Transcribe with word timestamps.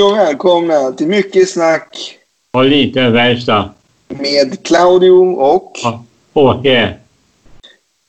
Hej 0.00 0.06
och 0.10 0.16
välkomna 0.16 0.92
till 0.92 1.06
Mycket 1.06 1.50
snack 1.50 2.18
Och 2.50 2.64
lite 2.64 3.10
verkstad. 3.10 3.70
med 4.08 4.62
Claudio 4.62 5.10
och... 5.34 5.72
Ja. 5.82 6.04
Åke, 6.32 6.94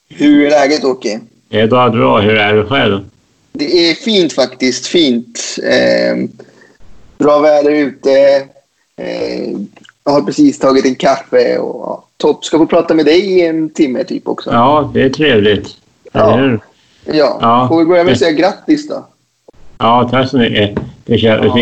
Hur 0.09 0.45
är 0.45 0.49
läget 0.49 0.83
Åke? 0.83 1.19
det 1.49 1.59
är 1.59 1.67
bara 1.67 1.89
bra. 1.89 2.19
Hur 2.19 2.35
är 2.35 2.53
du 2.53 2.65
själv? 2.67 2.99
Det 3.51 3.89
är 3.89 3.93
fint 3.93 4.33
faktiskt. 4.33 4.87
Fint. 4.87 5.57
Eh, 5.63 6.29
bra 7.17 7.39
väder 7.39 7.71
ute. 7.71 8.11
Eh, 8.97 9.49
jag 10.03 10.11
har 10.11 10.21
precis 10.21 10.59
tagit 10.59 10.85
en 10.85 10.95
kaffe 10.95 11.57
och 11.57 11.81
ja, 11.85 12.03
topp. 12.17 12.45
Ska 12.45 12.57
få 12.57 12.65
prata 12.65 12.93
med 12.93 13.05
dig 13.05 13.19
i 13.19 13.45
en 13.47 13.69
timme 13.69 14.03
typ 14.03 14.27
också. 14.27 14.49
Ja, 14.49 14.91
det 14.93 15.01
är 15.01 15.09
trevligt. 15.09 15.77
Ja. 16.11 16.57
Ja. 17.05 17.37
Ja. 17.41 17.67
Får 17.69 17.79
vi 17.79 17.85
börja 17.85 18.03
med 18.03 18.13
att 18.13 18.19
säga 18.19 18.31
grattis 18.31 18.87
då? 18.87 19.05
Ja, 19.81 20.07
så 20.27 20.37
mycket. 20.37 20.75
Det 21.05 21.17
känns 21.17 21.53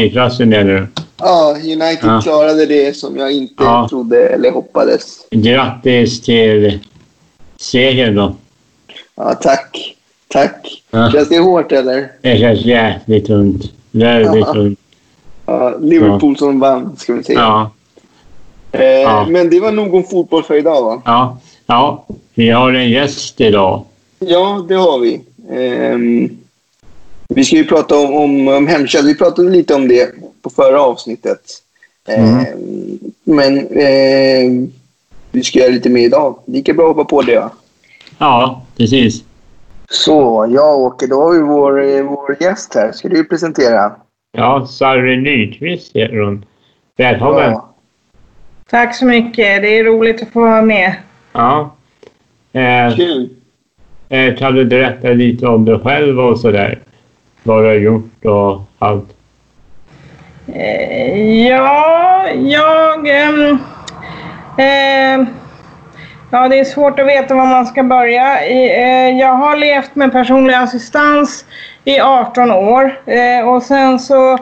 där 0.49 0.63
nu. 0.63 0.87
Ja, 1.17 1.55
United 1.63 1.99
Ja. 2.09 2.21
klarade 2.23 2.65
det 2.65 2.95
som 2.97 3.17
jag 3.17 3.31
inte 3.31 3.63
Ja. 3.63 3.87
trodde 3.89 4.27
eller 4.27 4.51
hoppades. 4.51 5.27
Grattis 5.31 6.21
till 6.21 6.79
segern 7.57 8.15
då. 8.15 8.35
Ja, 9.15 9.33
tack. 9.33 9.95
Tack. 10.27 10.83
Ja. 10.91 11.11
Känns 11.11 11.29
det 11.29 11.39
hårt 11.39 11.71
eller? 11.71 12.11
Det 12.21 12.37
känns 12.39 12.65
jävligt 12.65 13.25
tungt. 13.27 13.71
Väldigt 13.91 14.45
Ja. 14.47 14.53
tungt. 14.53 14.79
Ja, 15.45 15.73
Liverpool 15.81 16.37
som 16.37 16.59
vann, 16.59 16.95
ska 16.97 17.13
vi 17.13 17.23
säga. 17.23 17.39
Ja, 17.39 17.71
Eh. 18.71 19.27
Men 19.27 19.49
det 19.49 19.59
var 19.59 19.71
nog 19.71 19.93
om 19.95 20.03
fotboll 20.03 20.43
för 20.43 20.55
idag, 20.57 20.83
va? 20.83 21.01
ja, 21.05 21.37
ja. 21.67 22.05
Vi 22.33 22.49
har 22.49 22.73
en 22.73 22.89
gäst 22.89 23.41
idag. 23.41 23.83
Ja, 24.19 24.65
det 24.69 24.75
har 24.75 24.99
vi. 24.99 25.21
Ehm, 25.51 26.29
vi 27.35 27.43
ska 27.43 27.55
ju 27.55 27.65
prata 27.65 27.97
om, 27.97 28.13
om, 28.13 28.47
om 28.47 28.67
hemtjänst. 28.67 29.07
Vi 29.07 29.15
pratade 29.15 29.49
lite 29.49 29.73
om 29.73 29.87
det 29.87 30.09
på 30.41 30.49
förra 30.49 30.81
avsnittet. 30.81 31.39
Ehm, 32.07 32.45
Men 33.23 33.67
ehm, 33.71 34.71
vi 35.31 35.43
ska 35.43 35.59
göra 35.59 35.69
lite 35.71 35.89
mer 35.89 36.05
idag. 36.05 36.39
Lika 36.45 36.73
bra 36.73 36.89
att 36.89 36.95
hoppa 36.95 37.09
på 37.09 37.21
det, 37.21 37.31
ja. 37.31 37.51
Ja, 38.17 38.65
precis. 38.77 39.23
Så, 39.89 40.47
jag 40.49 40.79
Åke, 40.79 41.07
då 41.07 41.21
har 41.21 41.33
vi 41.33 41.39
vår, 41.39 41.83
eh, 41.83 42.03
vår 42.03 42.37
gäst 42.39 42.75
här. 42.75 42.91
Ska 42.91 43.09
du 43.09 43.23
presentera? 43.23 43.91
Ja, 44.31 44.67
Sarri 44.69 45.17
Nyqvist 45.17 45.95
heter 45.95 46.17
hon. 46.17 46.45
Välkommen. 46.97 47.51
Ja. 47.51 47.69
Tack 48.69 48.95
så 48.95 49.05
mycket. 49.05 49.61
Det 49.61 49.79
är 49.79 49.83
roligt 49.83 50.21
att 50.21 50.29
få 50.29 50.39
vara 50.39 50.61
med. 50.61 50.95
Ja. 51.31 51.75
Eh, 52.53 52.95
Kul. 52.95 53.29
Eh, 54.09 54.35
kan 54.35 54.55
du 54.55 54.65
berätta 54.65 55.07
lite 55.07 55.47
om 55.47 55.65
dig 55.65 55.79
själv 55.79 56.19
och 56.19 56.39
sådär? 56.39 56.79
Vad 57.43 57.63
du 57.63 57.67
har 57.67 57.73
gjort 57.73 58.25
och 58.25 58.61
allt? 58.79 59.09
Eh, 60.53 61.47
ja, 61.47 62.27
jag... 62.29 63.07
ehm, 63.07 63.57
ehm, 64.57 65.25
ja, 66.31 66.47
det 66.47 66.59
är 66.59 66.63
svårt 66.63 66.99
att 66.99 67.07
veta 67.07 67.35
var 67.35 67.45
man 67.45 67.65
ska 67.65 67.83
börja. 67.83 68.45
Eh, 68.45 69.17
jag 69.19 69.33
har 69.33 69.55
levt 69.55 69.95
med 69.95 70.11
personlig 70.11 70.53
assistans 70.53 71.45
i 71.83 71.99
18 71.99 72.51
år 72.51 72.99
eh, 73.05 73.47
och 73.49 73.63
sen 73.63 73.99
så 73.99 74.37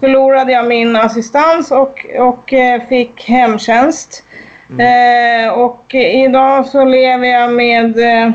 förlorade 0.00 0.52
jag 0.52 0.68
min 0.68 0.96
assistans 0.96 1.70
och, 1.70 2.06
och 2.18 2.52
eh, 2.52 2.82
fick 2.88 3.28
hemtjänst. 3.28 4.24
Eh, 4.78 5.52
och 5.52 5.94
idag 5.94 6.66
så 6.66 6.84
lever 6.84 7.26
jag 7.26 7.52
med 7.52 7.98
eh, 7.98 8.30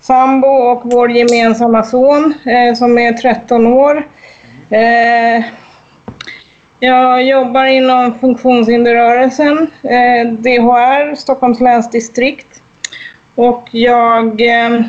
sambo 0.00 0.48
och 0.48 0.82
vår 0.84 1.10
gemensamma 1.10 1.82
son 1.82 2.34
eh, 2.46 2.74
som 2.74 2.98
är 2.98 3.12
13 3.12 3.66
år. 3.66 4.06
Eh, 4.70 5.44
jag 6.80 7.22
jobbar 7.22 7.64
inom 7.66 8.18
funktionshinderrörelsen, 8.18 9.70
eh, 9.82 10.28
DHR, 10.28 11.14
Stockholms 11.14 11.60
läns 11.60 11.90
distrikt. 11.90 12.62
Och 13.34 13.68
jag, 13.70 14.40
eh, 14.40 14.82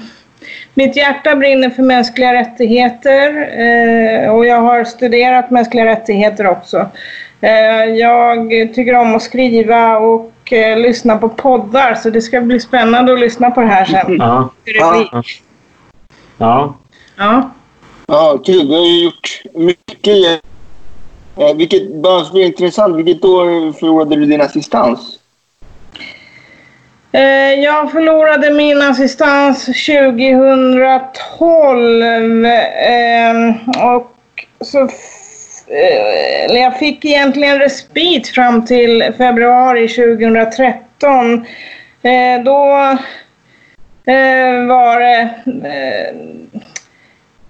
mitt 0.74 0.96
hjärta 0.96 1.36
brinner 1.36 1.70
för 1.70 1.84
mänskliga 1.84 2.34
rättigheter 2.34 3.50
eh, 3.60 4.36
och 4.36 4.46
jag 4.46 4.62
har 4.62 4.84
studerat 4.84 5.52
mänskliga 5.52 5.86
rättigheter 5.86 6.48
också. 6.48 6.90
Eh, 7.42 7.86
jag 7.86 8.50
tycker 8.50 8.96
om 8.96 9.16
att 9.16 9.22
skriva 9.22 9.98
och 9.98 10.31
eh, 10.54 10.78
lyssna 10.78 11.18
på 11.18 11.30
poddar 11.30 11.96
så 11.96 12.10
det 12.10 12.22
ska 12.22 12.42
bli 12.42 12.60
spännande 12.60 13.14
att 13.14 13.20
lyssna 13.20 13.52
på 13.52 13.62
det 13.62 13.68
här 13.68 13.86
sen. 13.86 14.18
Ja. 14.20 14.50
Hur 14.66 14.74
det 14.74 15.10
blir. 15.12 15.24
Ja. 16.38 16.76
Ja. 17.18 17.52
Ja, 18.08 18.38
kul. 18.46 18.68
Du 18.68 18.74
har 18.76 18.86
ju 18.86 19.04
gjort 19.04 19.42
mycket. 19.54 20.42
Eh, 21.38 21.54
vilket, 21.56 21.96
bara 21.96 22.24
så 22.24 22.40
intressant, 22.40 22.96
vilket 22.96 23.26
år 23.26 23.74
förlorade 23.74 24.16
du 24.16 24.26
din 24.26 24.42
assistans? 24.42 25.20
Eh, 27.12 27.54
Jag 27.64 27.92
förlorade 27.92 28.54
min 28.54 28.82
assistans 28.82 29.66
2012 29.66 32.46
eh, 32.46 33.96
och 33.96 34.12
så 34.66 34.90
jag 36.50 36.80
fick 36.80 37.06
egentligen 37.06 37.60
respit 37.60 38.28
fram 38.28 38.66
till 38.66 39.14
februari 39.18 39.88
2013. 39.88 41.46
Eh, 42.02 42.44
Då 42.46 42.76
eh, 44.06 44.66
var 44.68 45.00
det 45.00 45.30
eh, 45.46 46.16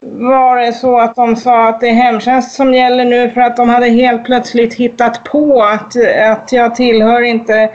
var 0.04 0.58
det 0.58 0.74
så 0.74 1.00
att 1.00 1.16
de 1.16 1.36
sa 1.36 1.68
att 1.68 1.80
det 1.80 1.90
är 1.90 1.94
hemtjänst 1.94 2.52
som 2.52 2.74
gäller 2.74 3.06
nu 3.06 3.30
för 3.30 3.42
att 3.42 3.58
de 3.58 3.70
hade 3.70 3.90
helt 3.90 4.26
plötsligt 4.26 4.74
hittat 4.74 5.24
på 5.24 5.64
att, 5.64 5.94
att 6.22 6.52
jag 6.52 6.76
tillhör 6.76 7.22
inte 7.22 7.70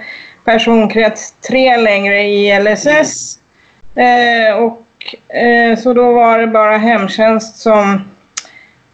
personkrets 0.45 1.33
3 1.33 1.77
längre 1.77 2.23
i 2.23 2.59
LSS. 2.61 3.39
Eh, 3.95 4.57
och, 4.57 4.83
eh, 5.37 5.79
så 5.79 5.93
då 5.95 6.13
var 6.13 6.39
det 6.39 6.47
bara 6.47 6.77
hemtjänst 6.77 7.57
som, 7.57 8.01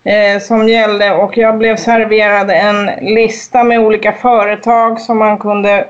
eh, 0.05 0.41
som 0.41 0.69
gällde 0.69 1.13
och 1.13 1.37
jag 1.37 1.59
blev 1.59 1.77
serverad 1.77 2.51
en 2.51 2.87
lista 3.15 3.65
med 3.65 3.79
olika 3.79 4.13
företag 4.13 5.01
som 5.01 5.19
man 5.19 5.39
kunde 5.39 5.87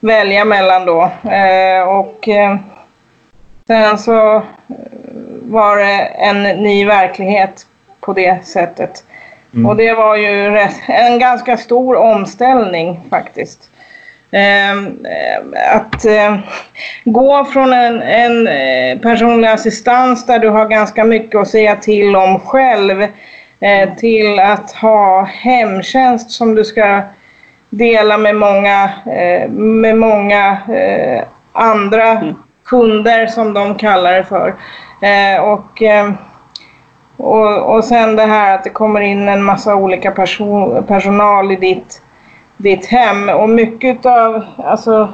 välja 0.00 0.44
mellan 0.44 0.86
då. 0.86 1.10
Eh, 1.30 1.88
och 1.88 2.28
eh, 2.28 2.56
sen 3.66 3.98
så 3.98 4.36
eh, 4.36 4.42
var 5.42 5.76
det 5.76 6.00
en 6.04 6.42
ny 6.42 6.84
verklighet 6.84 7.66
på 8.00 8.12
det 8.12 8.46
sättet. 8.46 9.04
Mm. 9.54 9.66
Och 9.66 9.76
det 9.76 9.92
var 9.92 10.16
ju 10.16 10.58
en 10.86 11.18
ganska 11.18 11.56
stor 11.56 11.96
omställning 11.96 13.00
faktiskt. 13.10 13.70
Ehm, 14.30 15.06
eh, 15.06 15.76
att 15.76 16.04
eh, 16.04 16.38
gå 17.04 17.44
från 17.44 17.72
en, 17.72 18.02
en 18.02 18.46
eh, 18.48 18.98
personlig 18.98 19.48
assistans 19.48 20.26
där 20.26 20.38
du 20.38 20.48
har 20.48 20.68
ganska 20.68 21.04
mycket 21.04 21.40
att 21.40 21.48
säga 21.48 21.76
till 21.76 22.16
om 22.16 22.40
själv 22.40 23.06
eh, 23.60 23.94
till 23.94 24.40
att 24.40 24.72
ha 24.72 25.22
hemtjänst 25.22 26.30
som 26.30 26.54
du 26.54 26.64
ska 26.64 27.02
dela 27.70 28.18
med 28.18 28.36
många, 28.36 28.90
eh, 29.06 29.50
med 29.50 29.96
många 29.96 30.58
eh, 30.68 31.24
andra 31.52 32.34
kunder 32.64 33.26
som 33.26 33.54
de 33.54 33.74
kallar 33.74 34.12
det 34.12 34.24
för. 34.24 34.54
Och, 35.42 35.82
och, 37.16 37.74
och 37.74 37.84
sen 37.84 38.16
det 38.16 38.22
här 38.22 38.54
att 38.54 38.64
det 38.64 38.70
kommer 38.70 39.00
in 39.00 39.28
en 39.28 39.42
massa 39.42 39.74
olika 39.74 40.10
person, 40.10 40.84
personal 40.84 41.52
i 41.52 41.56
ditt, 41.56 42.02
ditt 42.56 42.86
hem 42.86 43.28
och 43.28 43.48
mycket 43.48 44.06
av, 44.06 44.44
alltså 44.56 45.08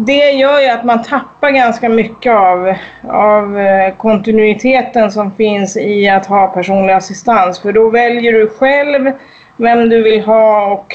det 0.00 0.30
gör 0.30 0.60
ju 0.60 0.68
att 0.68 0.84
man 0.84 1.02
tappar 1.02 1.50
ganska 1.50 1.88
mycket 1.88 2.32
av, 2.32 2.74
av 3.08 3.58
eh, 3.58 3.96
kontinuiteten 3.96 5.12
som 5.12 5.32
finns 5.32 5.76
i 5.76 6.08
att 6.08 6.26
ha 6.26 6.46
personlig 6.46 6.92
assistans. 6.94 7.60
För 7.60 7.72
då 7.72 7.90
väljer 7.90 8.32
du 8.32 8.48
själv 8.48 9.12
vem 9.56 9.88
du 9.88 10.02
vill 10.02 10.20
ha 10.20 10.72
och, 10.72 10.94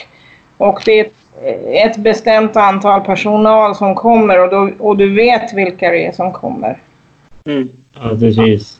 och 0.58 0.82
det 0.86 1.00
är 1.00 1.08
ett, 1.86 1.98
bestämt 1.98 2.56
antal 2.56 3.02
personal 3.02 3.76
som 3.76 3.96
kommer 3.96 4.40
och, 4.44 4.50
då, 4.50 4.70
och 4.80 4.98
du 4.98 5.16
vet 5.16 5.54
vilka 5.54 5.90
det 5.90 6.06
är 6.06 6.12
som 6.12 6.32
kommer. 6.32 6.78
Mm. 7.46 7.70
Ja, 7.96 8.10
precis. 8.20 8.80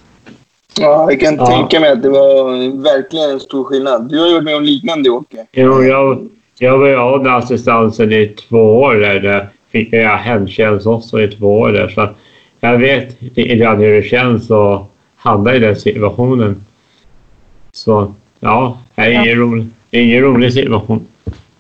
Ja, 0.80 1.12
jag 1.12 1.20
kan 1.20 1.36
Ja. 1.36 1.46
tänka 1.46 1.80
mig 1.80 1.92
att 1.92 2.04
det 2.04 2.10
var 2.10 2.44
verkligen 2.84 3.30
en 3.30 3.40
stor 3.40 3.64
skillnad. 3.64 4.10
Du 4.10 4.20
har 4.20 4.28
gjort 4.28 4.44
med 4.44 4.56
om 4.56 4.64
liknande, 4.64 5.10
Åke. 5.10 5.46
Jo, 5.52 5.84
jag, 5.84 6.30
jag 6.60 6.78
var 6.78 6.88
ju 6.88 6.96
av 6.96 7.24
med 7.24 7.36
assistansen 7.36 8.12
i 8.12 8.28
två 8.28 8.58
år 8.82 8.96
där. 8.96 9.50
Fick 9.74 9.94
jag 9.94 10.18
hemtjänst 10.18 10.88
också 10.88 11.22
i 11.22 11.28
två 11.28 11.60
år 11.60 11.72
där. 11.72 11.88
Så 11.88 12.10
jag 12.60 12.78
vet 12.78 13.22
lite 13.22 13.56
grann 13.56 13.78
hur 13.78 13.94
det 13.94 14.04
känns 14.04 14.52
att 14.52 14.92
hamna 15.16 15.56
i 15.56 15.60
den 15.60 15.76
situationen. 15.76 16.66
Så 17.72 18.14
ja, 18.40 18.78
det 18.96 19.02
är 19.02 19.12
ingen, 19.12 19.36
rolig, 19.36 19.68
det 19.90 19.98
är 19.98 20.04
ingen 20.04 20.22
rolig 20.22 20.54
situation. 20.54 21.08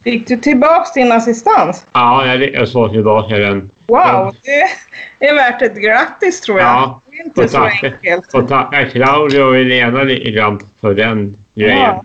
Fick 0.03 0.27
du 0.27 0.37
tillbaks 0.37 0.93
din 0.93 1.11
assistans? 1.11 1.85
Ja, 1.93 2.27
jag 2.27 2.39
lyckades 2.39 2.73
få 2.73 2.89
tillbaka 2.89 3.37
den. 3.37 3.69
Wow, 3.87 4.35
det 5.19 5.25
är 5.27 5.35
värt 5.35 5.61
ett 5.61 5.75
grattis 5.75 6.41
tror 6.41 6.59
jag. 6.59 6.67
Ja, 6.67 7.01
det 7.11 7.17
är 7.17 7.25
inte 7.25 7.47
så 7.47 7.57
tack. 7.57 7.83
enkelt. 7.83 8.33
Och 8.33 8.47
tacka 8.47 8.85
Claudio 8.85 9.41
och 9.41 9.55
Helena 9.55 10.03
lite 10.03 10.31
grann 10.31 10.59
för 10.81 10.93
den 10.93 11.37
grejen. 11.55 11.77
Ja. 11.77 12.03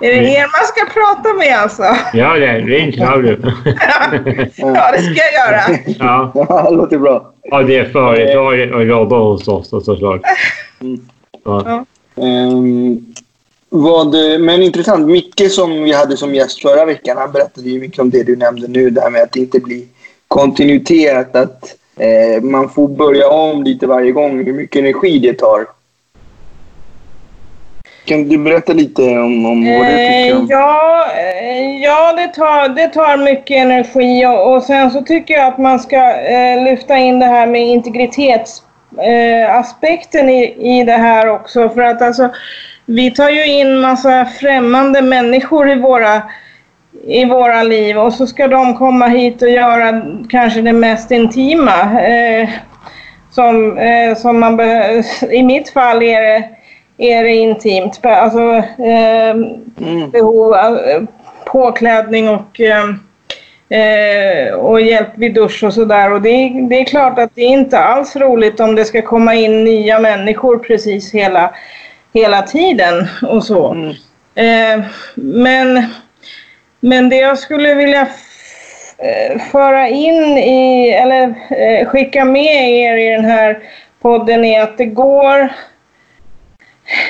Är 0.00 0.10
det 0.10 0.28
er 0.28 0.42
man 0.42 0.66
ska 0.66 1.00
prata 1.00 1.34
med 1.34 1.58
alltså? 1.58 1.82
Ja, 2.12 2.34
det 2.34 2.58
ring 2.58 2.92
Claudio. 2.92 3.36
ja, 4.56 4.92
det 4.92 5.02
ska 5.02 5.14
jag 5.14 5.32
göra. 5.32 5.78
Ja, 5.98 6.32
Ja, 6.34 6.66
det 6.70 6.76
låter 6.76 6.98
bra. 6.98 7.32
ja 7.42 7.62
det 7.62 7.76
är 7.76 7.84
företaget 7.84 8.74
och 8.74 8.84
jobbar 8.84 9.18
hos 9.18 9.48
oss 9.48 9.68
såklart. 9.68 10.20
Ja. 11.44 11.84
Ehm, 12.16 13.14
vad, 13.68 14.14
men 14.40 14.62
intressant. 14.62 15.06
Micke 15.06 15.50
som 15.50 15.82
vi 15.82 15.92
hade 15.92 16.16
som 16.16 16.34
gäst 16.34 16.62
förra 16.62 16.84
veckan, 16.84 17.16
han 17.16 17.32
berättade 17.32 17.70
ju 17.70 17.80
mycket 17.80 17.98
om 17.98 18.10
det 18.10 18.22
du 18.22 18.36
nämnde 18.36 18.68
nu, 18.68 18.90
det 18.90 19.00
här 19.00 19.10
med 19.10 19.22
att 19.22 19.32
det 19.32 19.40
inte 19.40 19.60
blir 19.60 19.84
kontinuitet, 20.28 21.36
att 21.36 21.64
eh, 21.96 22.42
man 22.42 22.68
får 22.68 22.88
börja 22.88 23.28
om 23.28 23.62
lite 23.62 23.86
varje 23.86 24.12
gång, 24.12 24.44
hur 24.44 24.52
mycket 24.52 24.80
energi 24.80 25.18
det 25.18 25.32
tar. 25.32 25.66
Kan 28.10 28.28
du 28.28 28.38
berätta 28.38 28.72
lite 28.72 29.02
om, 29.02 29.46
om 29.46 29.78
vad 29.78 29.86
du 29.86 29.92
tycker 29.92 30.30
Eh, 30.30 30.38
om... 30.38 30.46
ja, 30.50 31.06
eh, 31.16 31.82
ja 31.82 32.12
det, 32.16 32.28
tar, 32.28 32.68
det 32.68 32.88
tar 32.88 33.16
mycket 33.16 33.56
energi 33.56 34.26
och, 34.26 34.54
och 34.54 34.62
sen 34.62 34.90
så 34.90 35.02
tycker 35.02 35.34
jag 35.34 35.46
att 35.46 35.58
man 35.58 35.80
ska 35.80 36.20
eh, 36.20 36.64
lyfta 36.64 36.96
in 36.96 37.18
det 37.18 37.26
här 37.26 37.46
med 37.46 37.62
integritetsaspekten 37.62 40.28
eh, 40.28 40.34
i, 40.34 40.78
i 40.78 40.84
det 40.84 40.92
här 40.92 41.28
också. 41.28 41.68
För 41.68 41.80
att 41.80 42.02
alltså, 42.02 42.28
vi 42.86 43.10
tar 43.10 43.30
ju 43.30 43.46
in 43.46 43.80
massa 43.80 44.24
främmande 44.24 45.02
människor 45.02 45.70
i 45.70 45.74
våra, 45.74 46.22
i 47.06 47.24
våra 47.24 47.62
liv 47.62 47.98
och 47.98 48.12
så 48.12 48.26
ska 48.26 48.48
de 48.48 48.74
komma 48.74 49.06
hit 49.06 49.42
och 49.42 49.50
göra 49.50 50.02
kanske 50.30 50.60
det 50.60 50.72
mest 50.72 51.10
intima. 51.10 52.00
Eh, 52.00 52.48
som, 53.30 53.78
eh, 53.78 54.16
som 54.16 54.40
man 54.40 54.60
I 55.30 55.42
mitt 55.42 55.70
fall 55.70 56.02
är 56.02 56.22
det, 56.22 56.48
är 57.00 57.24
det 57.24 57.34
intimt. 57.34 58.00
Alltså, 58.02 58.52
eh, 58.84 59.30
Mm. 59.80 60.10
behov 60.10 60.54
eh, 60.54 61.02
påklädning 61.46 62.28
och, 62.28 62.60
eh, 62.60 62.84
eh, 63.80 64.52
och 64.54 64.80
hjälp 64.80 65.08
vid 65.14 65.34
dusch 65.34 65.64
och 65.64 65.74
sådär. 65.74 66.12
Och 66.12 66.22
det, 66.22 66.28
är- 66.30 66.68
det 66.68 66.80
är 66.80 66.84
klart 66.84 67.18
att 67.18 67.30
det 67.34 67.40
är 67.42 67.48
inte 67.48 67.78
alls 67.78 68.16
roligt 68.16 68.60
om 68.60 68.74
det 68.74 68.84
ska 68.84 69.02
komma 69.02 69.34
in 69.34 69.64
nya 69.64 69.98
människor 69.98 70.58
precis 70.58 71.14
hela, 71.14 71.54
hela 72.14 72.42
tiden 72.42 73.06
och 73.22 73.44
så. 73.44 73.72
Mm. 73.74 73.90
Eh, 74.34 74.84
men, 75.14 75.84
men 76.80 77.08
det 77.08 77.16
jag 77.16 77.38
skulle 77.38 77.74
vilja 77.74 78.00
eh, 78.98 79.40
föra 79.52 79.88
in 79.88 80.38
i, 80.38 80.88
eller 80.90 81.34
skicka 81.84 82.24
med 82.24 82.70
er 82.70 82.96
i 82.96 83.08
den 83.10 83.24
här 83.24 83.58
podden 84.02 84.44
är 84.44 84.62
att 84.62 84.78
det 84.78 84.84
går 84.86 85.48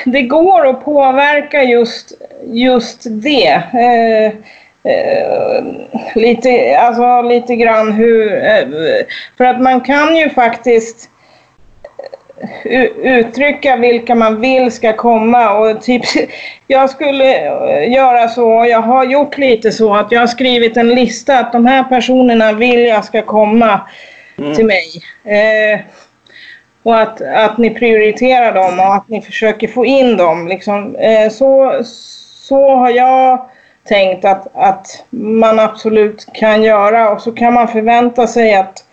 det 0.05 0.21
går 0.21 0.67
att 0.69 0.85
påverka 0.85 1.63
just, 1.63 2.11
just 2.43 2.99
det. 3.09 3.61
Eh, 3.73 4.25
eh, 4.91 5.63
lite, 6.15 6.77
alltså 6.79 7.21
lite 7.21 7.55
grann 7.55 7.91
hur... 7.91 8.43
Eh, 8.43 8.67
för 9.37 9.45
att 9.45 9.61
man 9.61 9.81
kan 9.81 10.15
ju 10.15 10.29
faktiskt 10.29 11.09
u- 12.63 12.93
uttrycka 13.03 13.75
vilka 13.75 14.15
man 14.15 14.41
vill 14.41 14.71
ska 14.71 14.93
komma 14.93 15.53
och 15.59 15.81
typ 15.81 16.01
jag 16.67 16.89
skulle 16.89 17.35
eh, 17.35 17.91
göra 17.93 18.27
så 18.27 18.51
och 18.51 18.67
jag 18.67 18.81
har 18.81 19.03
gjort 19.05 19.37
lite 19.37 19.71
så 19.71 19.93
att 19.95 20.11
jag 20.11 20.19
har 20.19 20.27
skrivit 20.27 20.77
en 20.77 20.89
lista 20.89 21.39
att 21.39 21.51
de 21.51 21.65
här 21.65 21.83
personerna 21.83 22.53
vill 22.53 22.85
jag 22.85 23.05
ska 23.05 23.21
komma 23.21 23.81
till 24.55 24.65
mig. 24.65 24.85
Eh, 25.25 25.79
och 26.83 26.99
att, 26.99 27.21
att 27.21 27.57
ni 27.57 27.69
prioriterar 27.69 28.53
dem 28.53 28.79
och 28.79 28.95
att 28.95 29.09
ni 29.09 29.21
försöker 29.21 29.67
få 29.67 29.85
in 29.85 30.17
dem. 30.17 30.47
Liksom. 30.47 30.95
Eh, 30.95 31.29
så, 31.29 31.81
så 32.47 32.75
har 32.75 32.89
jag 32.89 33.45
tänkt 33.83 34.25
att, 34.25 34.47
att 34.55 35.03
man 35.09 35.59
absolut 35.59 36.27
kan 36.33 36.63
göra 36.63 37.09
och 37.09 37.21
så 37.21 37.31
kan 37.31 37.53
man 37.53 37.67
förvänta 37.67 38.27
sig 38.27 38.55
att, 38.55 38.85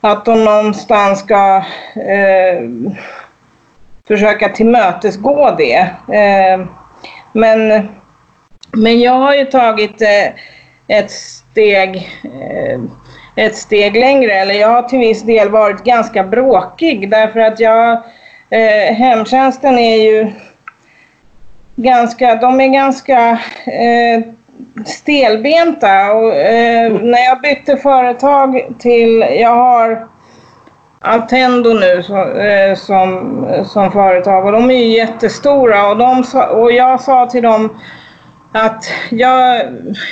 att 0.00 0.24
de 0.24 0.44
någonstans 0.44 1.20
ska 1.20 1.64
eh, 1.96 2.62
försöka 4.08 4.48
tillmötesgå 4.48 5.54
det. 5.58 5.78
Eh, 6.12 6.66
men, 7.32 7.88
men 8.72 9.00
jag 9.00 9.12
har 9.12 9.34
ju 9.34 9.44
tagit 9.44 10.02
eh, 10.02 10.32
ett 10.88 11.10
steg 11.10 11.96
eh, 12.24 12.80
ett 13.36 13.56
steg 13.56 13.96
längre. 13.96 14.32
Eller 14.32 14.54
jag 14.54 14.68
har 14.68 14.82
till 14.82 14.98
viss 14.98 15.22
del 15.22 15.48
varit 15.48 15.84
ganska 15.84 16.24
bråkig 16.24 17.10
därför 17.10 17.40
att 17.40 17.60
jag, 17.60 17.92
eh, 18.50 18.94
hemtjänsten 18.94 19.78
är 19.78 19.96
ju 19.96 20.32
ganska, 21.76 22.34
de 22.34 22.60
är 22.60 22.68
ganska 22.68 23.38
eh, 23.66 24.22
stelbenta. 24.86 26.12
Och 26.12 26.34
eh, 26.34 26.92
när 26.92 27.24
jag 27.24 27.40
bytte 27.40 27.76
företag 27.76 28.74
till, 28.78 29.26
jag 29.40 29.54
har 29.54 30.08
Altendo 31.06 31.72
nu 31.72 32.02
så, 32.02 32.38
eh, 32.38 32.74
som, 32.74 33.46
som 33.64 33.92
företag 33.92 34.46
och 34.46 34.52
de 34.52 34.70
är 34.70 34.74
ju 34.74 34.96
jättestora. 34.96 35.88
Och, 35.90 35.96
de 35.96 36.24
sa, 36.24 36.46
och 36.46 36.72
jag 36.72 37.00
sa 37.00 37.26
till 37.26 37.42
dem 37.42 37.80
att 38.54 38.84
jag, 39.10 39.62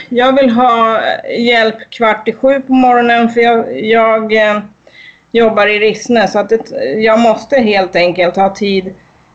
jag 0.08 0.36
vill 0.36 0.50
ha 0.50 1.00
hjälp 1.38 1.90
kvart 1.90 2.28
i 2.28 2.32
sju 2.32 2.60
på 2.60 2.72
morgonen 2.72 3.28
för 3.28 3.40
jag, 3.40 3.80
jag 3.80 4.32
eh, 4.32 4.60
jobbar 5.32 5.66
i 5.66 5.78
Rissne 5.78 6.28
så 6.28 6.38
att 6.38 6.48
det, 6.48 6.70
jag 6.96 7.20
måste 7.20 7.60
helt 7.60 7.96
enkelt 7.96 8.36
ha 8.36 8.54
tid, 8.54 8.94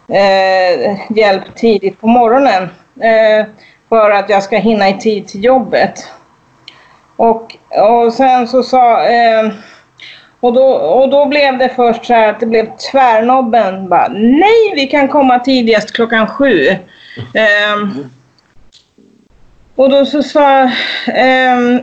eh, 0.09 0.97
hjälp 1.17 1.55
tidigt 1.55 2.01
på 2.01 2.07
morgonen 2.07 2.63
eh, 3.01 3.45
för 3.89 4.11
att 4.11 4.29
jag 4.29 4.43
ska 4.43 4.57
hinna 4.57 4.89
i 4.89 4.97
tid 4.97 5.27
till 5.27 5.43
jobbet. 5.43 6.11
Och, 7.15 7.55
och 7.69 8.13
sen 8.13 8.47
så 8.47 8.63
sa 8.63 9.03
eh, 9.03 9.51
och 10.39 10.53
då, 10.53 10.65
och 10.73 11.09
då 11.09 11.25
blev 11.25 11.57
det 11.57 11.69
först 11.69 12.05
så 12.05 12.13
här 12.13 12.29
att 12.29 12.39
det 12.39 12.45
blev 12.45 12.67
tvärnobben. 12.91 13.89
Bara, 13.89 14.07
Nej, 14.07 14.73
vi 14.75 14.87
kan 14.87 15.07
komma 15.07 15.39
tidigast 15.39 15.91
klockan 15.91 16.27
sju. 16.27 16.67
Ehm, 17.33 18.09
och 19.77 19.89
då 19.89 20.05
så 20.05 20.23
sa... 20.23 20.69
ehm, 21.07 21.81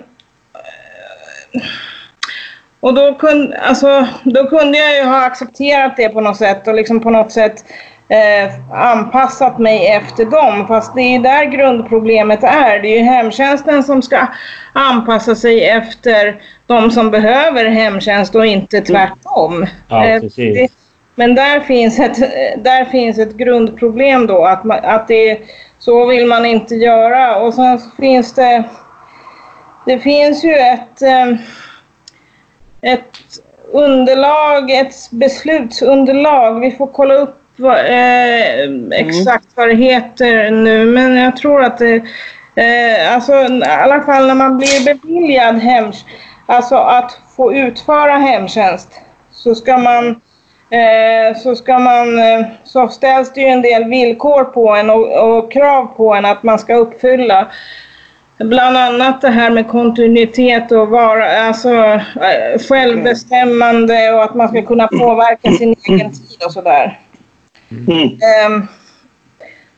och 2.81 2.95
då 2.95 3.15
kunde, 3.15 3.59
alltså, 3.59 4.07
då 4.25 4.47
kunde 4.47 4.79
jag 4.79 4.97
ju 4.97 5.05
ha 5.05 5.25
accepterat 5.25 5.97
det 5.97 6.09
på 6.09 6.21
något 6.21 6.37
sätt 6.37 6.69
och 6.69 6.75
liksom 6.75 7.01
på 7.01 7.11
något 7.11 7.33
sätt 7.33 7.65
eh, 8.09 8.55
anpassat 8.73 9.59
mig 9.59 9.87
efter 9.87 10.25
dem. 10.25 10.67
Fast 10.67 10.95
det 10.95 11.01
är 11.01 11.19
där 11.19 11.45
grundproblemet 11.45 12.45
är. 12.45 12.83
Det 12.83 12.89
är 12.89 12.99
ju 12.99 13.05
hemtjänsten 13.05 13.83
som 13.85 14.03
ska 14.03 14.27
anpassa 14.73 15.35
sig 15.35 15.69
efter 15.69 16.43
de 16.67 16.91
som 16.91 17.11
behöver 17.11 17.65
hemtjänst 17.65 18.35
och 18.35 18.47
inte 18.47 18.81
tvärtom. 18.81 19.67
Ja, 19.89 20.05
Eh, 20.05 20.23
men 21.15 21.35
där 21.35 21.61
finns 21.61 21.99
ett, 21.99 22.17
där 22.65 22.85
finns 22.85 23.19
ett 23.19 23.37
grundproblem 23.37 24.27
då, 24.27 24.45
att, 24.45 24.65
man, 24.65 24.79
att 24.83 25.09
det, 25.09 25.39
så 25.85 26.07
vill 26.07 26.27
man 26.27 26.47
inte 26.47 26.75
göra. 26.75 27.37
Och 27.37 27.55
sen 27.55 27.79
så 27.79 27.91
finns 27.91 28.33
det, 28.35 28.65
det 29.87 29.99
finns 29.99 30.45
ju 30.45 30.53
ett, 30.55 31.03
eh, 31.03 31.37
ett 32.93 33.19
underlag, 33.73 34.71
ett 34.71 35.11
beslutsunderlag. 35.11 36.61
Vi 36.61 36.71
får 36.71 36.87
kolla 36.87 37.15
upp 37.15 37.41
vad, 37.57 37.79
eh, 37.79 38.71
exakt 38.91 39.47
vad 39.55 39.69
det 39.69 39.75
heter 39.75 40.51
nu, 40.51 40.87
men 40.87 41.17
jag 41.17 41.37
tror 41.37 41.63
att 41.63 41.79
det, 41.79 41.95
eh, 42.55 43.15
alltså 43.15 43.33
i 43.33 43.63
alla 43.65 44.03
fall 44.03 44.27
när 44.27 44.35
man 44.35 44.59
blir 44.59 44.85
beviljad 44.85 45.57
hems, 45.57 46.05
alltså 46.47 46.77
att 46.77 47.19
få 47.37 47.55
utföra 47.55 48.13
hemtjänst, 48.13 49.01
så 49.33 49.55
ska 49.55 49.79
man 49.79 50.21
så 51.37 51.57
ska 51.57 51.79
man, 51.79 52.19
eh, 52.19 52.47
så 52.65 52.89
ställs 52.89 53.33
det 53.33 53.41
ju 53.41 53.47
en 53.47 53.63
del 53.63 53.85
villkor 53.85 54.45
på 54.45 54.75
en 54.75 54.91
och, 54.91 55.37
och 55.37 55.53
krav 55.53 55.87
på 55.97 56.15
en 56.15 56.25
att 56.25 56.43
man 56.43 56.59
ska 56.59 56.75
uppfylla. 56.75 57.49
Bland 58.39 58.77
annat 58.77 59.21
det 59.21 59.31
här 59.31 59.51
med 59.51 59.69
kontinuitet 59.69 60.73
och 60.73 60.89
vara, 60.89 61.47
alltså, 61.47 61.75
eh, 61.75 62.59
självbestämmande 62.69 64.13
och 64.13 64.25
att 64.25 64.35
man 64.35 64.49
ska 64.49 64.63
kunna 64.63 64.87
påverka 64.87 65.51
sin 65.51 65.75
egen 65.89 66.13
tid 66.13 66.43
och 66.47 66.53
sådär. 66.53 67.01
Mm. 67.71 68.03
Ehm, 68.03 68.67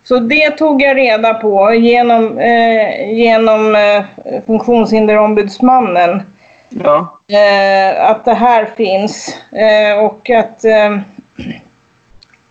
så 0.04 0.18
det 0.18 0.50
tog 0.50 0.82
jag 0.82 0.96
reda 0.96 1.34
på 1.34 1.74
genom, 1.74 2.38
eh, 2.38 3.14
genom 3.14 3.74
eh, 3.74 4.04
funktionshinderombudsmannen. 4.46 6.22
Ja. 6.68 7.15
Eh, 7.28 8.10
att 8.10 8.24
det 8.24 8.34
här 8.34 8.66
finns. 8.76 9.36
Eh, 9.52 9.98
och 10.04 10.30
att... 10.30 10.64
Eh, 10.64 10.98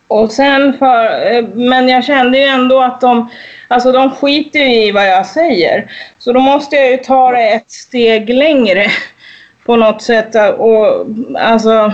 och 0.07 0.31
sen 0.31 0.77
för... 0.77 1.41
Men 1.55 1.89
jag 1.89 2.03
kände 2.03 2.37
ju 2.37 2.43
ändå 2.43 2.81
att 2.81 3.01
de... 3.01 3.29
Alltså 3.67 3.91
de 3.91 4.11
skiter 4.11 4.59
ju 4.59 4.85
i 4.85 4.91
vad 4.91 5.07
jag 5.07 5.25
säger. 5.25 5.91
Så 6.17 6.33
då 6.33 6.39
måste 6.39 6.75
jag 6.75 6.91
ju 6.91 6.97
ta 6.97 7.31
det 7.31 7.49
ett 7.49 7.71
steg 7.71 8.29
längre. 8.29 8.91
På 9.65 9.75
något 9.75 10.01
sätt. 10.01 10.35
Och 10.57 11.05
alltså... 11.39 11.93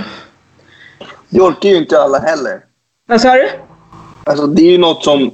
Det 1.30 1.42
orkar 1.42 1.70
ju 1.70 1.78
inte 1.78 2.02
alla 2.02 2.20
heller. 2.20 2.60
Vad 3.08 3.22
sa 3.22 3.36
du? 3.36 3.50
Alltså, 4.24 4.48
det 4.48 4.62
är 4.62 4.72
ju 4.72 4.78
något 4.78 5.04
som 5.04 5.32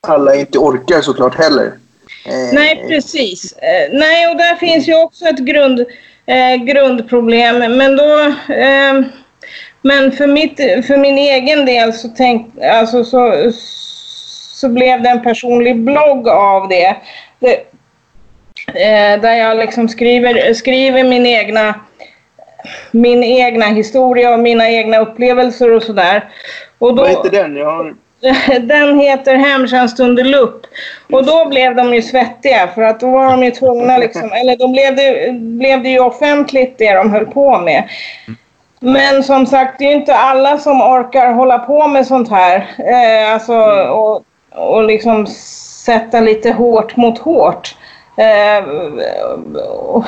alla 0.00 0.34
inte 0.34 0.58
orkar 0.58 1.00
såklart 1.00 1.34
heller. 1.34 1.72
Nej, 2.52 2.84
precis. 2.88 3.54
Nej, 3.92 4.28
och 4.28 4.36
där 4.36 4.56
finns 4.56 4.88
ju 4.88 5.02
också 5.02 5.24
ett 5.24 5.38
grund, 5.38 5.86
eh, 6.26 6.56
grundproblem. 6.56 7.76
Men 7.76 7.96
då... 7.96 8.18
Eh, 8.54 9.02
men 9.82 10.12
för, 10.12 10.26
mitt, 10.26 10.56
för 10.56 10.96
min 10.96 11.18
egen 11.18 11.66
del 11.66 11.92
så, 11.92 12.08
tänk, 12.16 12.58
alltså 12.62 13.04
så, 13.04 13.50
så 14.60 14.68
blev 14.68 15.02
det 15.02 15.08
en 15.08 15.22
personlig 15.22 15.76
blogg 15.76 16.28
av 16.28 16.68
det. 16.68 16.96
det 17.38 17.54
eh, 18.66 19.20
där 19.20 19.34
jag 19.34 19.56
liksom 19.56 19.88
skriver, 19.88 20.54
skriver 20.54 21.04
min 21.04 21.26
egna 21.26 21.74
min 22.90 23.24
egna 23.24 23.66
historia 23.66 24.34
och 24.34 24.40
mina 24.40 24.70
egna 24.70 24.98
upplevelser 24.98 25.72
och 25.72 25.82
sådär. 25.82 26.24
Vad 26.78 27.08
heter 27.08 27.30
den? 27.30 27.56
Jag 27.56 27.70
har... 27.70 27.94
Den 28.60 29.00
heter 29.00 29.36
Hemtjänst 29.36 30.00
under 30.00 30.24
lupp. 30.24 30.66
Och 31.12 31.24
då 31.24 31.48
blev 31.48 31.74
de 31.74 31.94
ju 31.94 32.02
svettiga 32.02 32.68
för 32.74 32.82
att 32.82 33.00
då 33.00 33.10
var 33.10 33.30
de 33.30 33.42
ju 33.42 33.50
tvungna 33.50 33.98
liksom, 33.98 34.32
eller 34.32 34.56
då 34.56 34.68
blev 34.68 34.96
det, 34.96 35.32
blev 35.32 35.82
det 35.82 35.88
ju 35.88 36.00
offentligt 36.00 36.78
det 36.78 36.94
de 36.94 37.12
höll 37.12 37.26
på 37.26 37.58
med. 37.58 37.88
Men 38.80 39.22
som 39.22 39.46
sagt, 39.46 39.78
det 39.78 39.84
är 39.84 39.88
ju 39.88 39.94
inte 39.94 40.14
alla 40.14 40.58
som 40.58 40.82
orkar 40.82 41.32
hålla 41.32 41.58
på 41.58 41.88
med 41.88 42.06
sånt 42.06 42.30
här. 42.30 42.56
Eh, 42.78 43.32
alltså, 43.32 43.54
och, 43.90 44.24
och 44.50 44.84
liksom 44.84 45.26
sätta 45.86 46.20
lite 46.20 46.50
hårt 46.50 46.96
mot 46.96 47.18
hårt. 47.18 47.76
Eh, 48.16 48.64
och, 49.68 50.04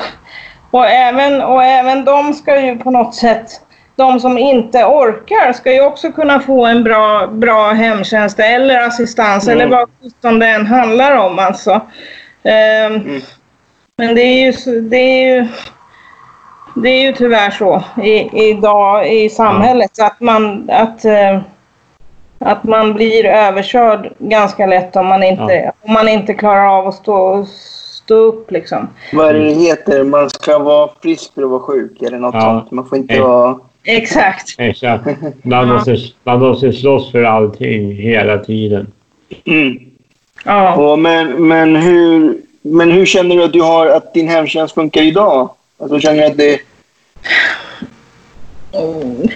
och, 0.71 0.85
även, 0.85 1.41
och 1.41 1.63
även 1.63 2.05
de 2.05 2.33
ska 2.33 2.61
ju 2.61 2.77
på 2.77 2.91
något 2.91 3.15
sätt 3.15 3.61
de 3.99 4.19
som 4.19 4.37
inte 4.37 4.85
orkar 4.85 5.53
ska 5.53 5.73
ju 5.73 5.81
också 5.81 6.11
kunna 6.11 6.39
få 6.39 6.65
en 6.65 6.83
bra, 6.83 7.27
bra 7.27 7.71
hemtjänst 7.71 8.39
eller 8.39 8.87
assistans 8.87 9.47
mm. 9.47 9.57
eller 9.57 9.77
vad 9.77 9.89
som 10.21 10.39
det 10.39 10.47
än 10.47 10.65
handlar 10.65 11.15
om 11.15 11.39
alltså. 11.39 11.71
Um, 12.43 12.95
mm. 12.95 13.21
Men 13.97 14.15
det 14.15 14.21
är 14.21 14.45
ju, 14.45 14.81
det 14.81 14.97
är 14.97 15.35
ju, 15.35 15.47
det 16.75 16.89
är 16.89 17.01
ju 17.01 17.13
tyvärr 17.13 17.51
så 17.51 17.83
i, 18.03 18.49
idag 18.49 19.13
i 19.13 19.29
samhället 19.29 19.91
att 20.01 20.19
man, 20.19 20.69
att, 20.69 21.05
uh, 21.05 21.41
att 22.39 22.63
man 22.63 22.93
blir 22.93 23.25
överkörd 23.25 24.13
ganska 24.19 24.65
lätt 24.65 24.95
om 24.95 25.05
man 25.05 25.23
inte, 25.23 25.53
ja. 25.53 25.71
om 25.81 25.93
man 25.93 26.07
inte 26.07 26.33
klarar 26.33 26.77
av 26.77 26.87
att 26.87 26.95
stå, 26.95 27.45
stå 28.03 28.15
upp 28.15 28.51
liksom. 28.51 28.87
Vad 29.13 29.27
är 29.27 29.33
det 29.33 29.45
det 29.45 29.53
heter? 29.53 30.03
Man 30.03 30.29
ska 30.29 30.59
vara 30.59 30.89
frisk 31.01 31.33
för 31.33 31.43
att 31.43 31.49
vara 31.49 31.61
sjuk 31.61 32.01
eller 32.01 32.19
något 32.19 32.35
ja. 32.35 32.41
sånt. 32.41 32.71
Man 32.71 32.85
får 32.85 32.97
inte 32.97 33.21
vara 33.21 33.59
Exakt. 33.83 34.55
Exakt. 34.57 35.05
Man, 35.43 35.67
måste, 35.67 35.97
man 36.23 36.39
måste 36.39 36.73
slåss 36.73 37.11
för 37.11 37.23
allting 37.23 37.95
hela 37.95 38.37
tiden. 38.37 38.91
Mm. 39.45 39.79
Ja. 40.45 40.75
Och 40.75 40.99
men, 40.99 41.47
men, 41.47 41.75
hur, 41.75 42.37
men 42.61 42.91
hur 42.91 43.05
känner 43.05 43.35
du 43.35 43.43
att, 43.43 43.53
du 43.53 43.61
har, 43.61 43.87
att 43.87 44.13
din 44.13 44.27
hemtjänst 44.27 44.73
funkar 44.73 45.01
idag? 45.01 45.49
Alltså, 45.79 45.99
känner 45.99 46.21
du 46.21 46.25
att 46.25 46.37
det... 46.37 46.59
Mm. 48.73 49.29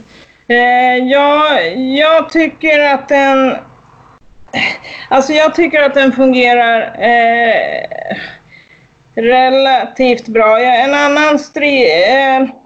Eh, 0.47 1.07
ja, 1.11 1.59
jag 1.97 2.29
tycker 2.29 2.79
att 2.93 3.09
den... 3.09 3.55
Alltså 5.09 5.33
jag 5.33 5.55
tycker 5.55 5.83
att 5.83 5.93
den 5.93 6.11
fungerar 6.11 6.81
eh, 6.99 8.17
relativt 9.15 10.27
bra. 10.27 10.59
En 10.59 10.93
annan 10.93 11.39
strid... 11.39 11.87
Eh, 12.07 12.41
Eh, 12.41 12.62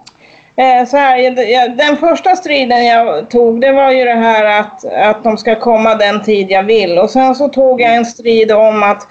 så 0.88 0.96
här, 0.96 1.76
den 1.76 1.96
första 1.96 2.36
striden 2.36 2.84
jag 2.86 3.30
tog 3.30 3.60
det 3.60 3.72
var 3.72 3.92
ju 3.92 4.04
det 4.04 4.14
här 4.14 4.60
att, 4.60 4.84
att 4.84 5.24
de 5.24 5.36
ska 5.36 5.54
komma 5.54 5.94
den 5.94 6.22
tid 6.22 6.50
jag 6.50 6.62
vill. 6.62 6.98
Och 6.98 7.10
sen 7.10 7.34
så 7.34 7.48
tog 7.48 7.80
jag 7.80 7.94
en 7.94 8.04
strid 8.04 8.52
om 8.52 8.82
att 8.82 9.06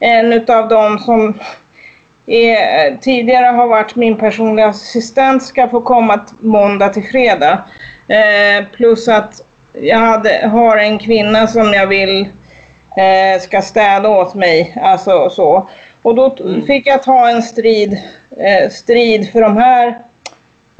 en 0.00 0.32
av 0.48 0.68
dem 0.68 0.98
som 0.98 1.38
är, 2.26 2.96
tidigare 2.96 3.46
har 3.46 3.66
varit 3.66 3.96
min 3.96 4.16
personliga 4.16 4.66
assistent 4.66 5.42
ska 5.42 5.68
få 5.68 5.80
komma 5.80 6.20
måndag 6.40 6.88
till 6.88 7.04
fredag. 7.04 7.64
Eh, 8.08 8.64
plus 8.76 9.08
att 9.08 9.40
jag 9.72 9.98
hade, 9.98 10.48
har 10.52 10.76
en 10.76 10.98
kvinna 10.98 11.46
som 11.46 11.72
jag 11.72 11.86
vill 11.86 12.28
eh, 12.96 13.40
ska 13.40 13.62
städa 13.62 14.08
åt 14.08 14.34
mig. 14.34 14.76
Alltså 14.82 15.30
så. 15.30 15.68
Och 16.02 16.14
då 16.14 16.36
mm. 16.40 16.66
fick 16.66 16.86
jag 16.86 17.02
ta 17.02 17.28
en 17.28 17.42
strid, 17.42 17.98
eh, 18.38 18.70
strid 18.70 19.32
för 19.32 19.40
de 19.40 19.56
här 19.56 19.98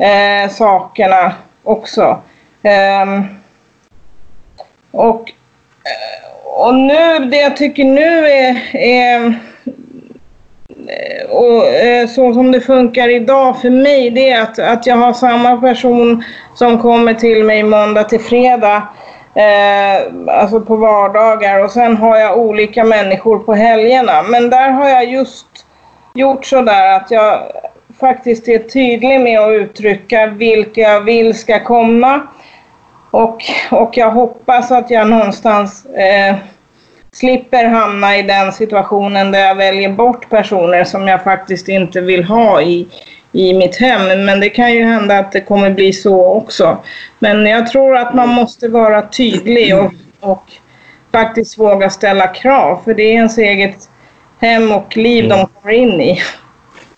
eh, 0.00 0.50
sakerna 0.50 1.32
också. 1.64 2.22
Ehm, 2.62 3.18
eh, 3.18 3.24
och, 4.90 5.32
och 6.44 6.74
nu, 6.74 7.18
det 7.18 7.36
jag 7.36 7.56
tycker 7.56 7.84
nu 7.84 8.26
är, 8.26 8.76
är 8.76 9.34
eh, 10.88 11.30
och 11.30 11.66
eh, 11.66 12.08
så 12.08 12.34
som 12.34 12.52
det 12.52 12.60
funkar 12.60 13.08
idag 13.08 13.60
för 13.60 13.70
mig 13.70 14.10
det 14.10 14.30
är 14.30 14.42
att, 14.42 14.58
att 14.58 14.86
jag 14.86 14.96
har 14.96 15.12
samma 15.12 15.56
person 15.56 16.24
som 16.54 16.78
kommer 16.78 17.14
till 17.14 17.44
mig 17.44 17.62
måndag 17.62 18.04
till 18.04 18.20
fredag 18.20 18.88
eh, 19.34 20.34
alltså 20.40 20.60
på 20.60 20.76
vardagar 20.76 21.64
och 21.64 21.70
sen 21.70 21.96
har 21.96 22.16
jag 22.16 22.38
olika 22.38 22.84
människor 22.84 23.38
på 23.38 23.54
helgerna 23.54 24.22
men 24.22 24.50
där 24.50 24.70
har 24.70 24.88
jag 24.88 25.04
just 25.04 25.46
gjort 26.14 26.46
så 26.46 26.62
där 26.62 26.96
att 26.96 27.10
jag 27.10 27.40
faktiskt 28.00 28.48
är 28.48 28.58
tydlig 28.58 29.20
med 29.20 29.40
att 29.40 29.52
uttrycka 29.52 30.26
vilka 30.26 30.80
jag 30.80 31.00
vill 31.00 31.38
ska 31.38 31.64
komma. 31.64 32.20
Och, 33.10 33.42
och 33.70 33.96
jag 33.96 34.10
hoppas 34.10 34.70
att 34.70 34.90
jag 34.90 35.08
någonstans 35.08 35.86
eh, 35.86 36.36
slipper 37.12 37.64
hamna 37.64 38.16
i 38.16 38.22
den 38.22 38.52
situationen 38.52 39.32
där 39.32 39.38
jag 39.38 39.54
väljer 39.54 39.92
bort 39.92 40.30
personer 40.30 40.84
som 40.84 41.08
jag 41.08 41.24
faktiskt 41.24 41.68
inte 41.68 42.00
vill 42.00 42.24
ha 42.24 42.62
i, 42.62 42.88
i 43.32 43.54
mitt 43.54 43.76
hem. 43.76 44.24
Men 44.24 44.40
det 44.40 44.50
kan 44.50 44.72
ju 44.72 44.84
hända 44.84 45.18
att 45.18 45.32
det 45.32 45.40
kommer 45.40 45.70
bli 45.70 45.92
så 45.92 46.24
också. 46.24 46.78
Men 47.18 47.46
jag 47.46 47.66
tror 47.66 47.96
att 47.96 48.14
man 48.14 48.28
måste 48.28 48.68
vara 48.68 49.08
tydlig 49.08 49.78
och, 49.78 49.92
och 50.20 50.44
faktiskt 51.12 51.58
våga 51.58 51.90
ställa 51.90 52.26
krav. 52.26 52.80
För 52.84 52.94
det 52.94 53.02
är 53.02 53.12
ens 53.12 53.38
eget 53.38 53.76
hem 54.40 54.72
och 54.72 54.96
liv 54.96 55.28
de 55.28 55.46
kommer 55.46 55.74
in 55.74 56.00
i. 56.00 56.18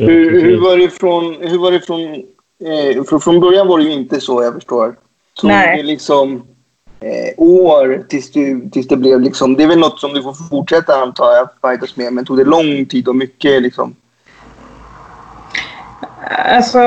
Hur, 0.07 0.43
hur, 0.43 0.61
var 0.61 0.77
det 0.77 0.91
från... 0.91 1.37
Hur 1.41 1.59
var 1.59 1.73
det 1.73 1.81
från, 1.81 2.03
eh, 2.65 3.05
från, 3.05 3.21
från 3.21 3.41
början 3.41 3.67
var 3.67 3.79
det 3.79 3.85
ju 3.85 3.93
inte 3.93 4.21
så, 4.21 4.43
jag 4.43 4.55
förstår. 4.55 4.95
Tog 5.41 5.51
Nej. 5.51 5.77
det 5.77 5.83
liksom 5.83 6.43
eh, 7.01 7.35
år 7.37 8.05
tills, 8.09 8.33
du, 8.33 8.69
tills 8.73 8.89
det 8.89 8.97
blev 8.97 9.21
liksom... 9.21 9.57
Det 9.57 9.63
är 9.63 9.69
väl 9.69 9.79
något 9.79 10.01
som 10.01 10.13
du 10.13 10.23
får 10.23 10.49
fortsätta, 10.51 10.95
antar 10.95 11.33
jag, 11.33 11.49
fightas 11.71 11.97
med. 11.97 12.13
Men 12.13 12.25
tog 12.25 12.37
det 12.37 12.45
lång 12.45 12.87
tid 12.87 13.09
och 13.09 13.17
mycket 13.17 13.63
liksom? 13.63 13.97
Alltså... 16.55 16.79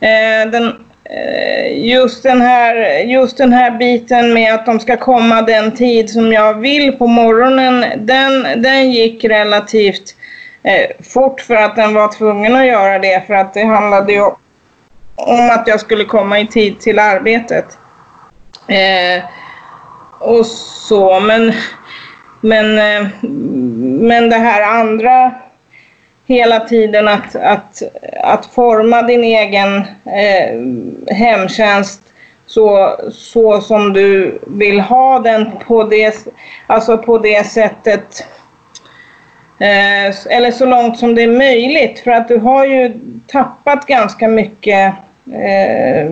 Eh, 0.00 0.50
den, 0.50 0.74
eh, 1.04 1.86
just, 1.86 2.22
den 2.22 2.40
här, 2.40 2.98
just 2.98 3.36
den 3.36 3.52
här 3.52 3.78
biten 3.78 4.34
med 4.34 4.54
att 4.54 4.66
de 4.66 4.80
ska 4.80 4.96
komma 4.96 5.42
den 5.42 5.72
tid 5.72 6.10
som 6.10 6.32
jag 6.32 6.54
vill 6.54 6.92
på 6.92 7.06
morgonen, 7.06 7.84
den, 8.06 8.62
den 8.62 8.92
gick 8.92 9.24
relativt 9.24 10.02
eh, 10.10 10.23
Eh, 10.64 11.04
fort 11.12 11.40
för 11.40 11.54
att 11.54 11.76
den 11.76 11.94
var 11.94 12.08
tvungen 12.08 12.56
att 12.56 12.66
göra 12.66 12.98
det 12.98 13.26
för 13.26 13.34
att 13.34 13.54
det 13.54 13.64
handlade 13.64 14.12
ju 14.12 14.22
om 15.16 15.50
att 15.50 15.66
jag 15.66 15.80
skulle 15.80 16.04
komma 16.04 16.40
i 16.40 16.46
tid 16.46 16.80
till 16.80 16.98
arbetet. 16.98 17.78
Eh, 18.68 19.24
och 20.18 20.46
så, 20.46 21.20
men, 21.20 21.52
men, 22.40 22.78
eh, 22.78 23.08
men 24.00 24.30
det 24.30 24.36
här 24.36 24.62
andra 24.62 25.34
hela 26.26 26.60
tiden 26.60 27.08
att, 27.08 27.36
att, 27.36 27.82
att 28.22 28.46
forma 28.46 29.02
din 29.02 29.24
egen 29.24 29.76
eh, 30.04 31.14
hemtjänst 31.16 32.00
så, 32.46 32.96
så 33.12 33.60
som 33.60 33.92
du 33.92 34.38
vill 34.46 34.80
ha 34.80 35.18
den 35.18 35.50
på 35.66 35.84
det, 35.84 36.26
alltså 36.66 36.98
på 36.98 37.18
det 37.18 37.46
sättet 37.46 38.26
Eh, 39.58 40.36
eller 40.36 40.50
så 40.50 40.66
långt 40.66 40.98
som 40.98 41.14
det 41.14 41.22
är 41.22 41.38
möjligt 41.38 41.98
för 41.98 42.10
att 42.10 42.28
du 42.28 42.38
har 42.38 42.66
ju 42.66 42.92
tappat 43.26 43.86
ganska 43.86 44.28
mycket, 44.28 44.94
eh, 45.32 46.10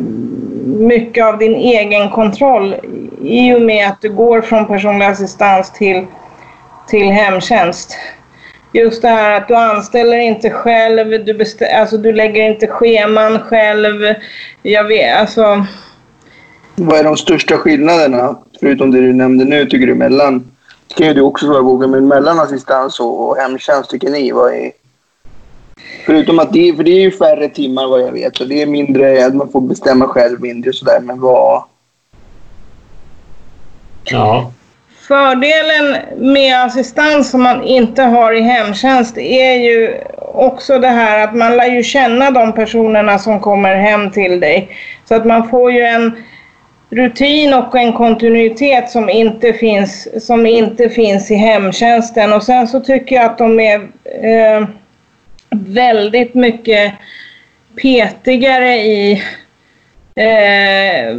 mycket 0.66 1.24
av 1.24 1.38
din 1.38 1.54
egen 1.54 2.10
kontroll 2.10 2.76
i 3.22 3.54
och 3.54 3.62
med 3.62 3.88
att 3.88 4.00
du 4.00 4.10
går 4.10 4.40
från 4.40 4.66
personlig 4.66 5.06
assistans 5.06 5.72
till, 5.72 6.06
till 6.88 7.10
hemtjänst. 7.10 7.96
Just 8.72 9.02
det 9.02 9.08
här 9.08 9.36
att 9.36 9.48
du 9.48 9.54
anställer 9.54 10.18
inte 10.18 10.50
själv, 10.50 11.24
du, 11.24 11.44
alltså, 11.76 11.96
du 11.96 12.12
lägger 12.12 12.42
inte 12.42 12.66
scheman 12.66 13.38
själv. 13.38 14.14
Jag 14.62 14.84
vet, 14.84 15.16
alltså... 15.16 15.66
Vad 16.74 16.98
är 16.98 17.04
de 17.04 17.16
största 17.16 17.56
skillnaderna, 17.56 18.38
förutom 18.60 18.90
det 18.90 19.00
du 19.00 19.12
nämnde 19.12 19.44
nu, 19.44 19.66
tycker 19.66 19.86
du, 19.86 19.94
mellan 19.94 20.51
ju 21.00 21.14
du 21.14 21.20
också 21.20 21.46
svara 21.46 21.60
Google, 21.60 21.86
men 21.86 22.08
mellan 22.08 22.40
assistans 22.40 23.00
och 23.00 23.36
hemtjänst 23.36 23.90
tycker 23.90 24.10
ni? 24.10 24.32
Vad 24.32 24.54
är... 24.54 24.72
Förutom 26.06 26.38
att 26.38 26.52
det, 26.52 26.74
för 26.76 26.84
det 26.84 26.90
är 26.90 27.00
ju 27.00 27.10
färre 27.10 27.48
timmar 27.48 27.86
vad 27.86 28.00
jag 28.00 28.12
vet 28.12 28.40
och 28.40 28.48
det 28.48 28.62
är 28.62 28.66
mindre, 28.66 29.26
att 29.26 29.34
man 29.34 29.48
får 29.48 29.60
bestämma 29.60 30.06
själv 30.06 30.40
mindre 30.40 30.72
sådär, 30.72 31.00
men 31.00 31.20
vad... 31.20 31.64
Ja. 34.04 34.52
fördelen 35.08 35.96
med 36.16 36.64
assistans 36.64 37.30
som 37.30 37.42
man 37.42 37.62
inte 37.62 38.02
har 38.02 38.32
i 38.32 38.40
hemtjänst 38.40 39.18
är 39.18 39.54
ju 39.54 40.00
också 40.34 40.78
det 40.78 40.88
här 40.88 41.24
att 41.24 41.36
man 41.36 41.56
lär 41.56 41.66
ju 41.66 41.82
känna 41.82 42.30
de 42.30 42.52
personerna 42.52 43.18
som 43.18 43.40
kommer 43.40 43.74
hem 43.74 44.10
till 44.10 44.40
dig. 44.40 44.76
Så 45.04 45.14
att 45.14 45.26
man 45.26 45.48
får 45.48 45.72
ju 45.72 45.80
en 45.80 46.16
rutin 46.92 47.54
och 47.54 47.76
en 47.78 47.92
kontinuitet 47.92 48.90
som 48.90 49.10
inte 49.10 49.52
finns, 49.52 50.26
som 50.26 50.46
inte 50.46 50.88
finns 50.88 51.30
i 51.30 51.34
hemtjänsten. 51.34 52.32
Och 52.32 52.42
sen 52.42 52.68
så 52.68 52.80
tycker 52.80 53.16
jag 53.16 53.24
att 53.24 53.38
de 53.38 53.60
är 53.60 53.80
eh, 54.04 54.66
väldigt 55.50 56.34
mycket 56.34 56.92
petigare 57.82 58.76
i 58.76 59.22
eh, 60.14 61.16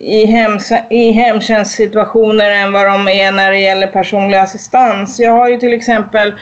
i, 0.00 0.26
i 0.90 1.10
hemtjänstsituationer 1.10 2.50
än 2.50 2.72
vad 2.72 2.86
de 2.86 3.08
är 3.08 3.32
när 3.32 3.50
det 3.50 3.58
gäller 3.58 3.86
personlig 3.86 4.38
assistans. 4.38 5.20
Jag 5.20 5.32
har 5.32 5.48
ju 5.48 5.58
till 5.58 5.72
exempel 5.72 6.34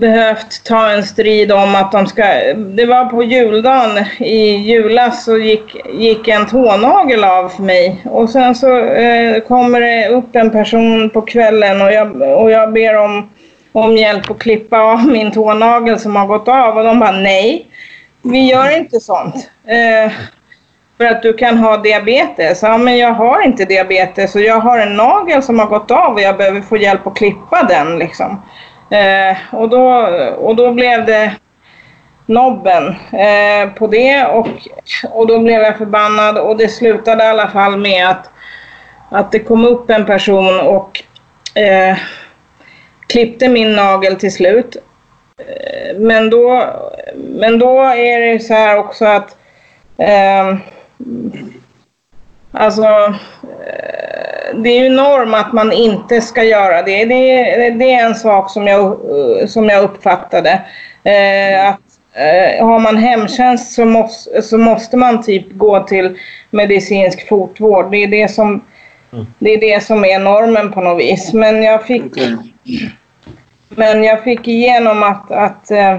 behövt 0.00 0.64
ta 0.64 0.90
en 0.90 1.02
strid 1.02 1.52
om 1.52 1.74
att 1.74 1.92
de 1.92 2.06
ska... 2.06 2.22
Det 2.54 2.86
var 2.86 3.04
på 3.04 3.22
juldagen 3.22 4.04
i 4.18 4.56
julas 4.56 5.24
så 5.24 5.38
gick, 5.38 5.76
gick 5.92 6.28
en 6.28 6.46
tånagel 6.46 7.24
av 7.24 7.48
för 7.48 7.62
mig. 7.62 8.02
Och 8.04 8.30
sen 8.30 8.54
så 8.54 8.78
eh, 8.78 9.40
kommer 9.40 9.80
det 9.80 10.08
upp 10.08 10.36
en 10.36 10.50
person 10.50 11.10
på 11.10 11.22
kvällen 11.22 11.82
och 11.82 11.92
jag, 11.92 12.22
och 12.40 12.50
jag 12.50 12.72
ber 12.72 12.96
om, 12.96 13.30
om 13.72 13.96
hjälp 13.96 14.30
att 14.30 14.38
klippa 14.38 14.80
av 14.80 15.06
min 15.06 15.32
tånagel 15.32 15.98
som 15.98 16.16
har 16.16 16.26
gått 16.26 16.48
av. 16.48 16.78
Och 16.78 16.84
de 16.84 16.98
bara 16.98 17.12
nej, 17.12 17.66
vi 18.22 18.50
gör 18.50 18.76
inte 18.76 19.00
sånt. 19.00 19.50
Eh, 19.66 20.12
för 20.96 21.04
att 21.04 21.22
du 21.22 21.32
kan 21.32 21.58
ha 21.58 21.76
diabetes. 21.76 22.62
Ja, 22.62 22.78
men 22.78 22.98
jag 22.98 23.12
har 23.12 23.42
inte 23.42 23.64
diabetes 23.64 24.34
och 24.34 24.40
jag 24.40 24.60
har 24.60 24.78
en 24.78 24.96
nagel 24.96 25.42
som 25.42 25.58
har 25.58 25.66
gått 25.66 25.90
av 25.90 26.14
och 26.14 26.20
jag 26.20 26.36
behöver 26.36 26.60
få 26.60 26.76
hjälp 26.76 27.06
att 27.06 27.16
klippa 27.16 27.62
den. 27.68 27.98
Liksom. 27.98 28.42
Eh, 28.92 29.36
och, 29.50 29.68
då, 29.68 29.88
och 30.38 30.56
då 30.56 30.72
blev 30.72 31.06
det 31.06 31.32
nobben 32.26 32.94
eh, 33.12 33.70
på 33.74 33.86
det 33.86 34.26
och, 34.26 34.48
och 35.10 35.26
då 35.26 35.38
blev 35.38 35.62
jag 35.62 35.78
förbannad 35.78 36.38
och 36.38 36.56
det 36.56 36.68
slutade 36.68 37.24
i 37.24 37.26
alla 37.26 37.48
fall 37.48 37.76
med 37.76 38.08
att, 38.08 38.30
att 39.10 39.32
det 39.32 39.38
kom 39.38 39.64
upp 39.64 39.90
en 39.90 40.06
person 40.06 40.60
och 40.60 41.02
eh, 41.54 41.96
klippte 43.06 43.48
min 43.48 43.72
nagel 43.72 44.16
till 44.16 44.32
slut. 44.32 44.76
Eh, 45.38 45.98
men 45.98 46.30
då, 46.30 46.64
men 47.16 47.58
då 47.58 47.80
är 47.82 48.20
det 48.20 48.40
så 48.40 48.54
här 48.54 48.78
också 48.78 49.04
att 49.04 49.36
eh, 49.98 50.56
Alltså, 52.52 52.84
eh, 52.84 54.54
det 54.54 54.70
är 54.70 54.82
ju 54.82 54.88
norm 54.88 55.34
att 55.34 55.52
man 55.52 55.72
inte 55.72 56.20
ska 56.20 56.44
göra 56.44 56.82
det. 56.82 57.04
Det, 57.04 57.70
det 57.70 57.94
är 57.94 58.06
en 58.06 58.14
sak 58.14 58.50
som 58.50 58.66
jag, 58.66 58.98
som 59.48 59.68
jag 59.68 59.84
uppfattade. 59.84 60.62
Eh, 61.04 61.68
att 61.68 61.80
eh, 62.12 62.66
har 62.66 62.78
man 62.78 62.96
hemtjänst 62.96 63.72
så 63.72 63.84
måste, 63.84 64.42
så 64.42 64.58
måste 64.58 64.96
man 64.96 65.22
typ 65.22 65.46
gå 65.52 65.80
till 65.80 66.18
medicinsk 66.50 67.28
fotvård. 67.28 67.90
Det 67.90 67.96
är 67.96 68.08
det 68.08 68.28
som, 68.28 68.64
mm. 69.12 69.26
det 69.38 69.50
är, 69.50 69.60
det 69.60 69.84
som 69.84 70.04
är 70.04 70.18
normen 70.18 70.72
på 70.72 70.80
något 70.80 71.00
vis. 71.00 71.32
Men 71.32 71.62
jag 71.62 71.86
fick, 71.86 72.04
okay. 72.04 72.36
men 73.68 74.04
jag 74.04 74.24
fick 74.24 74.48
igenom 74.48 75.02
att, 75.02 75.30
att 75.30 75.70
eh, 75.70 75.98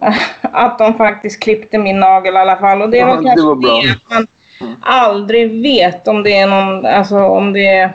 att 0.40 0.78
de 0.78 0.94
faktiskt 0.94 1.42
klippte 1.42 1.78
min 1.78 2.00
nagel 2.00 2.34
i 2.34 2.38
alla 2.38 2.56
fall. 2.56 2.82
Och 2.82 2.90
det, 2.90 2.96
ja, 2.96 3.06
var 3.06 3.14
kanske 3.14 3.40
det 3.40 3.46
var 3.46 3.54
bra. 3.54 3.80
det 3.80 3.90
att 3.90 4.10
man 4.10 4.26
mm. 4.60 4.74
aldrig 4.82 5.62
vet 5.62 6.08
om 6.08 6.22
det 6.22 6.38
är 6.38 6.46
någon, 6.46 6.86
alltså 6.86 7.18
om 7.18 7.52
det 7.52 7.66
är 7.66 7.92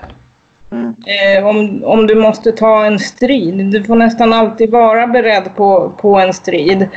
Mm. 0.71 0.95
Eh, 1.05 1.47
om, 1.47 1.83
om 1.83 2.07
du 2.07 2.15
måste 2.15 2.51
ta 2.51 2.85
en 2.85 2.99
strid. 2.99 3.65
Du 3.65 3.83
får 3.83 3.95
nästan 3.95 4.33
alltid 4.33 4.71
vara 4.71 5.07
beredd 5.07 5.55
på, 5.55 5.93
på 5.97 6.19
en 6.19 6.33
strid. 6.33 6.87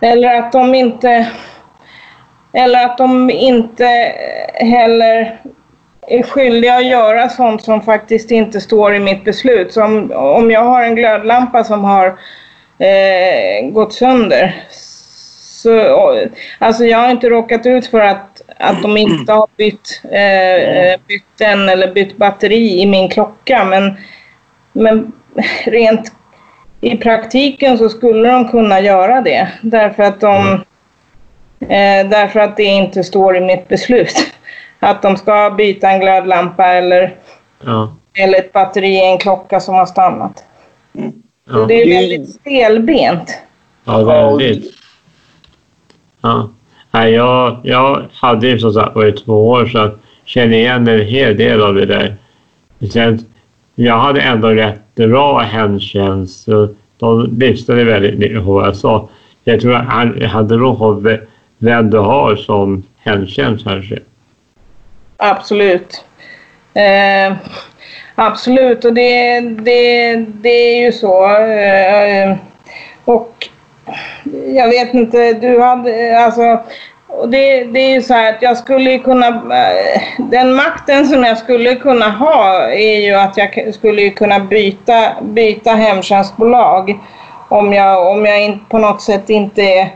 Eller 0.00 0.38
att 0.38 0.52
de 0.52 0.74
inte 0.74 1.28
eller 2.52 2.84
att 2.84 2.98
de 2.98 3.30
inte 3.30 4.12
heller 4.54 5.40
är 6.06 6.22
skyldiga 6.22 6.76
att 6.76 6.86
göra 6.86 7.28
sånt 7.28 7.62
som 7.62 7.82
faktiskt 7.82 8.30
inte 8.30 8.60
står 8.60 8.94
i 8.94 8.98
mitt 8.98 9.24
beslut. 9.24 9.72
Så 9.72 9.84
om, 9.84 10.12
om 10.12 10.50
jag 10.50 10.64
har 10.64 10.82
en 10.82 10.94
glödlampa 10.94 11.64
som 11.64 11.84
har 11.84 12.06
eh, 12.78 13.70
gått 13.70 13.92
sönder. 13.92 14.64
Så, 15.62 16.26
alltså 16.58 16.84
jag 16.84 16.98
har 16.98 17.10
inte 17.10 17.28
råkat 17.28 17.66
ut 17.66 17.86
för 17.86 18.00
att, 18.00 18.42
att 18.56 18.82
de 18.82 18.96
inte 18.96 19.32
har 19.32 19.46
bytt, 19.56 20.02
eh, 20.04 21.00
bytt 21.06 21.38
den 21.38 21.68
eller 21.68 21.92
bytt 21.92 22.16
batteri 22.16 22.80
i 22.80 22.86
min 22.86 23.08
klocka. 23.08 23.64
Men, 23.64 23.96
men 24.72 25.12
rent 25.64 26.12
i 26.80 26.96
praktiken 26.96 27.78
så 27.78 27.88
skulle 27.88 28.30
de 28.30 28.48
kunna 28.48 28.80
göra 28.80 29.20
det. 29.20 29.48
Därför 29.62 30.02
att, 30.02 30.20
de, 30.20 30.52
eh, 31.60 32.08
därför 32.08 32.40
att 32.40 32.56
det 32.56 32.64
inte 32.64 33.04
står 33.04 33.36
i 33.36 33.40
mitt 33.40 33.68
beslut. 33.68 34.16
Att 34.82 35.02
de 35.02 35.16
ska 35.16 35.50
byta 35.50 35.90
en 35.90 36.00
glödlampa 36.00 36.66
eller, 36.66 37.14
ja. 37.64 37.96
eller 38.14 38.38
ett 38.38 38.52
batteri 38.52 38.88
i 38.88 39.12
en 39.12 39.18
klocka 39.18 39.60
som 39.60 39.74
har 39.74 39.86
stannat. 39.86 40.44
Mm. 40.94 41.12
Ja. 41.50 41.58
Det 41.58 41.74
är 41.74 41.88
väldigt 41.88 42.30
stelbent. 42.30 43.38
Ja, 43.84 44.04
väldigt. 44.04 44.79
Ja. 46.20 46.48
Nej, 46.90 47.12
jag, 47.12 47.56
jag 47.62 48.08
hade 48.12 48.48
ju 48.48 48.58
som 48.58 48.72
sagt 48.72 48.94
varit 48.94 49.24
två 49.24 49.48
år 49.48 49.66
så 49.66 49.78
jag 49.78 49.90
känner 50.24 50.56
igen 50.56 50.88
en 50.88 51.06
hel 51.06 51.36
del 51.36 51.62
av 51.62 51.74
det 51.74 51.86
där. 51.86 52.16
Sen, 52.92 53.18
jag 53.74 53.98
hade 53.98 54.20
ändå 54.20 54.48
rätt 54.48 54.94
bra 54.94 55.38
hemtjänst. 55.38 56.48
De 56.98 57.36
lyssnade 57.38 57.84
väldigt 57.84 58.18
mycket 58.18 58.44
på 58.44 58.52
vad 58.52 58.66
jag 58.66 58.76
sa. 58.76 59.08
Jag 59.44 59.60
tror 59.60 59.74
att 59.74 59.86
han 59.86 60.22
hade 60.22 60.56
nog 60.56 61.18
vem 61.58 61.90
du 61.90 61.98
har 61.98 62.36
som 62.36 62.82
hemtjänst 62.98 63.64
kanske. 63.64 63.98
Absolut. 65.16 66.04
Eh, 66.74 67.36
Absolut, 68.22 68.84
och 68.84 68.94
det, 68.94 69.40
det, 69.40 70.16
det 70.16 70.48
är 70.48 70.84
ju 70.84 70.92
så. 70.92 71.24
Eh, 71.36 72.36
och 73.04 73.48
jag 74.54 74.68
vet 74.68 74.94
inte, 74.94 75.32
du 75.32 75.60
hade 75.60 76.20
alltså... 76.24 76.58
Och 77.12 77.28
det, 77.28 77.64
det 77.64 77.80
är 77.80 77.94
ju 77.94 78.02
så 78.02 78.14
här 78.14 78.32
att 78.32 78.42
jag 78.42 78.56
skulle 78.56 78.98
kunna... 78.98 79.26
Eh, 79.28 80.00
den 80.18 80.54
makten 80.54 81.06
som 81.06 81.24
jag 81.24 81.38
skulle 81.38 81.74
kunna 81.74 82.10
ha 82.10 82.68
är 82.68 83.00
ju 83.00 83.14
att 83.14 83.36
jag 83.36 83.74
skulle 83.74 84.10
kunna 84.10 84.40
byta, 84.40 85.12
byta 85.22 85.70
hemtjänstbolag 85.70 86.98
om 87.48 87.72
jag, 87.72 88.08
om 88.08 88.26
jag 88.26 88.44
in, 88.44 88.60
på 88.68 88.78
något 88.78 89.02
sätt 89.02 89.30
inte 89.30 89.62
är, 89.62 89.88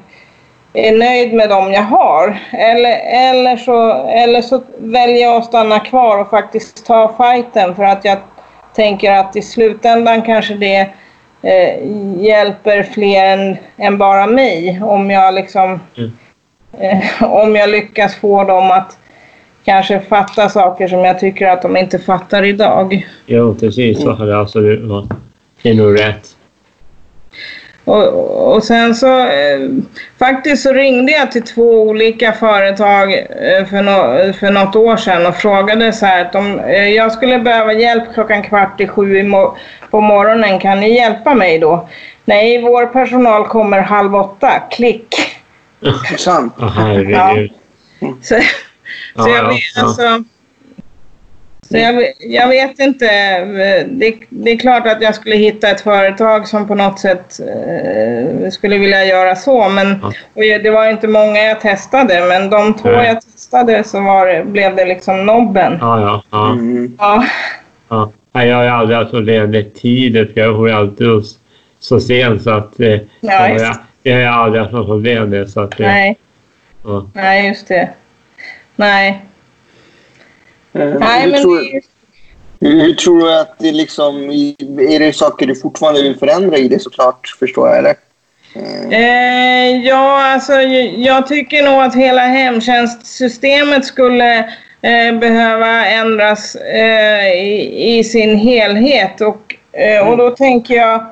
är 0.73 0.99
nöjd 0.99 1.35
med 1.35 1.49
dem 1.49 1.73
jag 1.73 1.83
har. 1.83 2.39
Eller, 2.53 3.01
eller, 3.31 3.57
så, 3.57 4.07
eller 4.07 4.43
så 4.43 4.63
väljer 4.79 5.23
jag 5.23 5.37
att 5.37 5.45
stanna 5.45 5.81
kvar 5.81 6.19
och 6.19 6.31
faktiskt 6.31 6.87
ta 6.87 7.15
fighten 7.17 7.75
för 7.75 7.85
att 7.85 8.05
jag 8.05 8.19
tänker 8.75 9.13
att 9.13 9.37
i 9.37 9.43
slutändan 9.43 10.23
kanske 10.23 10.55
det 10.55 10.91
eh, 11.45 11.79
hjälper 12.23 12.83
fler 12.83 13.39
än, 13.39 13.57
än, 13.77 13.99
bara 13.99 14.27
mig 14.27 14.81
om 14.83 15.11
jag 15.11 15.35
liksom 15.35 15.81
mm. 15.97 16.11
eh, 16.79 17.23
om 17.23 17.57
jag 17.57 17.71
lyckas 17.71 18.15
få 18.15 18.45
dem 18.45 18.71
att 18.71 18.99
kanske 19.65 20.01
fatta 20.01 20.49
saker 20.49 20.89
som 20.89 20.99
jag 20.99 21.21
tycker 21.21 21.47
att 21.47 21.63
de 21.63 21.77
inte 21.77 21.99
fattar 21.99 22.43
idag. 22.43 23.07
Jo, 23.27 23.55
precis 23.55 24.03
så 24.03 24.13
har 24.13 24.27
det 24.27 24.41
absolut 24.41 24.89
varit. 24.89 25.11
Det 25.63 25.71
är 25.71 25.75
nog 25.75 26.01
rätt. 26.01 26.37
Och, 27.85 28.55
och 28.55 28.65
sen 28.65 28.95
så 28.95 29.19
eh, 29.19 29.69
faktiskt 30.19 30.63
så 30.63 30.73
ringde 30.73 31.13
jag 31.13 31.33
till 31.33 31.43
två 31.43 31.83
olika 31.83 32.33
företag 32.33 33.13
eh, 33.13 33.67
för, 33.67 33.83
no, 33.83 34.33
för 34.33 34.51
något 34.51 34.77
år 34.77 34.97
sedan 34.97 35.27
och 35.27 35.37
frågade 35.37 35.93
så 35.93 36.07
här 36.07 36.25
att 36.25 36.35
om 36.35 36.61
eh, 36.61 36.89
jag 36.89 37.13
skulle 37.13 37.39
behöva 37.39 37.73
hjälp 37.73 38.05
klockan 38.15 38.43
kvart 38.43 38.81
i 38.81 38.89
sju 38.89 39.23
mo 39.23 39.57
på 39.91 40.01
morgonen, 40.01 40.59
kan 40.59 40.81
ni 40.81 40.95
hjälpa 40.95 41.35
mig 41.35 41.59
då? 41.59 41.89
Nej, 42.25 42.63
vår 42.63 42.87
personal 42.87 43.47
kommer 43.47 43.81
halv 43.81 44.15
åtta, 44.17 44.63
klick. 44.71 45.15
Sant. 46.19 46.55
ja. 47.09 47.37
Så, 48.23 48.41
så 49.17 49.29
jag 49.29 49.49
vet 49.49 49.83
alltså 49.83 50.25
så 51.69 51.77
jag, 51.77 52.13
jag, 52.19 52.49
vet 52.49 52.79
inte. 52.79 53.07
Det, 53.85 54.15
det, 54.29 54.51
är 54.51 54.59
klart 54.59 54.87
att 54.87 55.03
jag 55.03 55.15
skulle 55.15 55.37
hitta 55.37 55.71
ett 55.71 55.81
företag 55.81 56.49
som 56.49 56.69
på 56.69 56.75
något 56.75 57.01
sätt 57.01 57.41
eh, 57.41 58.51
skulle 58.51 58.79
vilja 58.79 59.05
göra 59.05 59.37
så. 59.37 59.69
Men 59.69 60.05
ja. 60.35 60.59
det 60.59 60.71
var 60.71 60.91
inte 60.91 61.09
många 61.09 61.39
jag 61.39 61.61
testade, 61.61 62.27
men 62.29 62.51
de 62.51 62.75
två 62.75 62.91
Nej. 62.91 63.07
jag 63.07 63.23
testade 63.23 63.85
så 63.85 64.01
var 64.01 64.45
blev 64.45 64.77
det 64.77 64.85
liksom 64.85 65.27
nobben. 65.27 65.79
Ja, 65.81 66.01
ja. 66.01 66.23
ja. 66.31 66.53
Mm. 66.53 66.97
ja. 66.99 67.25
ja. 67.89 68.13
Nej, 68.33 68.49
jag 68.49 68.57
har 68.57 68.65
aldrig 68.65 68.99
haft 68.99 69.11
problem 69.11 69.51
med 69.51 69.75
tiden, 69.75 70.29
för 70.35 70.41
jag 70.41 70.57
får 70.57 70.71
alltid 70.71 71.07
så 71.79 72.01
sent 72.01 72.43
så 72.43 72.51
att 72.51 72.81
eh, 72.81 73.01
ja, 73.21 73.49
jag, 73.49 73.77
jag 74.03 74.33
har 74.33 74.45
aldrig 74.45 74.63
haft 74.63 74.75
något 74.75 74.87
problem 74.87 75.31
med 75.31 75.51
så 75.51 75.61
att, 75.61 75.81
eh, 75.81 75.87
Nej. 75.87 76.17
Ja. 76.85 77.11
Nej, 77.15 77.49
just 77.49 77.69
det. 77.69 77.89
Nej. 78.77 79.23
Eh, 80.75 80.95
Nej, 81.01 81.27
men 81.27 81.43
tror, 81.43 81.81
Hur, 82.61 82.83
hur, 82.83 82.95
tror 82.95 83.21
du 83.21 83.39
att 83.41 83.59
det 83.59 83.73
liksom... 83.73 84.31
Är 84.79 84.99
det 84.99 85.13
saker 85.13 85.47
du 85.47 85.55
fortfarande 85.55 86.03
vill 86.03 86.17
förändra 86.17 86.57
i 86.57 86.69
det 86.69 86.83
såklart, 86.83 87.37
förstår 87.39 87.69
jag, 87.69 87.79
eller? 87.79 87.95
Eh, 88.91 89.87
ja, 89.87 90.23
alltså 90.23 90.53
jag 90.97 91.27
tycker 91.27 91.63
nog 91.63 91.83
att 91.83 91.95
hela 91.95 92.23
hemtjänstsystemet 92.23 93.85
skulle 93.85 94.39
eh, 94.83 95.19
behöva 95.21 95.87
ändras 95.87 96.55
eh, 96.55 97.33
i, 97.33 97.99
i, 97.99 98.05
sin 98.05 98.39
helhet. 98.39 99.21
Och, 99.21 99.57
eh, 99.73 100.09
och 100.09 100.17
då 100.17 100.31
tänker 100.31 100.75
jag... 100.75 101.07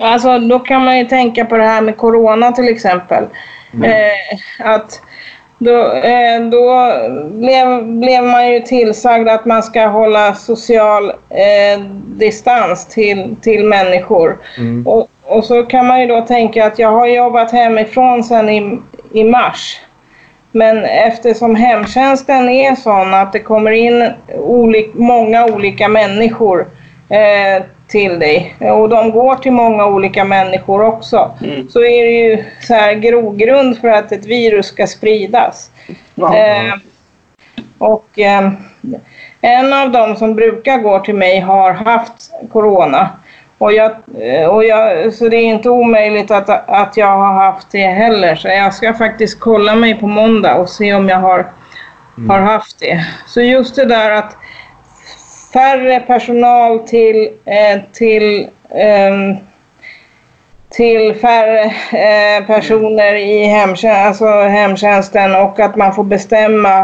Alltså 0.00 0.38
då 0.38 0.58
kan 0.58 0.84
man 0.84 0.98
ju 0.98 1.04
tänka 1.04 1.44
på 1.44 1.56
det 1.56 1.64
här 1.64 1.80
med 1.80 1.96
corona 1.96 2.52
till 2.52 2.68
exempel. 2.68 3.24
Mm. 3.74 3.90
Eh, 3.90 4.66
att 4.66 5.00
då, 5.58 5.92
eh, 5.92 6.40
då 6.50 6.92
blev, 7.30 7.84
blev 7.86 8.24
man 8.24 8.52
ju 8.52 8.60
tillsagd 8.60 9.28
att 9.28 9.44
man 9.44 9.62
ska 9.62 9.86
hålla 9.86 10.34
social 10.34 11.10
eh, 11.30 11.80
distans 12.06 12.86
till, 12.86 13.36
till 13.42 13.64
människor. 13.64 14.38
Mm. 14.58 14.86
Och, 14.86 15.08
och 15.24 15.44
så 15.44 15.62
kan 15.62 15.86
man 15.86 16.00
ju 16.00 16.06
då 16.06 16.20
tänka 16.20 16.66
att 16.66 16.78
jag 16.78 16.92
har 16.92 17.06
jobbat 17.06 17.52
hemifrån 17.52 18.24
sedan 18.24 18.48
i, 18.48 18.78
i 19.12 19.24
mars. 19.24 19.80
Men 20.52 20.84
eftersom 20.84 21.54
hemtjänsten 21.54 22.48
är 22.48 22.74
sån 22.74 23.14
att 23.14 23.32
det 23.32 23.40
kommer 23.40 23.70
in 23.70 24.10
olik, 24.38 24.90
många 24.94 25.44
olika 25.44 25.88
människor 25.88 26.66
eh, 27.08 27.62
till 27.88 28.18
dig 28.18 28.54
och 28.58 28.88
de 28.88 29.10
går 29.10 29.34
till 29.34 29.52
många 29.52 29.86
olika 29.86 30.24
människor 30.24 30.84
också. 30.84 31.34
Mm. 31.44 31.68
Så 31.68 31.78
är 31.78 32.04
det 32.04 32.10
ju 32.10 32.44
så 32.60 32.74
här 32.74 32.94
grogrund 32.94 33.78
för 33.78 33.88
att 33.88 34.12
ett 34.12 34.26
virus 34.26 34.66
ska 34.66 34.86
spridas. 34.86 35.70
Eh, 36.16 36.74
och 37.78 38.18
eh, 38.18 38.50
en 39.40 39.72
av 39.72 39.90
dem 39.90 40.16
som 40.16 40.34
brukar 40.34 40.78
gå 40.78 40.98
till 40.98 41.14
mig 41.14 41.40
har 41.40 41.72
haft 41.72 42.30
corona. 42.52 43.10
Och 43.58 43.72
jag, 43.72 43.92
eh, 44.20 44.46
och 44.46 44.64
jag, 44.64 45.14
så 45.14 45.28
det 45.28 45.36
är 45.36 45.44
inte 45.44 45.70
omöjligt 45.70 46.30
att, 46.30 46.68
att 46.68 46.96
jag 46.96 47.18
har 47.18 47.32
haft 47.32 47.70
det 47.70 47.86
heller. 47.86 48.36
Så 48.36 48.48
jag 48.48 48.74
ska 48.74 48.94
faktiskt 48.94 49.40
kolla 49.40 49.74
mig 49.74 49.94
på 49.94 50.06
måndag 50.06 50.54
och 50.54 50.68
se 50.68 50.94
om 50.94 51.08
jag 51.08 51.18
har, 51.18 51.46
mm. 52.16 52.30
har 52.30 52.40
haft 52.40 52.80
det. 52.80 53.06
Så 53.26 53.40
just 53.40 53.76
det 53.76 53.84
där 53.84 54.10
att 54.10 54.36
färre 55.52 56.00
personal 56.00 56.78
till, 56.78 57.28
eh, 57.44 57.80
till, 57.92 58.48
eh, 58.70 59.36
till 60.68 61.14
färre 61.14 61.64
eh, 61.92 62.46
personer 62.46 63.14
i 63.14 63.44
hemtjänst, 63.44 64.06
alltså 64.06 64.26
hemtjänsten 64.26 65.34
och 65.34 65.60
att 65.60 65.76
man 65.76 65.94
får 65.94 66.04
bestämma 66.04 66.80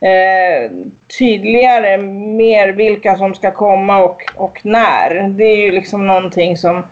eh, 0.00 0.70
tydligare 1.18 1.98
mer 1.98 2.68
vilka 2.68 3.16
som 3.16 3.34
ska 3.34 3.50
komma 3.50 3.98
och, 3.98 4.22
och 4.36 4.60
när. 4.62 5.28
Det 5.28 5.44
är 5.44 5.56
ju 5.56 5.72
liksom 5.72 6.06
någonting 6.06 6.56
som, 6.56 6.82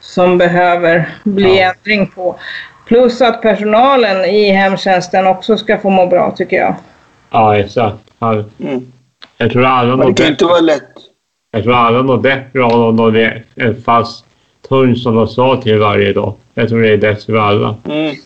som 0.00 0.38
behöver 0.38 1.08
bli 1.24 1.60
ja. 1.60 1.72
ändring 1.72 2.06
på. 2.06 2.36
Plus 2.86 3.22
att 3.22 3.42
personalen 3.42 4.24
i 4.24 4.50
hemtjänsten 4.50 5.26
också 5.26 5.56
ska 5.56 5.78
få 5.78 5.90
må 5.90 6.06
bra 6.06 6.30
tycker 6.30 6.56
jag. 6.56 6.74
Ja, 7.30 7.58
exakt. 7.58 7.96
Ja. 8.18 8.32
Mm. 8.60 8.92
Jag 9.38 9.50
tror 9.50 9.64
alla 9.64 9.96
mår 9.96 10.06
bättre. 10.06 10.26
inte 10.28 10.44
vara 10.44 10.60
lätt. 10.60 10.92
Jag 11.50 11.62
tror 11.62 11.74
alla 11.74 12.02
mår 12.02 12.18
bättre 12.18 12.62
om 12.62 12.96
de 12.96 13.16
är 13.16 13.44
en 13.54 13.82
fast 13.82 14.24
tunn 14.68 14.96
som 14.96 15.14
de 15.14 15.28
sa 15.28 15.62
till 15.62 15.78
varje 15.78 16.12
dag. 16.12 16.34
Jag 16.54 16.68
tror 16.68 16.82
det 16.82 16.92
är 16.92 16.96
bäst 16.96 17.26
för 17.26 17.36
alla. 17.36 17.76
Mm. 17.84 18.16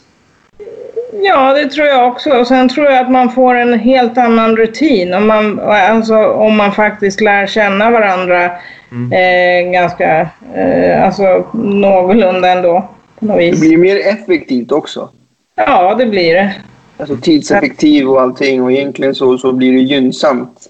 Ja, 1.23 1.55
det 1.55 1.69
tror 1.69 1.87
jag 1.87 2.09
också. 2.09 2.31
Och 2.31 2.47
sen 2.47 2.69
tror 2.69 2.87
jag 2.87 2.99
att 2.99 3.11
man 3.11 3.31
får 3.31 3.55
en 3.55 3.79
helt 3.79 4.19
annan 4.19 4.57
rutin 4.57 5.15
om 5.15 5.27
man, 5.27 5.61
alltså, 5.61 6.17
om 6.27 6.57
man 6.57 6.73
faktiskt 6.73 7.21
lär 7.21 7.47
känna 7.47 7.91
varandra 7.91 8.51
mm. 8.91 9.13
eh, 9.13 9.73
ganska, 9.73 10.29
eh, 10.55 11.05
alltså 11.05 11.47
någorlunda 11.53 12.49
ändå. 12.49 12.89
På 13.19 13.27
något 13.27 13.39
vis. 13.39 13.61
Det 13.61 13.67
blir 13.67 13.77
mer 13.77 13.97
effektivt 13.97 14.73
också. 14.73 15.09
Ja, 15.57 15.95
det 15.95 16.07
blir 16.07 16.35
det. 16.35 16.55
Alltså 16.97 17.17
tidseffektiv 17.17 18.09
och 18.09 18.21
allting 18.21 18.63
och 18.63 18.73
egentligen 18.73 19.15
så, 19.15 19.39
så 19.39 19.53
blir 19.53 19.73
det 19.73 19.79
gynnsamt 19.79 20.69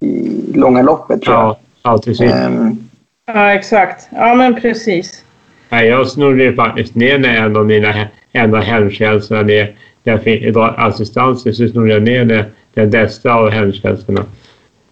i 0.00 0.42
långa 0.54 0.82
loppet 0.82 1.22
tror 1.22 1.36
jag. 1.36 1.56
Ja, 1.82 1.98
precis. 2.04 2.32
Um, 2.32 2.88
ja, 3.26 3.52
exakt. 3.52 4.08
Ja, 4.10 4.34
men 4.34 4.60
precis. 4.60 5.24
Ja, 5.68 5.82
jag 5.82 6.08
snurrade 6.08 6.52
faktiskt 6.52 6.94
ner 6.94 7.18
när 7.18 7.36
en 7.36 7.56
av 7.56 7.66
mina 7.66 8.08
en 8.32 8.54
av 8.54 8.62
hemtjänsterna 8.62 9.42
ner. 9.42 9.76
Där 10.02 10.12
jag 10.12 10.22
fick 10.22 10.56
assistanser 10.56 11.52
så 11.52 11.68
snurrade 11.68 11.92
jag 11.92 12.02
ner 12.02 12.24
den, 12.24 12.44
den 12.74 12.90
bästa 12.90 13.32
av 13.32 13.50
hemtjänsterna. 13.50 14.24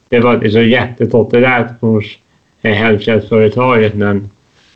Det 0.08 0.20
var 0.20 0.34
så 0.34 0.40
liksom 0.40 0.68
jättepopulärt 0.68 1.80
hos 1.80 2.04
hemtjänstföretaget 2.62 3.94
men 3.94 4.30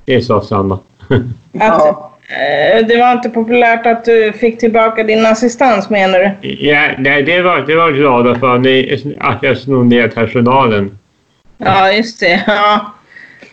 det 0.05 0.23
sa 0.23 0.41
samma. 0.41 0.79
Att, 1.55 1.87
eh, 1.87 1.97
det 2.89 2.99
var 2.99 3.13
inte 3.13 3.31
populärt 3.31 3.87
att 3.87 4.05
du 4.05 4.33
fick 4.33 4.59
tillbaka 4.59 5.03
din 5.03 5.27
assistans 5.27 5.91
menar 5.91 6.19
du? 6.19 6.49
Ja, 6.49 6.91
nej, 6.99 7.23
det 7.23 7.43
var, 7.43 7.61
det 7.61 7.75
var 7.75 7.91
glada 7.91 8.35
för 8.35 8.59
ni, 8.59 9.17
att 9.21 9.43
jag 9.43 9.59
snor 9.59 9.85
ner 9.85 10.09
personalen. 10.09 10.99
Ja, 11.59 11.93
just 11.93 12.21
det. 12.21 12.43
Ja. 12.47 12.95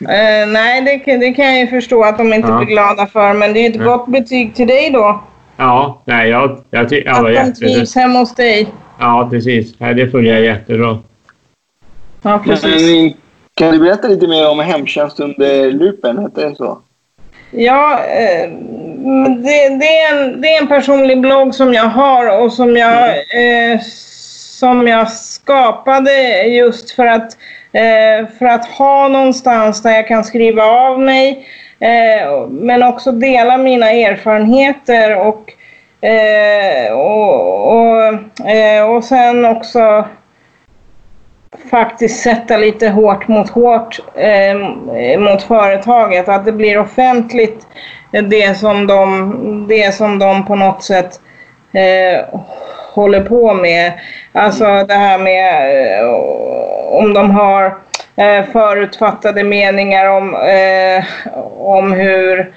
Uh, 0.01 0.51
nej, 0.51 0.81
det, 1.05 1.17
det, 1.17 1.33
kan 1.33 1.45
jag 1.45 1.59
ju 1.59 1.67
förstå 1.67 2.03
att 2.03 2.17
de 2.17 2.33
inte 2.33 2.47
ja. 2.47 2.57
blir 2.57 2.67
glada 2.67 3.07
för. 3.07 3.33
Men 3.33 3.53
det 3.53 3.65
är 3.65 3.69
ett 3.69 3.75
ja. 3.75 3.83
gott 3.83 4.07
betyg 4.07 4.55
till 4.55 4.67
dig 4.67 4.89
då. 4.89 5.23
Ja, 5.57 6.01
nej, 6.05 6.29
jag, 6.29 6.63
jag 6.71 6.89
tycker 6.89 7.09
jag 7.09 7.23
var 7.23 7.31
Att 7.31 7.55
de 7.55 7.67
trivs 7.67 7.95
hemma 7.95 8.19
hos 8.19 8.35
dig. 8.35 8.67
Ja, 8.99 9.27
precis. 9.31 9.79
Nej, 9.79 9.93
det 9.93 10.11
fungerar 10.11 10.38
jättebra. 10.38 10.99
Ja, 12.21 12.41
precis. 12.45 12.91
Men, 12.91 13.13
kan 13.53 13.73
du 13.73 13.79
berätta 13.79 14.07
lite 14.07 14.27
mer 14.27 14.49
om 14.49 14.59
hemtjänst 14.59 15.19
under 15.19 15.71
lupen? 15.71 16.19
Heter 16.19 16.49
det 16.49 16.55
så? 16.55 16.81
Ja, 17.57 17.99
eh, 17.99 18.49
det, 19.37 19.69
det, 19.79 19.99
är 19.99 20.15
en, 20.15 20.41
det 20.41 20.47
är 20.47 20.61
en 20.61 20.67
personlig 20.67 21.21
blogg 21.21 21.55
som 21.55 21.73
jag 21.73 21.83
har 21.83 22.41
och 22.41 22.53
som 22.53 22.77
jag, 22.77 23.09
eh, 23.17 23.79
som 24.59 24.87
jag 24.87 25.11
skapade 25.11 26.41
just 26.43 26.91
för 26.91 27.05
att, 27.05 27.37
eh, 27.71 28.27
för 28.39 28.45
att 28.45 28.65
ha 28.65 29.07
någonstans 29.07 29.83
där 29.83 29.91
jag 29.91 30.07
kan 30.07 30.23
skriva 30.23 30.63
av 30.63 30.99
mig 30.99 31.47
eh, 31.79 32.47
men 32.47 32.83
också 32.83 33.11
dela 33.11 33.57
mina 33.57 33.91
erfarenheter 33.91 35.15
och, 35.15 35.53
eh, 36.07 36.93
och, 36.93 37.67
och, 37.67 38.49
eh, 38.49 38.89
och 38.89 39.03
sen 39.03 39.45
också 39.45 40.05
faktiskt 41.71 42.23
sätta 42.23 42.57
lite 42.57 42.89
hårt 42.89 43.27
mot 43.27 43.49
hårt 43.49 43.99
eh, 44.15 45.19
mot 45.19 45.43
företaget. 45.43 46.29
Att 46.29 46.45
det 46.45 46.51
blir 46.51 46.77
offentligt 46.79 47.67
det 48.11 48.57
som 48.57 48.87
de, 48.87 49.65
det 49.69 49.95
som 49.95 50.19
de 50.19 50.45
på 50.45 50.55
något 50.55 50.83
sätt 50.83 51.19
eh, 51.73 52.25
håller 52.93 53.21
på 53.21 53.53
med. 53.53 53.93
Alltså 54.31 54.65
det 54.65 54.93
här 54.93 55.17
med 55.17 55.99
eh, 55.99 56.09
om 56.89 57.13
de 57.13 57.31
har 57.31 57.65
eh, 58.15 58.45
förutfattade 58.51 59.43
meningar 59.43 60.05
om, 60.05 60.35
eh, 60.35 61.03
om 61.57 61.91
hur, 61.91 62.53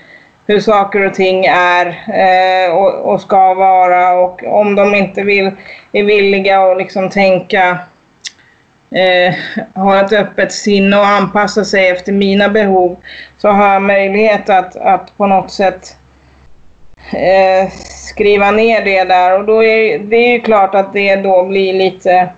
hur 0.47 0.61
saker 0.61 1.07
och 1.07 1.15
ting 1.15 1.47
är 1.47 1.87
eh, 2.09 2.75
och, 2.75 3.13
och, 3.13 3.21
ska 3.21 3.55
vara 3.55 4.13
och 4.13 4.45
om 4.45 4.75
de 4.75 4.95
inte 4.95 5.23
vill, 5.23 5.51
är 5.93 6.05
villiga 6.05 6.61
att 6.61 6.79
liksom 6.79 7.11
tänka 7.11 7.79
eh, 8.91 9.35
ett 10.05 10.13
öppet 10.13 10.53
sinne 10.53 10.97
och 10.97 11.07
anpassar 11.07 11.65
sig 11.65 11.89
efter 11.89 12.13
mina 12.13 12.49
behov 12.49 12.97
så 13.39 13.49
har 13.49 13.73
jag 13.73 13.83
möjlighet 13.83 14.51
att, 14.51 14.77
att 14.77 15.17
på 15.17 15.27
något 15.27 15.51
sätt 15.51 15.97
eh, 17.13 17.71
skriva 18.11 18.51
ner 18.51 18.85
det 18.85 19.05
där 19.05 19.39
och 19.39 19.45
då 19.45 19.65
är 19.65 19.99
det 19.99 20.17
är 20.17 20.33
ju 20.33 20.41
klart 20.41 20.75
att 20.75 20.93
det 20.93 21.17
då 21.17 21.45
blir 21.45 21.73
lite 21.73 22.29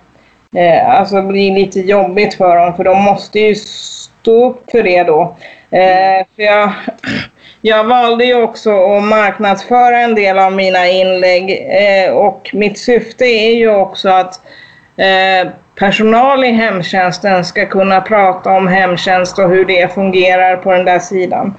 eh, 0.55 0.99
alltså 0.99 1.21
blir 1.21 1.51
lite 1.51 1.79
jobbigt 1.79 2.33
för 2.33 2.57
dem 2.57 2.75
för 2.75 2.83
de 2.83 3.03
måste 3.03 3.39
ju 3.39 3.55
stå 3.55 4.49
upp 4.49 4.71
för 4.71 4.83
det 4.83 5.03
då. 5.03 5.35
Eh, 5.71 6.25
för 6.35 6.43
jag, 6.43 6.71
jag 7.61 7.83
valde 7.83 8.25
ju 8.25 8.43
också 8.43 8.85
att 8.85 9.03
marknadsföra 9.03 9.99
en 9.99 10.15
del 10.15 10.39
av 10.39 10.53
mina 10.53 10.87
inlägg 10.87 11.67
eh, 11.69 12.13
och 12.13 12.49
mitt 12.53 12.79
syfte 12.79 13.25
är 13.25 13.55
ju 13.55 13.75
också 13.75 14.09
att 14.09 14.41
eh, 14.97 15.51
personal 15.75 16.43
i 16.43 16.51
hemtjänsten 16.51 17.45
ska 17.45 17.65
kunna 17.65 18.01
prata 18.01 18.51
om 18.51 18.67
hemtjänst 18.67 19.39
och 19.39 19.49
hur 19.49 19.65
det 19.65 19.93
fungerar 19.93 20.57
på 20.57 20.71
den 20.71 20.85
där 20.85 20.99
sidan. 20.99 21.53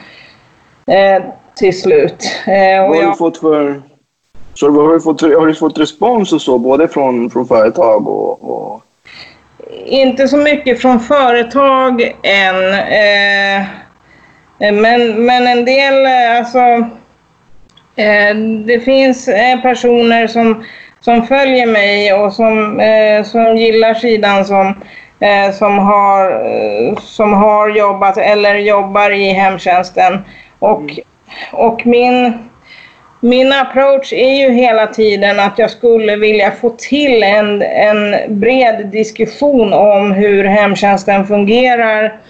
Eh, 0.87 1.23
till 1.55 1.81
slut. 1.81 2.25
Eh, 2.47 2.89
vad 2.89 2.97
har 2.97 3.11
du 3.11 3.17
fått 3.17 3.39
för... 3.39 3.83
Så 4.55 4.71
har, 4.71 4.93
du 4.93 5.01
fått, 5.01 5.21
har 5.21 5.47
du 5.47 5.55
fått 5.55 5.79
respons 5.79 6.33
och 6.33 6.43
så, 6.43 6.59
både 6.59 6.89
från, 6.89 7.31
från 7.31 7.47
företag 7.47 8.09
och, 8.09 8.51
och... 8.51 8.83
Inte 9.87 10.29
så 10.29 10.37
mycket 10.37 10.81
från 10.81 11.01
företag 11.01 12.03
än. 12.23 12.75
Eh, 12.75 13.67
men, 14.73 15.27
men 15.27 15.47
en 15.47 15.65
del, 15.65 16.07
eh, 16.07 16.39
alltså... 16.39 16.59
Eh, 17.97 18.37
det 18.67 18.81
finns 18.81 19.25
personer 19.63 20.27
som 20.27 20.65
som 21.03 21.27
följer 21.27 21.67
mig 21.67 22.13
och 22.13 22.33
som, 22.33 22.81
eh, 22.81 23.25
som 23.25 23.57
gillar 23.57 23.95
sidan 23.95 24.45
som, 24.45 24.75
eh, 25.21 25.53
som, 25.53 25.79
har, 25.79 26.31
eh, 26.31 26.97
som 26.97 27.33
har 27.33 27.69
jobbat 27.69 28.19
eller 28.19 28.55
jobbar 28.55 29.11
i 29.11 29.29
hemtjänsten. 29.29 30.19
Och, 30.59 30.83
och 31.53 31.87
min, 31.87 32.39
min 33.21 33.53
approach 33.53 34.13
är 34.13 34.35
ju 34.35 34.51
hela 34.51 34.87
tiden 34.87 35.41
att 35.41 35.59
jag 35.59 35.71
skulle 35.71 36.17
vilja 36.17 36.51
få 36.51 36.71
till 36.71 37.23
en, 37.23 37.63
en 37.63 38.17
bred 38.41 38.87
diskussion 38.87 39.73
om 39.73 40.13
hur 40.13 40.45
hemtjänsten 40.45 41.27
fungerar 41.27 42.21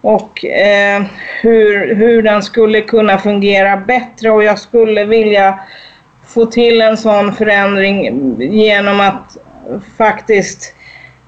och 0.00 0.44
eh, 0.44 1.02
hur, 1.40 1.94
hur 1.94 2.22
den 2.22 2.42
skulle 2.42 2.80
kunna 2.80 3.18
fungera 3.18 3.76
bättre 3.76 4.30
och 4.30 4.44
jag 4.44 4.58
skulle 4.58 5.04
vilja 5.04 5.58
få 6.28 6.46
till 6.46 6.80
en 6.80 6.96
sån 6.96 7.32
förändring 7.32 8.36
genom 8.38 9.00
att 9.00 9.36
faktiskt 9.98 10.74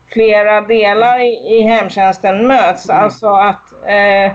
flera 0.09 0.61
delar 0.61 1.19
i, 1.19 1.59
i 1.59 1.61
hemtjänsten 1.61 2.47
möts. 2.47 2.89
Mm. 2.89 3.05
Alltså 3.05 3.29
att 3.29 3.73
eh, 3.87 4.33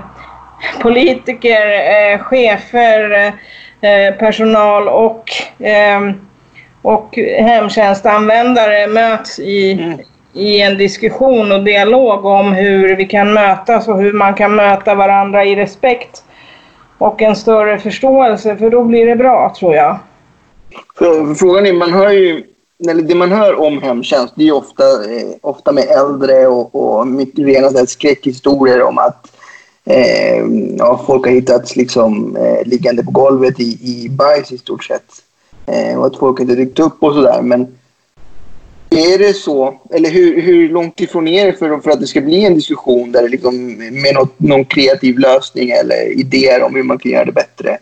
politiker, 0.82 1.66
eh, 1.70 2.18
chefer, 2.18 3.32
eh, 3.80 4.14
personal 4.18 4.88
och, 4.88 5.24
eh, 5.66 6.00
och 6.82 7.18
hemtjänstanvändare 7.38 8.86
möts 8.86 9.38
i, 9.38 9.72
mm. 9.72 9.98
i 10.32 10.60
en 10.60 10.78
diskussion 10.78 11.52
och 11.52 11.64
dialog 11.64 12.24
om 12.24 12.52
hur 12.52 12.96
vi 12.96 13.04
kan 13.04 13.32
mötas 13.32 13.88
och 13.88 13.98
hur 13.98 14.12
man 14.12 14.34
kan 14.34 14.56
möta 14.56 14.94
varandra 14.94 15.44
i 15.44 15.56
respekt 15.56 16.22
och 16.98 17.22
en 17.22 17.36
större 17.36 17.78
förståelse 17.78 18.56
för 18.56 18.70
då 18.70 18.84
blir 18.84 19.06
det 19.06 19.16
bra 19.16 19.54
tror 19.58 19.74
jag. 19.74 19.98
För, 20.98 21.34
frågan 21.34 21.66
är, 21.66 21.72
man 21.72 21.92
hör 21.92 22.10
ju, 22.10 22.44
eller 22.88 23.02
det 23.02 23.14
man 23.14 23.32
hör 23.32 23.60
om 23.60 23.82
hemtjänst 23.82 24.34
det 24.36 24.48
är 24.48 24.52
ofta, 24.52 24.84
eh, 24.84 25.28
ofta 25.40 25.72
med 25.72 25.84
äldre 25.84 26.46
och, 26.46 26.74
och 26.74 27.06
mycket 27.06 27.46
rena 27.46 27.70
så 27.70 27.86
skräckhistorier 27.86 28.82
om 28.82 28.98
att 28.98 29.32
eh, 29.84 30.44
ja, 30.78 31.02
folk 31.06 31.24
har 31.24 31.32
hittats 31.32 31.76
liksom, 31.76 32.36
eh, 32.36 32.66
liggande 32.68 33.04
på 33.04 33.10
golvet 33.10 33.60
i, 33.60 33.78
i 33.82 34.08
bajs 34.08 34.52
i 34.52 34.58
stort 34.58 34.84
sett. 34.84 35.22
Eh, 35.66 35.98
och 35.98 36.06
att 36.06 36.16
folk 36.16 36.40
inte 36.40 36.54
dykt 36.54 36.78
upp 36.78 37.02
och 37.02 37.14
sådär. 37.14 37.42
Men 37.42 37.66
är 38.90 39.18
det 39.18 39.34
så, 39.34 39.80
eller 39.90 40.10
hur, 40.10 40.40
hur 40.40 40.68
långt 40.68 41.00
ifrån 41.00 41.28
är 41.28 41.46
det 41.46 41.52
för, 41.52 41.78
för 41.78 41.90
att 41.90 42.00
det 42.00 42.06
ska 42.06 42.20
bli 42.20 42.44
en 42.44 42.54
diskussion 42.54 43.12
där 43.12 43.22
det 43.22 43.28
liksom, 43.28 43.66
med 44.02 44.14
något, 44.14 44.40
någon 44.40 44.64
kreativ 44.64 45.18
lösning 45.18 45.70
eller 45.70 46.18
idéer 46.18 46.62
om 46.62 46.74
hur 46.74 46.82
man 46.82 46.98
kan 46.98 47.12
göra 47.12 47.24
det 47.24 47.32
bättre? 47.32 47.78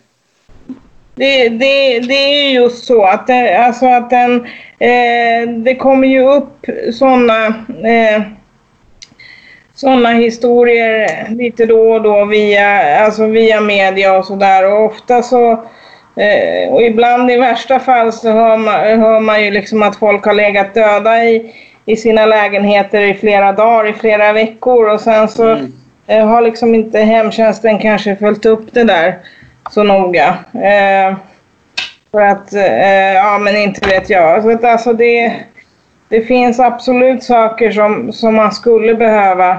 Det, 1.17 1.49
det, 1.49 2.01
det 2.01 2.15
är 2.15 2.51
just 2.51 2.85
så 2.85 3.05
att, 3.05 3.27
det, 3.27 3.57
alltså 3.59 3.87
att 3.87 4.11
den, 4.11 4.47
eh, 4.79 5.49
det 5.57 5.77
kommer 5.77 6.09
ju 6.09 6.29
upp 6.29 6.67
sådana 6.93 7.47
eh, 7.85 8.23
såna 9.75 10.09
historier 10.09 11.27
lite 11.29 11.67
då 11.67 11.93
och 11.93 12.03
då 12.03 12.25
via, 12.25 12.99
alltså 13.05 13.27
via 13.27 13.61
media 13.61 14.19
och 14.19 14.25
sådär. 14.25 14.73
Och 14.73 14.85
ofta 14.85 15.23
så, 15.23 15.53
eh, 16.17 16.73
och 16.73 16.83
ibland 16.83 17.31
i 17.31 17.37
värsta 17.37 17.81
fall 17.81 18.13
så 18.13 18.31
hör 18.31 18.57
man, 18.57 19.01
hör 19.01 19.21
man 19.21 19.45
ju 19.45 19.51
liksom 19.51 19.83
att 19.83 19.97
folk 19.97 20.25
har 20.25 20.35
legat 20.35 20.75
döda 20.75 21.25
i, 21.25 21.55
i 21.87 21.97
sina 21.97 22.27
lägenheter 22.27 23.01
i 23.01 23.15
flera 23.15 23.53
dagar, 23.53 23.89
i 23.89 23.93
flera 23.93 24.33
veckor 24.33 24.89
och 24.89 25.01
sen 25.01 25.29
så 25.29 25.49
mm. 25.49 25.73
eh, 26.07 26.27
har 26.27 26.43
liksom 26.43 26.75
inte 26.75 26.99
hemtjänsten 26.99 27.79
kanske 27.79 28.17
följt 28.17 28.47
upp 28.47 28.75
det 28.75 28.85
där 28.85 29.19
så 29.71 29.83
noga. 29.83 30.39
Eh, 30.53 31.17
för 32.11 32.21
att, 32.21 32.53
eh, 32.53 33.13
ja 33.15 33.39
men 33.39 33.57
inte 33.57 33.89
vet 33.89 34.11
jag. 34.11 34.43
Så 34.43 34.51
att 34.51 34.65
alltså 34.65 34.93
det, 34.93 35.33
det 36.09 36.21
finns 36.21 36.61
absolut 36.61 37.23
saker 37.23 37.71
som, 37.71 38.13
som 38.13 38.35
man 38.35 38.53
skulle 38.53 38.95
behöva 38.95 39.51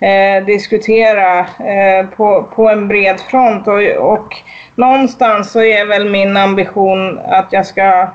eh, 0.00 0.44
diskutera 0.46 1.38
eh, 1.40 2.06
på, 2.16 2.42
på 2.54 2.68
en 2.68 2.88
bred 2.88 3.20
front. 3.20 3.68
Och, 3.68 4.12
och 4.12 4.34
någonstans 4.74 5.52
så 5.52 5.62
är 5.62 5.86
väl 5.86 6.10
min 6.10 6.36
ambition 6.36 7.18
att 7.18 7.52
jag 7.52 7.66
ska 7.66 8.08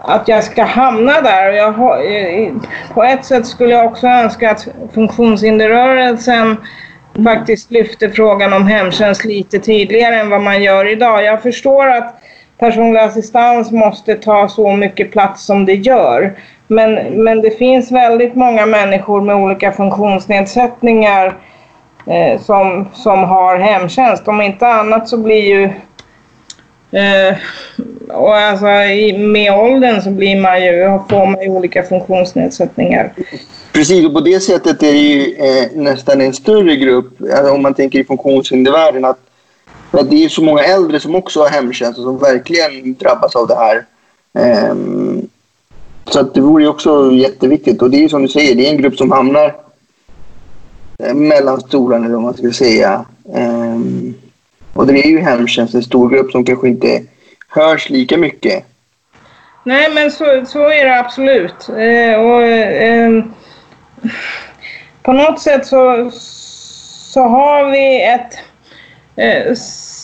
att 0.00 0.28
jag 0.28 0.44
ska 0.44 0.64
hamna 0.64 1.20
där. 1.20 1.52
Jag 1.52 1.68
eh, 2.14 2.52
på 2.94 3.04
ett 3.04 3.24
sätt 3.24 3.46
skulle 3.46 3.74
jag 3.74 3.86
också 3.86 4.06
önska 4.06 4.50
att 4.50 4.68
funktionshinderrörelsen 4.94 6.56
faktiskt 7.24 7.70
lyfter 7.70 8.08
frågan 8.08 8.52
om 8.52 8.66
hemtjänst 8.66 9.24
lite 9.24 9.58
tydligare 9.58 10.16
än 10.16 10.30
vad 10.30 10.42
man 10.42 10.62
gör 10.62 10.92
idag. 10.92 11.24
Jag 11.24 11.42
förstår 11.42 11.88
att 11.88 12.14
personlig 12.58 13.00
assistans 13.00 13.70
måste 13.70 14.14
ta 14.14 14.48
så 14.48 14.72
mycket 14.72 15.12
plats 15.12 15.44
som 15.46 15.64
det 15.64 15.74
gör. 15.74 16.38
Men, 16.66 16.94
men 17.24 17.42
det 17.42 17.50
finns 17.50 17.92
väldigt 17.92 18.34
många 18.34 18.66
människor 18.66 19.20
med 19.20 19.36
olika 19.36 19.72
funktionsnedsättningar 19.72 21.36
eh, 22.06 22.40
som, 22.40 22.88
som 22.92 23.24
har 23.24 23.58
hemtjänst. 23.58 24.28
Om 24.28 24.40
inte 24.40 24.66
annat 24.66 25.08
så 25.08 25.16
blir 25.16 25.42
ju 25.42 25.70
eh, 26.90 27.36
och 28.08 28.36
alltså 28.36 28.66
i, 28.66 29.18
med 29.18 29.52
åldern 29.52 30.02
så 30.02 30.10
blir 30.10 30.40
man 30.40 30.64
ju, 30.64 30.98
får 31.10 31.26
man 31.26 31.42
ju 31.42 31.48
olika 31.48 31.82
funktionsnedsättningar. 31.82 33.12
Precis, 33.72 34.06
och 34.06 34.14
på 34.14 34.20
det 34.20 34.40
sättet 34.40 34.82
är 34.82 34.92
det 34.92 34.98
ju 34.98 35.34
eh, 35.34 35.68
nästan 35.74 36.20
en 36.20 36.32
större 36.32 36.76
grupp, 36.76 37.20
alltså 37.20 37.52
om 37.52 37.62
man 37.62 37.74
tänker 37.74 37.98
i 37.98 38.04
funktionshindervärlden, 38.04 39.04
att, 39.04 39.18
att 39.90 40.10
det 40.10 40.24
är 40.24 40.28
så 40.28 40.42
många 40.42 40.62
äldre 40.62 41.00
som 41.00 41.14
också 41.14 41.40
har 41.40 41.48
hemtjänst 41.48 41.98
och 41.98 42.04
som 42.04 42.18
verkligen 42.18 42.94
drabbas 42.94 43.36
av 43.36 43.46
det 43.46 43.56
här. 43.56 43.84
Eh, 44.38 44.74
så 46.10 46.20
att 46.20 46.34
det 46.34 46.40
vore 46.40 46.62
ju 46.62 46.68
också 46.68 47.12
jätteviktigt. 47.12 47.82
Och 47.82 47.90
det 47.90 48.04
är 48.04 48.08
som 48.08 48.22
du 48.22 48.28
säger, 48.28 48.54
det 48.54 48.66
är 48.66 48.70
en 48.70 48.82
grupp 48.82 48.96
som 48.96 49.10
hamnar 49.10 49.56
eh, 50.98 51.14
mellan 51.14 51.60
stolarna, 51.60 52.04
eller 52.04 52.14
vad 52.14 52.24
man 52.24 52.34
ska 52.34 52.52
säga. 52.52 53.04
Um, 53.24 54.14
och 54.78 54.86
det 54.86 55.06
är 55.06 55.08
ju 55.08 55.20
hemtjänst, 55.20 55.74
en 55.74 55.82
stor 55.82 56.10
grupp 56.10 56.30
som 56.30 56.44
kanske 56.44 56.68
inte 56.68 57.02
hörs 57.48 57.90
lika 57.90 58.16
mycket. 58.16 58.64
Nej, 59.64 59.90
men 59.94 60.10
så, 60.10 60.44
så 60.46 60.70
är 60.70 60.84
det 60.84 60.98
absolut. 60.98 61.68
Eh, 61.68 62.20
och, 62.20 62.42
eh, 62.42 63.24
på 65.02 65.12
något 65.12 65.40
sätt 65.40 65.66
så, 65.66 66.10
så 67.12 67.22
har 67.22 67.70
vi 67.70 68.04
ett 68.04 68.38
eh, 69.16 69.54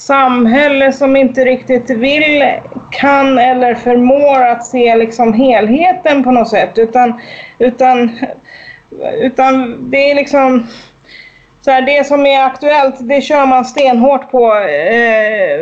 samhälle 0.06 0.92
som 0.92 1.16
inte 1.16 1.44
riktigt 1.44 1.90
vill, 1.90 2.44
kan 2.90 3.38
eller 3.38 3.74
förmår 3.74 4.42
att 4.42 4.66
se 4.66 4.96
liksom 4.96 5.32
helheten 5.32 6.24
på 6.24 6.30
något 6.30 6.50
sätt. 6.50 6.78
Utan, 6.78 7.20
utan, 7.58 8.18
utan 9.20 9.76
det 9.90 10.10
är 10.10 10.14
liksom 10.14 10.66
så 11.64 11.70
här, 11.70 11.82
det 11.82 12.06
som 12.06 12.26
är 12.26 12.44
aktuellt, 12.44 12.94
det 12.98 13.20
kör 13.20 13.46
man 13.46 13.64
stenhårt 13.64 14.30
på 14.30 14.54
eh, 14.54 15.58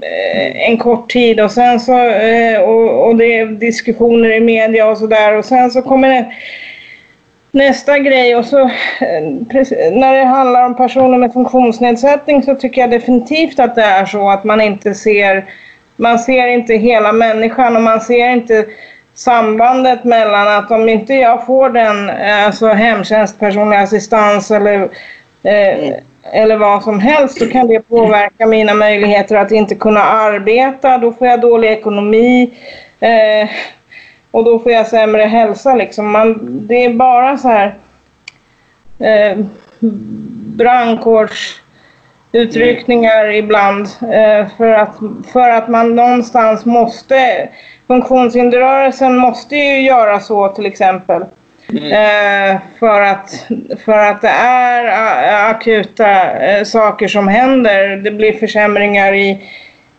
eh, 0.00 0.68
en 0.68 0.78
kort 0.78 1.10
tid. 1.10 1.40
Och 1.40 1.50
sen 1.50 1.80
så 1.80 1.98
eh, 1.98 2.60
och, 2.60 3.06
och, 3.06 3.16
det 3.16 3.38
är 3.38 3.46
diskussioner 3.46 4.32
i 4.32 4.40
media 4.40 4.86
och 4.86 4.98
sådär. 4.98 5.36
Och 5.36 5.44
sen 5.44 5.70
så 5.70 5.82
kommer 5.82 6.08
det 6.08 6.32
nästa 7.50 7.98
grej. 7.98 8.36
Och 8.36 8.44
så 8.44 8.60
eh, 8.60 9.22
när 9.92 10.18
det 10.18 10.24
handlar 10.24 10.66
om 10.66 10.76
personer 10.76 11.18
med 11.18 11.32
funktionsnedsättning 11.32 12.42
så 12.42 12.54
tycker 12.54 12.80
jag 12.80 12.90
definitivt 12.90 13.60
att 13.60 13.74
det 13.74 13.82
är 13.82 14.06
så 14.06 14.30
att 14.30 14.44
man 14.44 14.60
inte 14.60 14.94
ser 14.94 15.44
man 15.96 16.18
ser 16.18 16.46
inte 16.46 16.74
hela 16.74 17.12
människan 17.12 17.76
och 17.76 17.82
man 17.82 18.00
ser 18.00 18.30
inte 18.30 18.64
sambandet 19.14 20.04
mellan 20.04 20.48
att 20.48 20.70
om 20.70 20.88
inte 20.88 21.14
jag 21.14 21.46
får 21.46 21.70
den 21.70 22.10
eh, 22.10 22.46
alltså 22.46 22.68
hemtjänst, 22.68 23.40
personlig 23.40 23.76
assistans 23.76 24.50
eller 24.50 24.88
eh, 25.46 25.94
eller 26.32 26.56
vad 26.56 26.82
som 26.82 27.00
helst 27.00 27.38
så 27.38 27.50
kan 27.50 27.66
det 27.66 27.80
påverka 27.80 28.46
mina 28.46 28.74
möjligheter 28.74 29.36
att 29.36 29.52
inte 29.52 29.74
kunna 29.74 30.02
arbeta. 30.02 30.98
Då 30.98 31.12
får 31.12 31.26
jag 31.26 31.40
dålig 31.40 31.68
ekonomi. 31.68 32.50
Eh, 33.00 33.48
och 34.30 34.44
då 34.44 34.58
får 34.58 34.72
jag 34.72 34.86
sämre 34.86 35.22
hälsa 35.22 35.74
liksom. 35.74 36.10
Man, 36.10 36.38
det 36.66 36.84
är 36.84 36.94
bara 36.94 37.36
så 37.36 37.48
här 37.48 37.74
eh, 38.98 39.38
brandkårsutryckningar 40.56 43.24
mm. 43.24 43.36
ibland 43.36 43.88
eh, 44.00 44.46
för, 44.56 44.72
att, 44.72 44.96
för 45.32 45.50
att 45.50 45.68
man 45.68 45.96
någonstans 45.96 46.64
måste, 46.64 47.48
funktionshinderrörelsen 47.86 49.16
måste 49.16 49.56
ju 49.56 49.80
göra 49.80 50.20
så 50.20 50.48
till 50.48 50.66
exempel. 50.66 51.24
Mm. 51.68 51.92
Eh, 51.92 52.60
för, 52.78 53.00
att, 53.00 53.46
för 53.84 53.98
att 53.98 54.22
det 54.22 54.28
är 54.28 55.50
akuta 55.50 56.32
eh, 56.32 56.64
saker 56.64 57.08
som 57.08 57.28
händer. 57.28 57.96
Det 57.96 58.10
blir 58.10 58.32
försämringar 58.32 59.14
i 59.14 59.42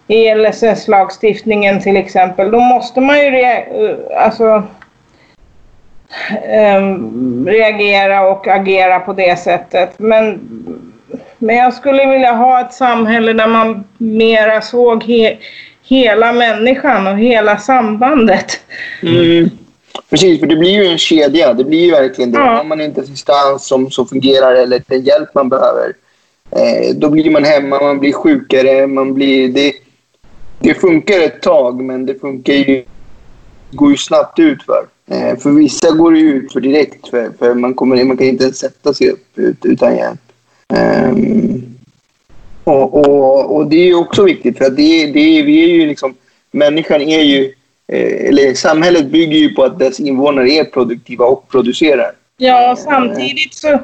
i 0.08 0.36
LSS-lagstiftningen 0.36 1.82
till 1.82 1.98
exempel, 1.98 2.52
då 2.52 2.60
måste 2.60 3.02
man 3.02 3.20
ju 3.20 3.32
rea 3.32 3.64
alltså, 4.18 4.64
um, 6.78 7.48
reagera 7.48 8.28
och 8.28 8.48
agera 8.48 9.00
på 9.00 9.14
det 9.14 9.40
sättet. 9.40 10.00
Men, 10.00 10.40
men 11.38 11.56
jag 11.56 11.74
skulle 11.74 12.06
vilja 12.06 12.32
ha 12.32 12.62
ett 12.62 12.74
samhälle 12.74 13.34
där 13.34 13.48
man 13.48 13.84
mera 13.98 14.62
såg 14.62 15.04
he 15.04 15.38
hela 15.84 16.34
människan 16.34 17.08
och 17.08 17.18
hela 17.18 17.58
sambandet. 17.58 18.60
Mm. 19.04 19.50
Precis, 20.10 20.40
för 20.40 20.48
det 20.48 20.56
blir 20.56 20.72
ju 20.72 20.86
en 20.86 20.98
kedja. 20.98 21.54
Det 21.54 21.64
blir 21.64 21.86
ju 21.86 21.92
verkligen 21.92 22.32
det. 22.32 22.38
Ja. 22.38 22.56
Har 22.56 22.64
man 22.64 22.82
inte 22.82 23.02
assistans 23.02 23.68
som, 23.68 23.92
som 23.92 24.08
fungerar 24.08 24.56
eller 24.56 24.84
den 24.88 25.02
hjälp 25.02 25.30
man 25.34 25.50
behöver, 25.50 25.94
eh, 26.52 26.96
då 26.96 27.10
blir 27.10 27.32
man 27.32 27.44
hemma, 27.44 27.82
man 27.82 28.00
blir 28.00 28.14
sjukare, 28.14 28.88
man 28.88 29.14
blir... 29.14 29.50
Det, 29.50 29.74
det 30.60 30.74
funkar 30.74 31.20
ett 31.20 31.42
tag, 31.42 31.84
men 31.84 32.06
det 32.06 32.20
funkar 32.20 32.54
ju, 32.54 32.84
går 33.72 33.92
ju 33.92 33.98
snabbt 33.98 34.40
ut 34.40 34.64
för. 34.64 34.86
Eh, 35.12 35.38
för 35.38 35.52
vissa 35.52 35.92
går 35.92 36.12
det 36.12 36.20
ut 36.20 36.54
för 36.54 36.60
direkt, 36.60 37.08
för, 37.10 37.32
för 37.40 37.54
man, 37.54 37.74
kommer, 37.74 38.04
man 38.04 38.18
kan 38.18 38.28
inte 38.28 38.44
ens 38.44 38.58
sätta 38.58 38.94
sig 38.94 39.10
upp 39.10 39.28
ut, 39.36 39.66
utan 39.66 39.96
hjälp. 39.96 40.20
Ehm, 40.74 41.78
och, 42.64 42.94
och, 42.94 43.56
och 43.56 43.68
det 43.68 43.76
är 43.76 43.86
ju 43.86 43.96
också 43.96 44.24
viktigt, 44.24 44.58
för 44.58 44.70
det, 44.70 45.06
det, 45.06 45.42
vi 45.42 45.64
är 45.64 45.68
ju 45.68 45.88
liksom... 45.88 46.16
Människan 46.52 47.02
är 47.02 47.22
ju... 47.22 47.54
Eh, 47.88 48.28
eller 48.30 48.54
samhället 48.54 49.06
bygger 49.06 49.38
ju 49.38 49.54
på 49.54 49.64
att 49.64 49.80
dess 49.80 50.00
invånare 50.00 50.50
är 50.50 50.64
produktiva 50.64 51.26
och 51.26 51.50
producerar. 51.50 52.12
Ja, 52.38 52.76
samtidigt 52.76 53.54
så, 53.54 53.80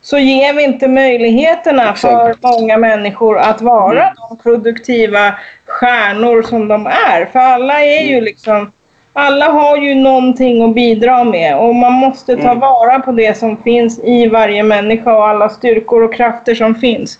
så 0.00 0.18
ger 0.18 0.54
vi 0.54 0.64
inte 0.64 0.88
möjligheterna 0.88 1.94
för 1.94 2.30
Exakt. 2.30 2.42
många 2.42 2.76
människor 2.76 3.38
att 3.38 3.62
vara 3.62 4.12
de 4.28 4.38
produktiva 4.42 5.34
stjärnor 5.66 6.42
som 6.42 6.68
de 6.68 6.86
är. 6.86 7.28
För 7.32 7.38
alla 7.38 7.82
är 7.84 8.02
ju 8.04 8.20
liksom... 8.20 8.72
Alla 9.18 9.44
har 9.48 9.76
ju 9.76 9.94
någonting 9.94 10.62
att 10.62 10.74
bidra 10.74 11.24
med 11.24 11.58
och 11.58 11.74
man 11.74 11.92
måste 11.92 12.36
ta 12.36 12.42
Mm. 12.42 12.58
vara 12.58 12.98
på 12.98 13.12
det 13.12 13.38
som 13.38 13.62
finns 13.62 13.98
i 14.04 14.26
varje 14.26 14.62
människa 14.62 15.16
och 15.16 15.28
alla 15.28 15.48
styrkor 15.48 16.02
och 16.02 16.14
krafter 16.14 16.54
som 16.54 16.74
finns. 16.74 17.18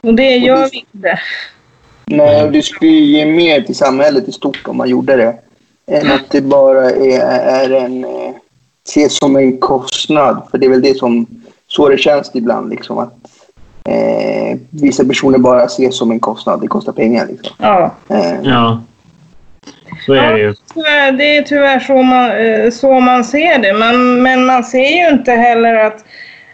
Och 0.00 0.14
det 0.14 0.36
gör 0.36 0.68
vi 0.72 0.84
inte. 0.94 1.20
Nej, 2.06 2.44
och 2.44 2.52
det 2.52 2.62
skulle 2.62 2.90
ju 2.90 3.04
ge 3.04 3.26
mer 3.26 3.60
till 3.60 3.76
samhället 3.76 4.28
i 4.28 4.32
stort 4.32 4.68
om 4.68 4.76
man 4.76 4.88
gjorde 4.88 5.16
det. 5.16 5.34
Än 5.86 6.10
att 6.12 6.30
det 6.30 6.40
bara 6.40 6.90
är, 6.90 7.20
är 7.64 7.70
en... 7.70 8.04
Eh, 8.04 8.34
ses 8.88 9.16
som 9.16 9.36
en 9.36 9.58
kostnad. 9.58 10.42
För 10.50 10.58
det 10.58 10.66
är 10.66 10.70
väl 10.70 10.82
det 10.82 10.98
som... 10.98 11.26
Så 11.66 11.88
det 11.88 11.98
känns 11.98 12.30
ibland. 12.34 12.70
Liksom, 12.70 12.98
att 12.98 13.14
eh, 13.84 14.58
Vissa 14.70 15.04
personer 15.04 15.38
bara 15.38 15.64
ses 15.64 15.98
som 15.98 16.10
en 16.10 16.20
kostnad. 16.20 16.60
Det 16.60 16.68
kostar 16.68 16.92
pengar. 16.92 17.26
Liksom. 17.26 17.56
Ja. 17.58 17.90
Eh, 18.08 18.34
Ja. 18.42 18.80
Så 20.06 20.12
är 20.12 20.32
det 20.32 20.38
ju. 20.38 20.54
Tyvärr, 20.74 21.12
det 21.12 21.36
är 21.36 21.42
tyvärr 21.42 21.80
så 21.80 22.02
man, 22.02 22.30
eh, 22.30 22.70
så 22.70 23.00
man 23.00 23.24
ser 23.24 23.58
det. 23.58 23.72
Men, 23.72 24.22
men 24.22 24.46
man 24.46 24.64
ser 24.64 24.88
ju 24.88 25.08
inte 25.08 25.32
heller 25.32 25.74
att 25.74 26.04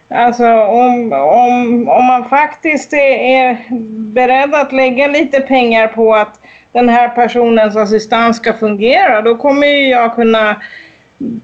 alltså, 0.09 0.47
om, 0.63 1.13
om, 1.13 1.89
om 1.89 2.05
man 2.05 2.29
faktiskt 2.29 2.93
är, 2.93 3.19
är 3.19 3.67
beredd 4.15 4.55
att 4.55 4.73
lägga 4.73 5.07
lite 5.07 5.41
pengar 5.41 5.89
på 5.89 6.15
att 6.15 6.41
den 6.73 6.89
här 6.89 7.09
personens 7.09 7.77
assistans 7.77 8.37
ska 8.37 8.53
fungera, 8.53 9.23
då 9.23 9.37
kommer 9.37 9.67
ju 9.67 9.89
jag 9.89 10.15
kunna 10.15 10.57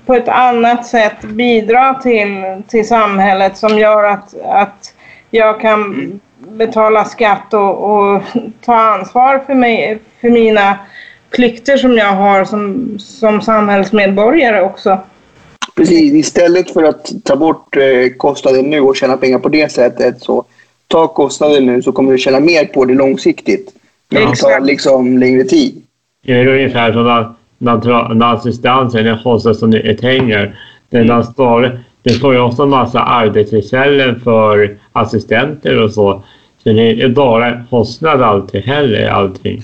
på 0.06 0.14
ett 0.14 0.28
annat 0.28 0.86
sätt 0.86 1.24
bidra 1.24 1.94
till, 1.94 2.62
till 2.68 2.88
samhället 2.88 3.56
som 3.56 3.78
gör 3.78 4.04
att, 4.04 4.40
att 4.44 4.94
jag 5.30 5.60
kan 5.60 6.10
betala 6.38 7.04
skatt 7.04 7.54
och, 7.54 7.84
och 7.84 8.22
ta 8.64 8.76
ansvar 8.76 9.38
för, 9.46 9.54
mig, 9.54 9.98
för 10.20 10.30
mina 10.30 10.78
plikter 11.30 11.76
som 11.76 11.98
jag 11.98 12.12
har 12.12 12.44
som, 12.44 12.94
som 12.98 13.40
samhällsmedborgare 13.40 14.60
också. 14.60 14.98
Precis. 15.76 16.12
Istället 16.14 16.70
för 16.70 16.82
att 16.82 17.12
ta 17.24 17.36
bort 17.36 17.76
eh, 17.76 18.16
kostnaden 18.16 18.70
nu 18.70 18.80
och 18.80 18.96
tjäna 18.96 19.16
pengar 19.16 19.38
på 19.38 19.48
det 19.48 19.72
sättet 19.72 20.22
så 20.22 20.44
ta 20.88 21.06
kostnaden 21.06 21.66
nu 21.66 21.82
så 21.82 21.92
kommer 21.92 22.12
du 22.12 22.18
tjäna 22.18 22.40
mer 22.40 22.64
på 22.64 22.84
det 22.84 22.94
långsiktigt. 22.94 23.74
Men 24.10 24.30
det 24.30 24.36
tar 24.36 24.60
liksom 24.60 25.18
längre 25.18 25.44
tid. 25.44 25.82
Det 26.26 26.32
är 26.32 26.46
ungefär 26.46 26.92
som 26.92 27.04
när, 27.04 27.34
när, 27.58 28.14
när 28.14 28.34
assistansen 28.34 29.06
är 29.06 29.22
kostar 29.22 29.52
så 29.52 29.66
mycket 29.66 30.00
pengar. 30.00 30.58
Den 30.90 31.06
där 31.06 31.22
står, 31.22 31.80
det 32.02 32.10
står 32.10 32.34
ju 32.34 32.40
också 32.40 32.62
en 32.62 32.68
massa 32.68 33.00
arbetstillfällen 33.00 34.20
för 34.20 34.78
assistenter 34.92 35.82
och 35.82 35.90
så. 35.90 36.24
Så 36.62 36.72
det 36.72 37.02
är 37.02 37.08
bara 37.08 37.64
kostnad 37.70 38.22
alltid 38.22 38.62
heller, 38.62 39.08
allting. 39.08 39.62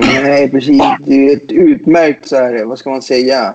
Nej, 0.00 0.50
precis. 0.50 0.82
Det 0.98 1.14
är 1.14 1.36
ett 1.36 1.52
utmärkt, 1.52 2.28
så 2.28 2.36
här, 2.36 2.64
vad 2.64 2.78
ska 2.78 2.90
man 2.90 3.02
säga, 3.02 3.54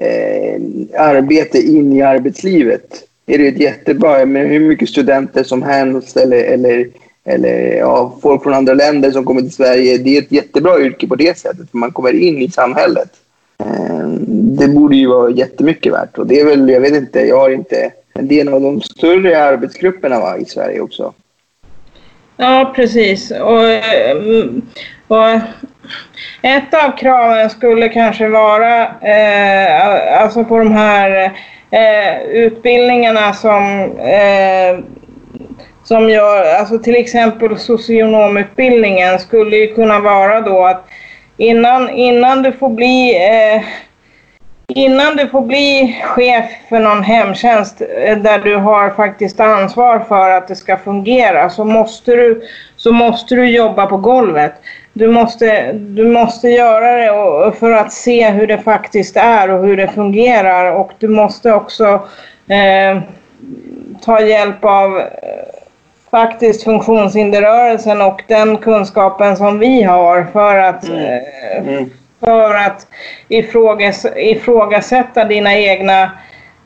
eh, 0.00 0.60
arbete 1.00 1.58
in 1.58 1.92
i 1.92 2.02
arbetslivet. 2.02 3.08
Är 3.26 3.38
det 3.38 3.48
ett 3.48 3.60
jättebra, 3.60 4.26
med 4.26 4.48
hur 4.48 4.60
mycket 4.60 4.88
studenter 4.88 5.44
som 5.44 5.62
helst 5.62 6.16
eller, 6.16 6.44
eller, 6.44 6.88
eller 7.24 7.76
ja, 7.76 8.18
folk 8.22 8.42
från 8.42 8.54
andra 8.54 8.74
länder 8.74 9.10
som 9.10 9.24
kommer 9.24 9.40
till 9.40 9.52
Sverige. 9.52 9.98
Det 9.98 10.16
är 10.16 10.22
ett 10.22 10.32
jättebra 10.32 10.80
yrke 10.80 11.06
på 11.06 11.16
det 11.16 11.38
sättet, 11.38 11.70
för 11.70 11.78
man 11.78 11.92
kommer 11.92 12.12
in 12.12 12.42
i 12.42 12.50
samhället. 12.50 13.10
Eh, 13.58 14.06
det 14.30 14.68
borde 14.68 14.96
ju 14.96 15.08
vara 15.08 15.30
jättemycket 15.30 15.92
värt. 15.92 16.18
Och 16.18 16.26
det 16.26 16.40
är 16.40 16.44
väl, 16.44 16.68
jag 16.68 16.80
vet 16.80 16.94
inte, 16.94 17.20
jag 17.20 17.38
har 17.38 17.50
inte 17.50 17.90
Det 18.14 18.36
är 18.36 18.40
en 18.40 18.54
av 18.54 18.60
de 18.60 18.80
större 18.80 19.44
arbetsgrupperna 19.44 20.20
va, 20.20 20.38
i 20.38 20.44
Sverige 20.44 20.80
också. 20.80 21.12
Ja, 22.36 22.72
precis. 22.76 23.30
Och, 23.30 23.64
eh, 23.64 24.46
och 25.12 25.40
ett 26.42 26.74
av 26.74 26.96
kraven 26.96 27.50
skulle 27.50 27.88
kanske 27.88 28.28
vara 28.28 28.82
eh, 28.84 30.22
alltså 30.22 30.44
på 30.44 30.58
de 30.58 30.72
här 30.72 31.32
eh, 31.70 32.22
utbildningarna 32.22 33.32
som, 33.32 33.82
eh, 33.98 34.84
som 35.84 36.10
gör, 36.10 36.54
alltså 36.54 36.78
till 36.78 36.96
exempel 36.96 37.58
socionomutbildningen 37.58 39.18
skulle 39.18 39.56
ju 39.56 39.74
kunna 39.74 40.00
vara 40.00 40.40
då 40.40 40.64
att 40.66 40.84
innan, 41.36 41.90
innan 41.90 42.42
du 42.42 42.52
får 42.52 42.68
bli 42.68 43.14
eh, 43.14 43.62
Innan 44.74 45.16
du 45.16 45.28
får 45.28 45.40
bli 45.40 45.96
chef 46.04 46.44
för 46.68 46.78
någon 46.78 47.02
hemtjänst 47.02 47.82
eh, 48.04 48.18
där 48.18 48.38
du 48.38 48.56
har 48.56 48.90
faktiskt 48.90 49.40
ansvar 49.40 49.98
för 50.08 50.30
att 50.30 50.48
det 50.48 50.56
ska 50.56 50.76
fungera 50.76 51.50
så 51.50 51.64
måste 51.64 52.10
du, 52.10 52.42
så 52.76 52.92
måste 52.92 53.34
du 53.34 53.50
jobba 53.50 53.86
på 53.86 53.96
golvet. 53.96 54.52
Du 54.92 55.08
måste, 55.08 55.72
du 55.72 56.04
måste 56.08 56.48
göra 56.48 56.96
det 56.96 57.10
och- 57.10 57.56
för 57.56 57.72
att 57.72 57.92
se 57.92 58.30
hur 58.30 58.46
det 58.46 58.58
faktiskt 58.58 59.16
är 59.16 59.50
och 59.50 59.66
hur 59.66 59.76
det 59.76 59.88
fungerar 59.88 60.72
och 60.72 60.90
du 60.98 61.08
måste 61.08 61.52
också 61.52 61.84
eh, 62.48 62.98
ta 64.04 64.20
hjälp 64.20 64.64
av 64.64 64.98
eh, 64.98 65.04
faktiskt 66.10 66.64
funktionshinderrörelsen 66.64 68.02
och 68.02 68.22
den 68.28 68.56
kunskapen 68.56 69.36
som 69.36 69.58
vi 69.58 69.82
har 69.82 70.26
för 70.32 70.56
att 70.56 70.88
eh, 70.88 71.18
Mm. 71.58 71.90
för 72.20 72.54
att 72.54 72.86
ifrågas, 73.28 74.06
ifrågasätta 74.16 75.24
dina 75.24 75.54
egna 75.58 76.02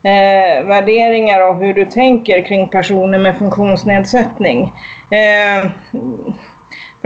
eh, 0.03 0.65
värderingar 0.65 1.49
och 1.49 1.57
hur 1.57 1.75
du 1.75 1.85
tänker 1.85 2.43
kring 2.43 2.69
personer 2.69 3.19
med 3.19 3.39
funktionsnedsättning. 3.39 4.73
Eh, 5.11 5.71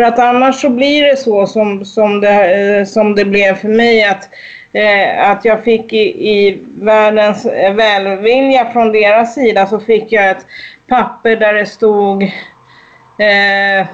för 0.01 0.07
att 0.07 0.19
annars 0.19 0.61
så 0.61 0.71
blir 0.71 1.03
det 1.03 1.17
så 1.17 1.47
som, 1.47 1.85
som, 1.85 2.21
det, 2.21 2.79
eh, 2.79 2.85
som 2.85 3.15
det 3.15 3.25
blev 3.25 3.55
för 3.55 3.69
mig 3.69 4.05
att, 4.05 4.29
eh, 4.73 5.31
att 5.31 5.45
jag 5.45 5.65
fick 5.65 5.93
i, 5.93 6.29
i 6.31 6.63
världens 6.81 7.47
eh, 7.47 7.75
välvilja 7.75 8.71
från 8.73 8.93
deras 8.93 9.35
sida 9.35 9.67
så 9.67 9.81
fick 9.81 10.13
jag 10.13 10.31
ett 10.31 10.47
papper 10.89 11.37
där 11.37 11.55
det 11.55 11.67
stod 11.67 12.23
Eh, 13.19 13.87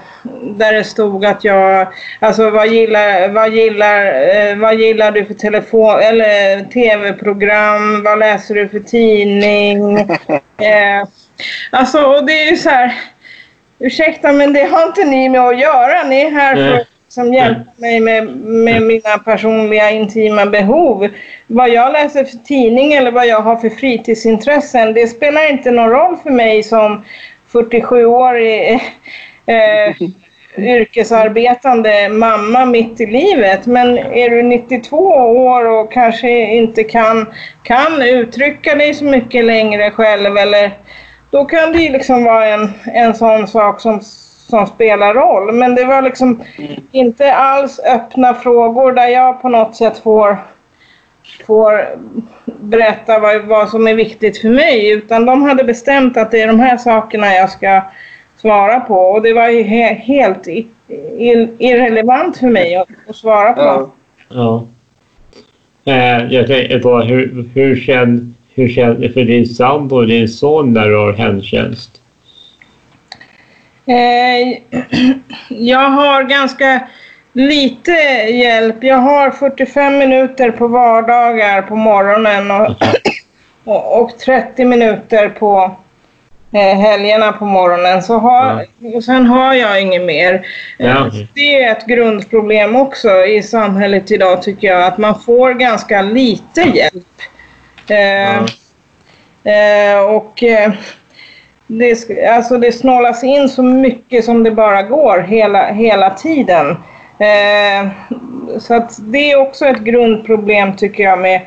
där 0.42 0.72
det 0.72 0.84
stod 0.84 1.24
att 1.24 1.44
jag, 1.44 1.86
alltså 2.20 2.50
vad 2.50 2.68
gillar, 2.68 3.28
vad 3.28 3.54
gillar, 3.54 4.06
eh, 4.06 4.56
vad 4.56 4.74
gillar 4.74 5.10
du 5.10 5.24
för 5.24 5.34
telefon 5.34 6.00
eller 6.00 6.64
tv-program, 6.64 8.02
vad 8.02 8.18
läser 8.18 8.54
du 8.54 8.68
för 8.68 8.80
tidning? 8.80 9.98
Eh, 10.58 11.08
alltså 11.70 12.02
och 12.02 12.26
det 12.26 12.32
är 12.32 12.50
ju 12.50 12.56
så 12.56 12.70
här, 12.70 12.94
ursäkta 13.78 14.32
men 14.32 14.52
det 14.52 14.64
har 14.64 14.86
inte 14.86 15.04
ni 15.04 15.28
med 15.28 15.40
att 15.40 15.60
göra, 15.60 16.02
ni 16.02 16.20
är 16.20 16.30
här 16.30 16.54
för 16.56 16.74
att 16.74 16.86
liksom 17.06 17.34
hjälpa 17.34 17.70
mig 17.76 18.00
med, 18.00 18.26
med 18.46 18.82
mina 18.82 19.18
personliga 19.18 19.90
intima 19.90 20.46
behov. 20.46 21.08
Vad 21.46 21.68
jag 21.68 21.92
läser 21.92 22.24
för 22.24 22.38
tidning 22.38 22.92
eller 22.92 23.10
vad 23.10 23.26
jag 23.26 23.40
har 23.40 23.56
för 23.56 23.70
fritidsintressen, 23.70 24.94
det 24.94 25.06
spelar 25.06 25.50
inte 25.50 25.70
någon 25.70 25.90
roll 25.90 26.16
för 26.16 26.30
mig 26.30 26.62
som 26.62 27.04
47-årig 27.52 28.72
eh, 29.46 29.96
yrkesarbetande 30.58 32.08
mamma 32.08 32.64
mitt 32.64 33.00
i 33.00 33.06
livet. 33.06 33.66
Men 33.66 33.98
är 33.98 34.30
du 34.30 34.42
92 34.42 34.96
år 34.96 35.68
och 35.68 35.92
kanske 35.92 36.54
inte 36.54 36.84
kan, 36.84 37.32
kan 37.62 38.02
uttrycka 38.02 38.74
dig 38.74 38.94
så 38.94 39.04
mycket 39.04 39.44
längre 39.44 39.90
själv 39.90 40.36
eller 40.36 40.72
då 41.36 41.44
kan 41.44 41.72
det 41.72 41.82
ju 41.82 41.92
liksom 41.92 42.24
vara 42.24 42.46
en, 42.46 42.70
en 42.84 43.14
sån 43.14 43.46
sak 43.46 43.80
som, 43.80 44.00
som 44.50 44.66
spelar 44.66 45.14
roll. 45.14 45.52
Men 45.52 45.74
det 45.74 45.84
var 45.84 46.02
liksom 46.02 46.42
inte 46.92 47.34
alls 47.34 47.80
öppna 47.80 48.34
frågor 48.34 48.92
där 48.92 49.08
jag 49.08 49.42
på 49.42 49.48
något 49.48 49.76
sätt 49.76 49.98
får 49.98 50.36
får 51.46 51.84
berätta 52.44 53.18
vad, 53.18 53.44
vad 53.44 53.68
som 53.68 53.86
är 53.86 53.94
viktigt 53.94 54.38
för 54.38 54.48
mig 54.48 54.90
utan 54.90 55.26
de 55.26 55.42
hade 55.42 55.64
bestämt 55.64 56.16
att 56.16 56.30
det 56.30 56.42
är 56.42 56.46
de 56.46 56.60
här 56.60 56.76
sakerna 56.76 57.34
jag 57.34 57.50
ska 57.50 57.82
svara 58.36 58.80
på 58.80 58.94
och 58.94 59.22
det 59.22 59.32
var 59.32 59.48
ju 59.48 59.62
he 59.62 59.94
helt 59.94 60.48
irrelevant 61.58 62.36
för 62.36 62.46
mig 62.46 62.76
att, 62.76 62.88
att 63.08 63.16
svara 63.16 63.52
på. 63.52 63.60
Ja. 63.62 64.66
Ja. 65.84 65.92
Eh, 65.92 66.32
jag 66.32 66.46
tänker 66.46 66.78
på 66.78 67.00
hur, 67.00 67.50
hur 67.54 67.76
känns 67.76 68.35
hur 68.56 68.68
känns 68.68 68.98
det 68.98 69.08
för 69.08 69.24
din 69.24 69.46
sambo 69.46 69.96
och 69.96 70.06
din 70.06 70.28
son 70.28 70.72
när 70.72 70.88
du 70.88 70.96
har 70.96 71.12
hemtjänst? 71.12 71.90
Eh, 73.86 74.58
jag 75.48 75.90
har 75.90 76.22
ganska 76.22 76.88
lite 77.32 77.92
hjälp. 78.30 78.76
Jag 78.80 78.96
har 78.96 79.30
45 79.30 79.98
minuter 79.98 80.50
på 80.50 80.68
vardagar 80.68 81.62
på 81.62 81.76
morgonen 81.76 82.50
och, 82.50 82.76
och, 83.64 84.02
och 84.02 84.18
30 84.18 84.64
minuter 84.64 85.28
på 85.28 85.76
eh, 86.52 86.78
helgerna 86.78 87.32
på 87.32 87.44
morgonen. 87.44 88.02
Så 88.02 88.18
har, 88.18 88.66
och 88.94 89.04
sen 89.04 89.26
har 89.26 89.54
jag 89.54 89.82
inget 89.82 90.04
mer. 90.04 90.46
Ja. 90.78 91.10
Det 91.34 91.62
är 91.62 91.72
ett 91.72 91.86
grundproblem 91.86 92.76
också 92.76 93.24
i 93.24 93.42
samhället 93.42 94.10
idag 94.10 94.42
tycker 94.42 94.68
jag. 94.68 94.82
Att 94.82 94.98
man 94.98 95.20
får 95.20 95.54
ganska 95.54 96.02
lite 96.02 96.60
hjälp. 96.60 97.04
Eh, 97.90 98.36
eh, 99.44 100.00
och 100.00 100.42
eh, 100.42 100.72
det, 101.66 101.96
alltså 102.28 102.58
det 102.58 102.72
snålas 102.72 103.24
in 103.24 103.48
så 103.48 103.62
mycket 103.62 104.24
som 104.24 104.42
det 104.42 104.50
bara 104.50 104.82
går 104.82 105.18
hela, 105.18 105.72
hela 105.72 106.10
tiden. 106.10 106.76
Eh, 107.18 107.88
så 108.58 108.74
att 108.74 108.96
det 108.98 109.32
är 109.32 109.40
också 109.40 109.66
ett 109.66 109.80
grundproblem 109.80 110.76
tycker 110.76 111.02
jag 111.02 111.18
med, 111.18 111.40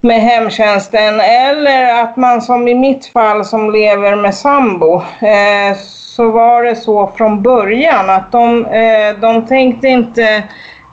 med 0.00 0.20
hemtjänsten. 0.20 1.20
Eller 1.20 2.02
att 2.02 2.16
man 2.16 2.42
som 2.42 2.68
i 2.68 2.74
mitt 2.74 3.06
fall 3.06 3.44
som 3.44 3.70
lever 3.70 4.16
med 4.16 4.34
sambo. 4.34 5.02
Eh, 5.20 5.76
så 6.16 6.30
var 6.30 6.62
det 6.62 6.76
så 6.76 7.12
från 7.16 7.42
början 7.42 8.10
att 8.10 8.32
de, 8.32 8.66
eh, 8.66 9.18
de 9.20 9.46
tänkte 9.46 9.88
inte 9.88 10.42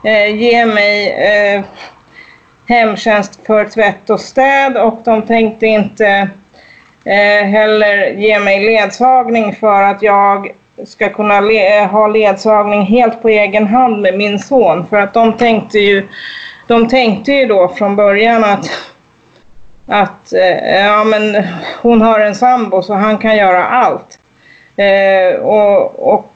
eh, 0.04 0.36
ge 0.36 0.66
mig 0.66 1.10
eh, 1.10 1.62
hemtjänst 2.66 3.40
för 3.46 3.64
tvätt 3.64 4.10
och 4.10 4.20
städ 4.20 4.76
och 4.76 5.00
de 5.04 5.22
tänkte 5.22 5.66
inte 5.66 6.28
eh, 7.04 7.46
heller 7.46 8.06
ge 8.06 8.40
mig 8.40 8.66
ledsagning 8.66 9.54
för 9.54 9.82
att 9.82 10.02
jag 10.02 10.54
ska 10.86 11.08
kunna 11.08 11.40
le- 11.40 11.78
eh, 11.78 11.86
ha 11.86 12.06
ledsagning 12.06 12.82
helt 12.82 13.22
på 13.22 13.28
egen 13.28 13.66
hand 13.66 14.00
med 14.02 14.18
min 14.18 14.38
son. 14.38 14.86
För 14.86 14.96
att 14.96 15.14
de 15.14 15.32
tänkte 15.32 15.78
ju, 15.78 16.08
de 16.66 16.88
tänkte 16.88 17.32
ju 17.32 17.46
då 17.46 17.68
från 17.68 17.96
början 17.96 18.44
att, 18.44 18.70
att 19.86 20.32
eh, 20.32 20.84
ja, 20.84 21.04
men 21.04 21.44
hon 21.82 22.02
har 22.02 22.20
en 22.20 22.34
sambo 22.34 22.82
så 22.82 22.94
han 22.94 23.18
kan 23.18 23.36
göra 23.36 23.64
allt. 23.64 24.18
Eh, 24.76 25.40
och, 25.40 26.12
och 26.14 26.30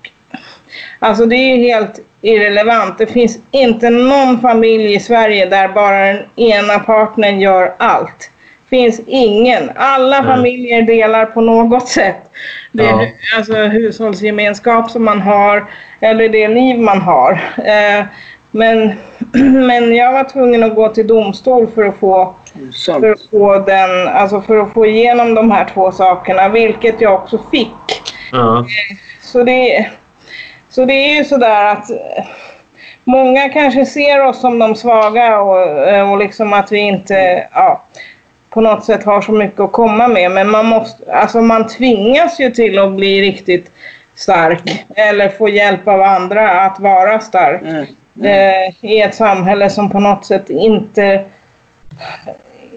Alltså 0.99 1.27
det 1.27 1.37
är 1.37 1.57
ju 1.57 1.63
helt 1.63 2.01
irrelevant. 2.23 2.99
Det 2.99 3.07
finns 3.07 3.39
inte 3.51 3.91
någon 3.91 4.41
familj 4.41 4.95
i 4.95 5.01
Sverige 5.01 5.47
där 5.47 5.69
bara 5.69 6.07
den 6.07 6.19
ena 6.37 6.79
partnern 6.79 7.41
gör 7.41 7.75
allt. 7.79 8.31
finns 8.71 9.01
ingen. 9.07 9.71
Alla 9.77 10.21
Nej. 10.21 10.37
familjer 10.37 10.83
delar 10.83 11.27
på 11.27 11.41
något 11.41 11.89
sätt. 11.89 12.17
Det 12.73 12.83
är 12.83 12.89
Ja. 12.89 13.07
alltså 13.37 13.55
hushållsgemenskap 13.55 14.91
som 14.91 15.05
man 15.05 15.21
har 15.21 15.65
eller 16.01 16.29
det 16.29 16.49
liv 16.49 16.79
man 16.79 17.01
har. 17.01 17.33
Eh, 17.57 18.05
men, 18.51 18.93
men 19.67 19.97
jag 19.97 20.13
var 20.13 20.25
tvungen 20.25 20.63
att 20.65 20.75
gå 20.75 20.89
till 20.89 21.07
domstol 21.07 21.67
för 21.75 21.85
att 21.85 21.97
få 21.97 22.35
för 23.01 23.11
att 23.13 23.31
få 23.31 23.59
den, 23.59 24.09
alltså 24.09 24.41
för 24.41 24.59
att 24.61 24.73
få 24.73 24.87
igenom 24.87 25.35
de 25.35 25.51
här 25.51 25.67
två 25.75 25.93
sakerna, 25.93 26.49
vilket 26.49 27.01
jag 27.01 27.15
också 27.15 27.39
fick. 27.51 28.03
Ja. 28.33 28.65
Så 29.23 29.45
det, 29.45 29.87
så 30.79 30.85
det 30.85 30.95
är 30.95 31.17
ju 31.17 31.25
sådär 31.25 31.65
att 31.65 31.91
eh, 31.91 32.25
många 33.05 33.49
kanske 33.49 33.87
ser 33.87 34.25
oss 34.25 34.41
som 34.41 34.59
de 34.59 34.75
svaga 34.75 35.41
och, 35.41 35.89
eh, 35.89 36.13
och 36.13 36.19
liksom 36.19 36.53
att 36.53 36.73
vi 36.73 36.79
inte 36.79 37.49
ja, 37.55 37.83
på 38.51 38.61
något 38.61 38.85
sätt 38.85 39.05
har 39.05 39.21
så 39.21 39.33
mycket 39.33 39.61
att 39.61 39.73
komma 39.73 40.09
med. 40.09 40.31
Men 40.31 40.51
man, 40.51 40.67
måste, 40.67 41.13
alltså 41.13 41.41
man 41.41 41.67
tvingas 41.67 42.41
ju 42.41 42.51
till 42.51 42.79
att 42.79 42.93
bli 42.93 43.23
riktigt 43.23 43.71
stark 44.15 44.87
eller 44.97 45.29
få 45.29 45.49
hjälp 45.49 45.89
av 45.89 46.03
andra 46.03 46.51
att 46.51 46.81
vara 46.81 47.21
stark 47.21 47.61
Mm. 47.63 47.87
eh, 48.27 48.91
i 48.91 49.01
ett 49.01 49.15
samhälle 49.15 49.71
som 49.71 49.91
på 49.91 50.01
något 50.01 50.27
sätt 50.27 50.51
inte, 50.51 51.25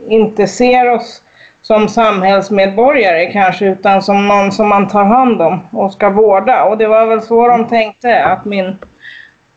inte 0.07 0.47
ser 0.47 0.89
oss 0.89 1.23
som 1.71 1.89
samhällsmedborgare 1.89 3.31
kanske 3.31 3.65
utan 3.65 4.01
som 4.01 4.27
någon 4.27 4.51
som 4.51 4.67
man 4.67 4.87
tar 4.87 5.03
hand 5.03 5.41
om 5.41 5.59
och 5.71 5.93
ska 5.93 6.09
vårda. 6.09 6.63
Och 6.63 6.77
det 6.77 6.87
var 6.87 7.05
väl 7.05 7.21
så 7.21 7.47
de 7.47 7.67
tänkte 7.67 8.25
att 8.25 8.45
min 8.45 8.77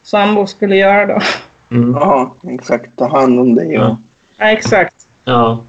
sambo 0.02 0.46
skulle 0.46 0.76
göra 0.76 1.06
då. 1.06 1.20
Mm. 1.70 1.94
Ja, 2.00 2.34
exakt. 2.50 2.96
Ta 2.96 3.08
hand 3.08 3.40
om 3.40 3.54
dig. 3.54 3.74
Ja. 3.74 3.96
Ja, 4.38 4.50
exakt. 4.50 4.94
Ja. 5.24 5.64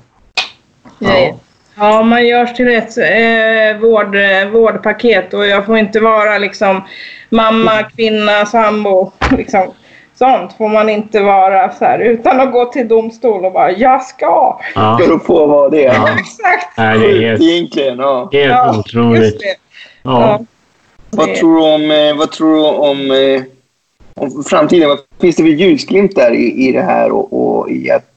Ja. 1.00 1.40
Ja, 1.78 2.04
man 2.04 2.28
görs 2.28 2.54
till 2.54 2.68
ett 2.68 2.98
eh, 2.98 3.82
vård, 3.82 4.16
vårdpaket 4.52 5.34
och 5.34 5.48
jag 5.48 5.66
får 5.66 5.78
inte 5.78 6.00
vara 6.00 6.38
liksom 6.38 6.82
mamma, 7.30 7.84
kvinna, 7.84 8.46
sambo. 8.46 9.12
Liksom. 9.38 9.74
Sånt 10.16 10.54
får 10.58 10.70
man 10.70 10.90
inte 10.90 11.20
vara 11.22 11.72
så 11.74 11.86
här, 11.86 12.00
utan 12.00 12.40
att 12.40 12.52
gå 12.52 12.66
till 12.66 12.88
domstol 12.88 13.46
och 13.46 13.52
bara 13.52 13.72
jag 13.72 14.04
ska. 14.04 14.60
Ja. 14.76 14.98
Ska 15.02 15.12
du 15.14 15.20
få 15.20 15.46
vara 15.46 15.70
det? 15.70 15.82
Ja. 15.82 16.10
Exakt. 16.20 16.78
Nej, 16.78 17.00
det 17.00 17.06
är 17.08 17.22
helt, 17.30 17.42
Egentligen, 17.42 18.00
ja. 18.00 18.30
helt 18.32 18.50
Ja, 18.52 18.78
otroligt. 18.80 19.42
Ja. 20.04 20.40
Vad 21.10 21.28
Det- 21.28 21.36
tror 21.36 21.56
du 21.58 21.74
om, 21.74 21.92
eh, 21.92 22.16
vad 22.18 22.32
tror 22.32 22.56
du 22.56 22.64
om, 22.64 23.12
eh, 23.12 23.42
om 24.16 24.44
framtiden? 24.44 24.90
Vad 24.90 25.00
finns 25.22 25.36
det 25.36 25.44
för 25.44 25.50
ljusglimtar 25.50 26.32
i, 26.32 26.68
i 26.68 26.72
det 26.72 26.82
här 26.82 27.12
och, 27.12 27.58
och 27.60 27.70
i 27.70 27.92
att 27.92 28.12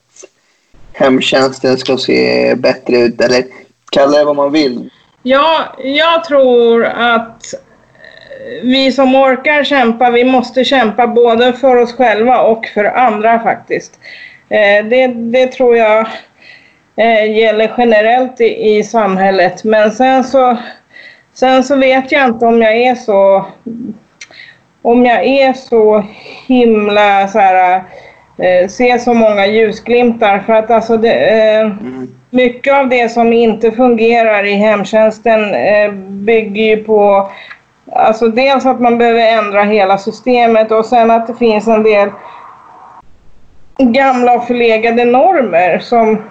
hemtjänsten 0.92 1.78
ska 1.78 1.96
se 1.96 2.54
bättre 2.54 2.96
ut? 2.98 3.20
Eller 3.20 3.44
kalla 3.92 4.18
det 4.18 4.24
vad 4.24 4.36
man 4.36 4.52
vill. 4.52 4.90
Ja, 5.22 5.58
jag 5.78 6.24
tror 6.24 6.84
att 6.84 7.54
eh, 7.54 7.58
vi 8.62 8.92
som 8.92 9.14
orkar 9.14 9.64
kämpa, 9.64 10.10
vi 10.10 10.24
måste 10.24 10.64
kämpa 10.64 11.06
både 11.06 11.52
för 11.52 11.76
oss 11.76 11.92
själva 11.96 12.40
och 12.40 12.66
för 12.66 12.84
andra 12.84 13.40
faktiskt. 13.40 13.98
Eh, 14.48 14.84
Det, 14.84 15.06
det 15.06 15.46
tror 15.46 15.76
jag 15.76 16.06
eh, 16.96 17.36
gäller 17.38 17.72
generellt 17.78 18.40
i, 18.40 18.76
i 18.78 18.82
samhället. 18.84 19.64
Men 19.64 19.90
sen 19.90 20.24
så, 20.24 20.56
sen 21.34 21.64
så 21.64 21.76
vet 21.76 22.12
jag 22.12 22.24
inte 22.24 22.46
om 22.46 22.62
jag 22.62 22.76
är 22.76 22.94
så 22.94 23.44
om 24.82 25.04
jag 25.06 25.24
är 25.26 25.52
så 25.52 26.04
himla 26.46 27.28
så 27.28 27.38
här, 27.38 27.82
eh, 28.38 28.68
ser 28.68 28.98
så 28.98 29.14
många 29.14 29.46
ljusglimtar 29.46 30.38
för 30.38 30.52
att 30.52 30.70
alltså 30.70 30.96
det, 30.96 31.12
eh, 31.12 31.60
Mm. 31.60 32.08
mycket 32.30 32.74
av 32.74 32.88
det 32.88 33.08
som 33.08 33.32
inte 33.32 33.72
fungerar 33.72 34.44
i 34.46 34.52
hemtjänsten 34.54 35.54
eh, 35.54 35.90
bygger 36.08 36.62
ju 36.64 36.76
på 36.84 37.30
alltså 37.92 38.28
dels 38.28 38.66
att 38.66 38.80
man 38.80 38.98
behöver 38.98 39.20
ändra 39.20 39.62
hela 39.62 39.98
systemet 39.98 40.72
och 40.72 40.86
sen 40.86 41.10
att 41.10 41.26
det 41.26 41.34
finns 41.34 41.68
en 41.68 41.82
del 41.82 42.10
gamla 43.78 44.32
och 44.32 44.46
förlegade 44.46 45.04
normer 45.04 45.78
som, 45.78 46.22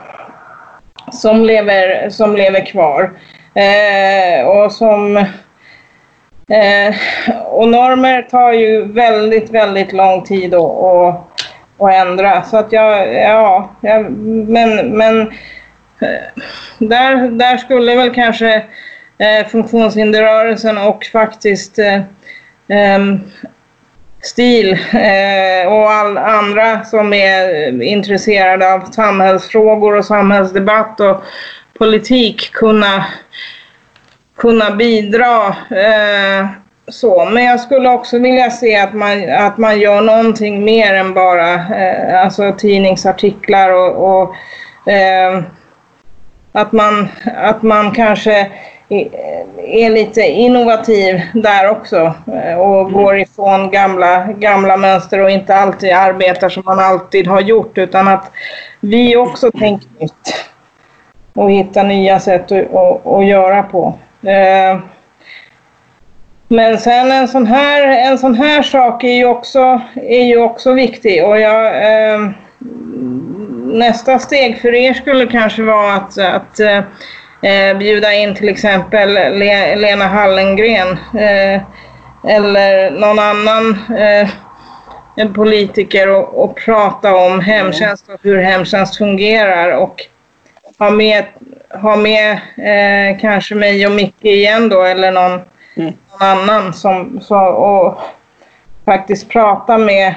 som, 1.12 1.41
lever, 1.41 2.10
som 2.10 2.36
lever 2.36 2.66
kvar. 2.66 3.12
Eh, 3.53 4.47
och 4.47 4.72
som 4.72 5.18
eh, 5.18 6.95
och 7.45 7.68
normer 7.68 8.22
tar 8.22 8.51
ju 8.51 8.91
väldigt, 8.91 9.49
väldigt 9.49 9.93
lång 9.93 10.24
tid 10.24 10.53
att, 10.53 10.84
att, 10.84 11.16
att 11.80 11.93
ändra. 11.93 12.43
Så 12.43 12.58
att 12.58 12.72
jag, 12.72 13.14
ja, 13.14 13.70
jag, 13.82 14.12
men, 14.49 14.76
men 14.97 15.22
eh, 16.01 16.43
där, 16.78 17.30
där 17.30 17.58
skulle 17.58 17.95
väl 17.95 18.14
kanske 18.14 18.64
eh, 19.18 19.47
funktionshinderrörelsen 19.47 20.78
och 20.78 21.05
faktiskt 21.05 21.80
eh, 21.80 22.01
ehm, 22.68 23.20
STIL 24.22 24.74
eh, 24.93 25.68
och 25.68 25.91
all 25.91 26.18
andra 26.18 26.84
som 26.84 27.13
är 27.13 27.82
intresserade 27.82 28.74
av 28.74 28.91
samhällsfrågor 28.91 29.97
och 29.97 30.05
samhällsdebatt 30.05 30.99
och 30.99 31.24
politik 31.78 32.51
kunna, 32.53 33.05
kunna 34.38 34.72
bidra 34.72 35.55
eh, 35.72 36.47
så. 36.88 37.26
Men 37.26 37.43
jag 37.43 37.59
skulle 37.59 37.89
också 37.89 38.20
vilja 38.20 38.51
se 38.51 38.76
att 38.76 38.93
man, 38.93 39.30
att 39.30 39.57
man 39.57 39.80
gör 39.80 40.01
någonting 40.01 40.65
mer 40.65 40.93
än 40.93 41.13
bara 41.13 41.53
eh, 41.53 42.22
alltså 42.24 42.55
tidningsartiklar 42.57 43.70
och, 43.74 44.22
och 44.22 44.36
eh, 44.91 45.43
att, 46.51 46.72
man, 46.72 47.07
att 47.36 47.61
man 47.61 47.91
kanske 47.91 48.51
är- 48.89 49.89
lite 49.89 50.21
innovativ 50.21 51.21
där 51.33 51.69
också 51.69 52.13
eh, 52.33 52.59
och 52.59 52.91
går 52.91 53.17
ifrån 53.19 53.71
gamla, 53.71 54.25
gamla 54.33 54.77
mönster 54.77 55.19
och 55.19 55.29
inte 55.29 55.55
alltid 55.55 55.93
arbetar 55.93 56.49
som 56.49 56.63
man 56.65 56.79
alltid 56.79 57.27
har 57.27 57.41
gjort 57.41 57.77
utan 57.77 58.07
att 58.07 58.31
vi 58.79 59.15
också 59.17 59.51
tänker 59.51 59.88
nytt 59.99 60.45
och 61.33 61.51
hittar 61.51 61.83
nya 61.83 62.19
sätt 62.19 62.51
att, 62.51 62.75
att, 62.75 63.07
att 63.07 63.25
göra 63.25 63.63
på. 63.63 63.93
Eh, 64.21 64.79
Men 66.47 66.77
sen 66.77 67.11
en 67.11 67.27
sån 67.27 67.47
här, 67.47 68.09
en 68.11 68.17
sån 68.17 68.35
här 68.35 68.61
sak 68.63 69.03
är 69.03 69.13
ju 69.13 69.25
också, 69.25 69.81
är 69.95 70.23
ju 70.23 70.38
också 70.38 70.73
viktig 70.73 71.25
och 71.25 71.39
jag, 71.39 71.65
eh, 71.67 72.29
nästa 73.65 74.19
steg 74.19 74.61
för 74.61 74.73
er 74.75 74.93
skulle 74.93 75.25
kanske 75.27 75.61
vara 75.63 75.93
att, 75.93 76.17
att 76.17 76.59
eh, 77.41 77.77
bjuda 77.77 78.13
in 78.13 78.35
till 78.35 78.49
exempel 78.49 79.13
Le 79.13 79.75
Lena 79.75 80.07
Hallengren 80.07 80.97
eh, 81.13 81.61
eller 82.27 82.91
någon 82.91 83.19
annan 83.19 83.77
eh, 83.97 84.29
en 85.15 85.33
politiker 85.33 86.09
och, 86.09 86.43
och 86.43 86.55
prata 86.55 87.15
om 87.15 87.39
hemtjänst 87.39 88.09
och 88.09 88.19
hur 88.23 88.38
hemtjänst 88.38 88.97
fungerar 88.97 89.71
och 89.71 90.05
ha 90.79 90.89
med, 90.89 91.25
ha 91.69 91.95
med 91.95 92.31
eh, 92.57 93.19
kanske 93.19 93.55
mig 93.55 93.88
och 93.88 93.91
Micke 93.91 94.25
igen 94.25 94.69
då 94.69 94.83
eller 94.83 95.11
någon, 95.11 95.41
mm. 95.75 95.93
någon 96.11 96.27
annan 96.27 96.73
som, 96.73 97.21
så, 97.21 97.38
och 97.39 97.99
faktiskt 98.85 99.29
prata 99.29 99.77
med, 99.77 100.15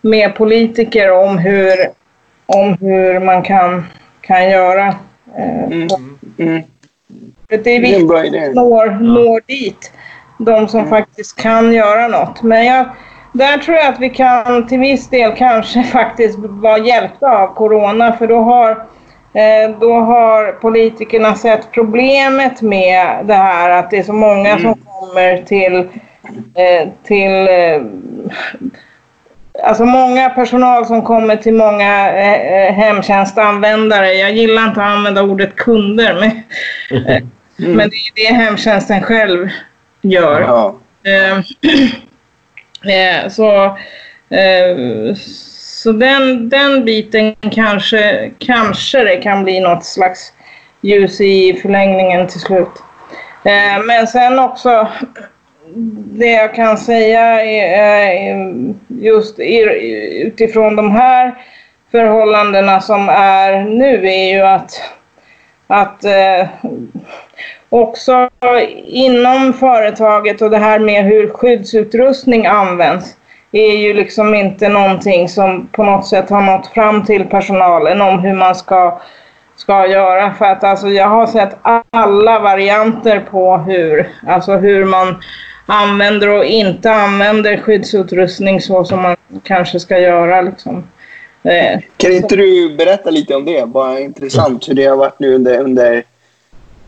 med 0.00 0.34
politiker 0.34 1.10
om 1.10 1.38
hur, 1.38 1.74
om 2.46 2.76
hur 2.80 3.20
man 3.20 3.42
kan, 3.42 3.86
kan 4.20 4.50
göra. 4.50 4.86
Eh, 5.36 5.64
mm. 5.64 6.17
Mm. 6.38 6.62
Det 7.48 7.76
är 7.76 7.80
viktigt 7.80 8.42
att 8.42 8.54
nå 8.54 8.84
når 8.84 9.40
dit, 9.46 9.92
de 10.38 10.68
som 10.68 10.80
mm. 10.80 10.90
faktiskt 10.90 11.36
kan 11.36 11.72
göra 11.72 12.08
något. 12.08 12.42
Men 12.42 12.64
jag, 12.64 12.86
där 13.32 13.58
tror 13.58 13.76
jag 13.76 13.86
att 13.86 14.00
vi 14.00 14.10
kan 14.10 14.66
till 14.66 14.78
viss 14.78 15.08
del 15.08 15.32
kanske 15.36 15.82
faktiskt 15.92 16.38
vara 16.38 16.78
hjälpta 16.78 17.38
av 17.38 17.54
corona 17.54 18.12
för 18.12 18.26
då 18.26 18.40
har, 18.40 18.70
eh, 19.32 19.78
då 19.80 19.92
har 19.92 20.52
politikerna 20.52 21.34
sett 21.34 21.72
problemet 21.72 22.62
med 22.62 23.26
det 23.26 23.34
här 23.34 23.70
att 23.70 23.90
det 23.90 23.98
är 23.98 24.02
så 24.02 24.12
många 24.12 24.50
mm. 24.50 24.62
som 24.62 24.74
kommer 24.74 25.42
till, 25.42 25.76
eh, 26.54 26.88
till 27.04 27.48
eh, 27.48 27.82
Alltså 29.62 29.84
många 29.84 30.30
personal 30.30 30.86
som 30.86 31.02
kommer 31.02 31.36
till 31.36 31.54
många 31.54 32.12
eh, 32.12 32.72
hemtjänstanvändare. 32.74 34.12
Jag 34.12 34.32
gillar 34.32 34.68
inte 34.68 34.82
att 34.82 34.96
använda 34.96 35.22
ordet 35.22 35.56
kunder. 35.56 36.14
Men, 36.14 36.30
mm. 37.10 37.76
men 37.76 37.90
det 37.90 37.96
är 37.96 38.12
det 38.14 38.34
hemtjänsten 38.34 39.02
själv 39.02 39.48
gör. 40.02 40.40
Ja. 40.40 40.74
Eh, 42.84 43.28
så 43.28 43.64
eh, 44.30 45.14
så 45.82 45.92
den, 45.92 46.48
den 46.48 46.84
biten 46.84 47.34
kanske, 47.34 48.30
kanske 48.38 49.04
det 49.04 49.16
kan 49.16 49.44
bli 49.44 49.60
något 49.60 49.84
slags 49.84 50.32
ljus 50.80 51.20
i 51.20 51.58
förlängningen 51.62 52.26
till 52.26 52.40
slut. 52.40 52.82
Eh, 53.44 53.84
men 53.86 54.06
sen 54.06 54.38
också 54.38 54.88
det 56.18 56.30
jag 56.30 56.54
kan 56.54 56.78
säga 56.78 57.42
är, 57.42 58.54
just 58.88 59.38
utifrån 59.38 60.76
de 60.76 60.90
här 60.90 61.34
förhållandena 61.90 62.80
som 62.80 63.08
är 63.08 63.64
nu 63.64 64.08
är 64.08 64.34
ju 64.34 64.42
att, 64.42 64.82
att 65.66 66.04
eh, 66.04 66.48
också 67.68 68.30
inom 68.86 69.52
företaget 69.52 70.42
och 70.42 70.50
det 70.50 70.58
här 70.58 70.78
med 70.78 71.04
hur 71.04 71.28
skyddsutrustning 71.28 72.46
används 72.46 73.16
är 73.52 73.76
ju 73.76 73.94
liksom 73.94 74.34
inte 74.34 74.68
någonting 74.68 75.28
som 75.28 75.66
på 75.66 75.82
något 75.82 76.06
sätt 76.06 76.30
har 76.30 76.42
nått 76.42 76.66
fram 76.66 77.04
till 77.04 77.24
personalen 77.24 78.00
om 78.00 78.18
hur 78.18 78.34
man 78.34 78.54
ska, 78.54 79.00
ska 79.56 79.86
göra. 79.86 80.34
För 80.34 80.44
att 80.44 80.64
alltså 80.64 80.88
jag 80.88 81.08
har 81.08 81.26
sett 81.26 81.56
alla 81.90 82.38
varianter 82.38 83.20
på 83.30 83.56
hur, 83.56 84.08
alltså 84.26 84.56
hur 84.56 84.84
man 84.84 85.16
använder 85.68 86.28
och 86.28 86.44
inte 86.44 86.92
använder 86.92 87.56
skyddsutrustning 87.56 88.60
så 88.60 88.84
som 88.84 89.02
man 89.02 89.16
kanske 89.42 89.80
ska 89.80 89.98
göra. 89.98 90.40
Liksom. 90.40 90.84
Eh, 91.42 91.80
kan 91.96 92.12
inte 92.12 92.36
du 92.36 92.76
berätta 92.76 93.10
lite 93.10 93.34
om 93.34 93.44
det? 93.44 93.66
Bara 93.66 94.00
intressant 94.00 94.68
hur 94.68 94.74
det 94.74 94.84
har 94.84 94.96
varit 94.96 95.18
nu 95.18 95.34
under, 95.34 95.58
under 95.58 96.04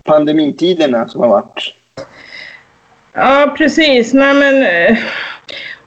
pandemitiderna 0.04 1.08
som 1.08 1.20
har 1.20 1.28
varit. 1.28 1.74
Ja, 3.12 3.54
precis. 3.58 4.12
Nej, 4.12 4.34
men, 4.34 4.62
eh, 4.62 4.98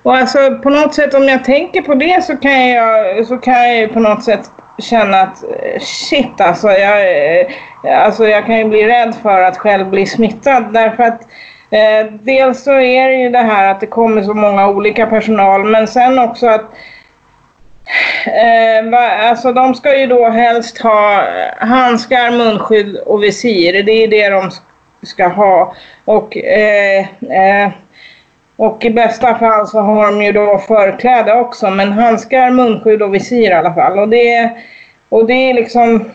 och 0.03 0.15
alltså, 0.15 0.59
på 0.63 0.69
något 0.69 0.93
sätt 0.93 1.13
om 1.13 1.23
jag 1.23 1.43
tänker 1.43 1.81
på 1.81 1.95
det 1.95 2.23
så 2.23 2.37
kan 2.37 2.69
jag, 2.69 3.27
så 3.27 3.37
kan 3.37 3.77
jag 3.77 3.93
på 3.93 3.99
något 3.99 4.23
sätt 4.23 4.51
känna 4.77 5.21
att 5.21 5.43
eh, 5.43 5.81
shit 5.81 6.41
alltså 6.41 6.67
jag, 6.67 7.05
alltså 7.83 8.27
jag 8.27 8.45
kan 8.45 8.57
ju 8.57 8.65
bli 8.65 8.87
rädd 8.87 9.15
för 9.21 9.41
att 9.41 9.57
själv 9.57 9.89
bli 9.89 10.05
smittad 10.05 10.73
därför 10.73 11.03
att 11.03 11.21
eh, 11.73 12.11
dels 12.11 12.63
så 12.63 12.71
är 12.71 13.07
det 13.07 13.15
ju 13.15 13.29
det 13.29 13.37
här 13.37 13.71
att 13.71 13.79
det 13.79 13.87
kommer 13.87 14.23
så 14.23 14.33
många 14.33 14.67
olika 14.67 15.05
personal 15.05 15.63
men 15.63 15.87
sen 15.87 16.19
också 16.19 16.47
att 16.47 16.73
Eh, 18.25 19.29
alltså 19.29 19.53
de 19.53 19.75
ska 19.75 19.99
ju 19.99 20.07
då 20.07 20.29
helst 20.29 20.77
ha 20.77 21.23
handskar, 21.57 22.31
munskydd 22.31 22.97
och 22.97 23.23
visir. 23.23 23.83
Det 23.83 23.91
är 23.91 24.07
det 24.07 24.29
de 24.29 24.51
ska 25.01 25.27
ha. 25.27 25.75
Och, 26.05 26.37
eh, 26.37 27.05
eh, 27.31 27.71
och 28.55 28.85
i 28.85 28.89
bästa 28.89 29.35
fall 29.35 29.67
så 29.67 29.79
har 29.79 30.05
de 30.05 30.23
ju 30.23 30.31
då 30.31 30.57
förkläde 30.57 31.33
också. 31.33 31.69
Men 31.69 31.91
handskar, 31.91 32.51
munskydd 32.51 33.01
och 33.01 33.13
visir 33.13 33.51
i 33.51 33.53
alla 33.53 33.73
fall. 33.73 33.99
Och 33.99 34.09
det, 34.09 34.51
och 35.09 35.27
det 35.27 35.33
är 35.33 35.53
liksom... 35.53 36.11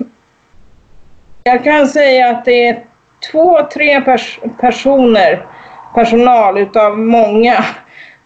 Jag 1.44 1.64
kan 1.64 1.88
säga 1.88 2.30
att 2.30 2.44
det 2.44 2.68
är 2.68 2.82
två, 3.32 3.58
tre 3.72 4.00
pers 4.00 4.40
personer, 4.60 5.46
personal 5.94 6.58
utav 6.58 6.98
många 6.98 7.64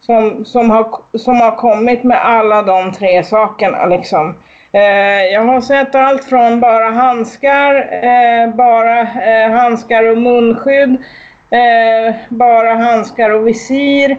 som, 0.01 0.45
som, 0.45 0.70
har, 0.70 0.97
som 1.18 1.40
har 1.40 1.57
kommit 1.57 2.05
med 2.05 2.24
alla 2.24 2.62
de 2.62 2.93
tre 2.93 3.24
sakerna. 3.24 3.86
Liksom. 3.86 4.34
Eh, 4.72 5.24
jag 5.32 5.43
har 5.43 5.61
sett 5.61 5.95
allt 5.95 6.24
från 6.24 6.61
bara 6.61 6.90
handskar, 6.90 7.74
eh, 8.05 8.55
bara 8.55 9.01
eh, 9.01 9.51
handskar 9.51 10.11
och 10.11 10.18
munskydd, 10.18 10.97
eh, 11.51 12.14
bara 12.28 12.74
handskar 12.74 13.30
och 13.30 13.49
visir. 13.49 14.11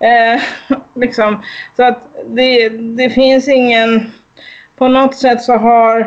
Eh, 0.00 0.40
liksom. 0.94 1.42
Så 1.76 1.84
att 1.84 2.08
det, 2.26 2.68
det 2.68 3.10
finns 3.10 3.48
ingen... 3.48 4.12
På 4.78 4.88
något 4.88 5.14
sätt 5.14 5.42
så 5.42 5.56
har 5.56 6.00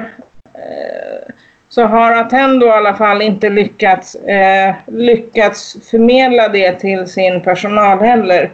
eh, 0.53 1.34
så 1.70 1.84
har 1.84 2.11
Attendo 2.11 2.67
i 2.67 2.70
alla 2.70 2.93
fall 2.93 3.22
inte 3.22 3.49
lyckats, 3.49 4.15
eh, 4.15 4.76
lyckats 4.88 5.89
förmedla 5.91 6.47
det 6.47 6.72
till 6.72 7.07
sin 7.07 7.41
personal 7.41 7.99
heller 7.99 8.51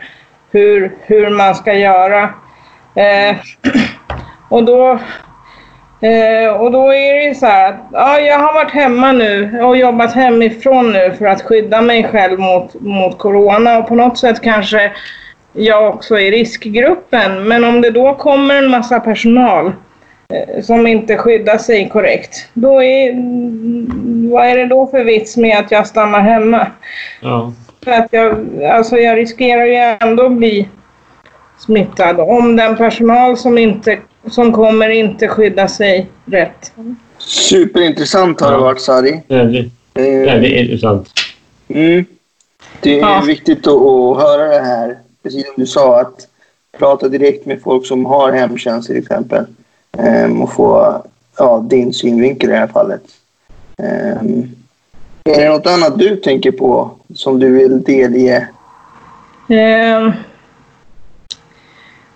hur, 0.51 0.91
hur 1.01 1.29
man 1.29 1.55
ska 1.55 1.73
göra. 1.73 2.29
Eh, 2.95 3.35
och 4.49 4.63
då 4.63 4.99
eh, 6.01 6.53
och 6.59 6.71
då 6.71 6.93
är 6.93 7.13
det 7.13 7.23
ju 7.23 7.35
så 7.35 7.45
här 7.45 7.69
att 7.69 7.79
ja, 7.91 8.19
jag 8.19 8.39
har 8.39 8.53
varit 8.53 8.71
hemma 8.71 9.11
nu 9.11 9.61
och 9.63 9.77
jobbat 9.77 10.13
hemifrån 10.13 10.91
nu 10.91 11.13
för 11.17 11.25
att 11.25 11.41
skydda 11.41 11.81
mig 11.81 12.03
själv 12.03 12.39
mot, 12.39 12.81
mot 12.81 13.17
corona 13.17 13.77
och 13.77 13.87
på 13.87 13.95
något 13.95 14.17
sätt 14.17 14.41
kanske 14.41 14.91
jag 15.53 15.89
också 15.95 16.15
är 16.15 16.21
i 16.21 16.31
riskgruppen. 16.31 17.47
Men 17.47 17.63
om 17.63 17.81
det 17.81 17.91
då 17.91 18.13
kommer 18.13 18.55
en 18.55 18.71
massa 18.71 18.99
personal 18.99 19.67
eh, 19.67 19.73
som 20.61 20.87
inte 20.87 21.17
skyddar 21.17 21.57
sig 21.57 21.89
korrekt, 21.89 22.49
då 22.53 22.83
är, 22.83 23.13
vad 24.31 24.45
är 24.45 24.57
det 24.57 24.67
då 24.67 24.87
för 24.87 25.03
vits 25.03 25.37
med 25.37 25.59
att 25.59 25.71
jag 25.71 25.87
stannar 25.87 26.21
hemma? 26.21 26.67
Ja. 27.21 27.53
För 27.83 27.91
att 27.91 28.07
jag, 28.11 28.63
alltså 28.63 28.97
jag 28.97 29.17
riskerar 29.17 29.65
ju 29.65 29.97
ändå 30.09 30.25
att 30.25 30.31
bli 30.31 30.69
smittad 31.57 32.19
om 32.19 32.55
den 32.55 32.77
personal 32.77 33.37
som, 33.37 33.57
inte, 33.57 33.99
som 34.29 34.53
kommer 34.53 34.89
inte 34.89 35.27
skyddar 35.27 35.67
sig 35.67 36.09
rätt. 36.25 36.73
Superintressant 37.17 38.41
har 38.41 38.51
det 38.51 38.57
varit, 38.57 38.81
Sari. 38.81 39.21
Väldigt, 39.27 39.73
väldigt 39.93 40.53
eh, 40.53 40.61
intressant. 40.61 41.09
Mm. 41.67 42.05
Det 42.81 42.99
är 42.99 43.01
ja. 43.01 43.23
viktigt 43.27 43.67
att, 43.67 43.73
att 43.73 44.17
höra 44.17 44.47
det 44.47 44.61
här. 44.61 44.97
Precis 45.23 45.45
som 45.45 45.53
du 45.57 45.65
sa, 45.65 46.01
att 46.01 46.27
prata 46.77 47.07
direkt 47.07 47.45
med 47.45 47.61
folk 47.61 47.85
som 47.85 48.05
har 48.05 48.31
hemtjänst 48.31 48.87
till 48.87 48.97
exempel. 48.97 49.45
Um, 49.97 50.41
och 50.41 50.53
få 50.53 51.01
ja, 51.37 51.65
din 51.69 51.93
synvinkel 51.93 52.49
i 52.49 52.53
det 52.53 52.59
här 52.59 52.67
fallet. 52.67 53.01
Um, 53.77 54.55
är 55.23 55.41
det 55.41 55.49
något 55.49 55.67
annat 55.67 55.99
du 55.99 56.15
tänker 56.15 56.51
på 56.51 56.91
som 57.15 57.39
du 57.39 57.51
vill 57.51 57.83
delge? 57.83 58.47
Um, 59.49 60.13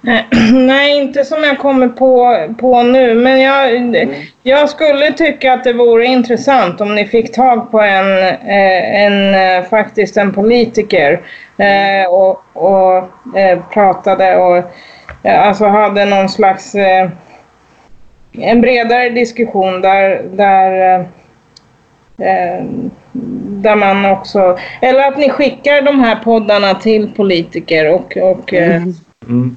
nej, 0.54 0.98
inte 0.98 1.26
som 1.26 1.44
jag 1.44 1.60
kommer 1.60 1.88
på, 1.88 2.46
på 2.60 2.84
nu. 2.84 3.14
Men 3.14 3.42
jag, 3.42 3.76
mm. 3.76 4.10
jag 4.44 4.70
skulle 4.70 5.14
tycka 5.14 5.54
att 5.54 5.64
det 5.64 5.74
vore 5.74 6.06
intressant 6.06 6.82
om 6.82 6.96
ni 6.96 7.06
fick 7.06 7.36
tag 7.36 7.72
på 7.72 7.82
en, 7.82 8.18
eh, 8.20 9.04
en, 9.04 9.36
en 9.36 9.66
faktiskt 9.66 10.18
en 10.18 10.34
politiker 10.34 11.22
eh, 11.58 12.10
och, 12.10 12.44
och 12.54 12.98
eh, 13.38 13.60
pratade 13.74 14.38
och 14.38 14.64
alltså 15.24 15.66
hade 15.66 16.06
någon 16.06 16.30
slags 16.30 16.76
en 18.32 18.62
bredare 18.62 19.10
diskussion 19.10 19.82
där, 19.82 20.24
där 20.34 21.08
Eh, 22.22 22.66
där 23.62 23.76
man 23.76 24.06
också, 24.06 24.58
eller 24.82 25.08
att 25.08 25.18
ni 25.18 25.30
skickar 25.30 25.82
de 25.82 26.00
här 26.00 26.16
poddarna 26.16 26.74
till 26.76 27.10
politiker 27.16 27.94
och... 27.94 28.18
och 28.18 28.54
eh, 28.54 28.76
mm. 28.76 28.94
Mm. 29.28 29.56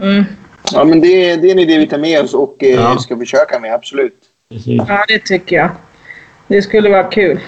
Mm. 0.00 0.24
Ja, 0.72 0.84
men 0.84 1.00
det, 1.00 1.36
det 1.36 1.48
är 1.48 1.52
en 1.52 1.58
idé 1.58 1.78
vi 1.78 1.86
tar 1.86 1.98
med 1.98 2.20
oss 2.22 2.34
och 2.34 2.56
eh, 2.62 2.68
Ja. 2.70 2.98
ska 2.98 3.16
försöka 3.16 3.58
med. 3.58 3.74
Absolut. 3.74 4.18
Precis. 4.50 4.82
Ja, 4.88 5.04
det 5.08 5.18
tycker 5.18 5.56
jag. 5.56 5.68
Det 6.48 6.62
skulle 6.62 6.90
vara 6.90 7.04
kul. 7.04 7.40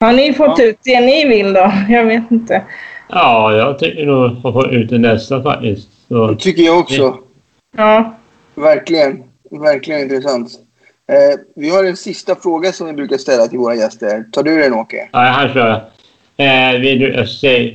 Har 0.00 0.12
ni 0.12 0.32
fått 0.32 0.58
Ja. 0.58 0.64
ut 0.64 0.78
det 0.84 1.00
ni 1.00 1.28
vill 1.28 1.52
då? 1.52 1.72
Jag 1.88 2.04
vet 2.04 2.30
inte. 2.30 2.62
Ja, 3.08 3.52
jag 3.56 3.78
tycker 3.78 4.06
nog 4.06 4.24
att 4.46 4.52
få 4.52 4.66
ut 4.66 4.90
det 4.90 4.98
nästa 4.98 5.42
faktiskt. 5.42 5.88
Så, 6.08 6.26
Det 6.26 6.36
tycker 6.36 6.62
jag 6.62 6.78
också. 6.78 7.18
Ja. 7.76 8.14
Verkligen. 8.54 9.22
Verkligen 9.50 10.00
intressant. 10.00 10.50
Eh, 11.08 11.40
vi 11.56 11.70
har 11.70 11.84
en 11.84 11.96
sista 11.96 12.34
fråga 12.36 12.72
som 12.72 12.86
vi 12.86 12.92
brukar 12.92 13.16
ställa 13.16 13.46
till 13.46 13.58
våra 13.58 13.74
gäster. 13.74 14.24
Tar 14.32 14.42
du 14.42 14.58
den, 14.58 14.74
Åke? 14.74 15.08
ja, 15.12 15.18
här 15.18 15.54
kör 15.54 15.68
jag. 15.68 15.80
Eh, 16.36 16.80
vill 16.80 16.98
du 16.98 17.26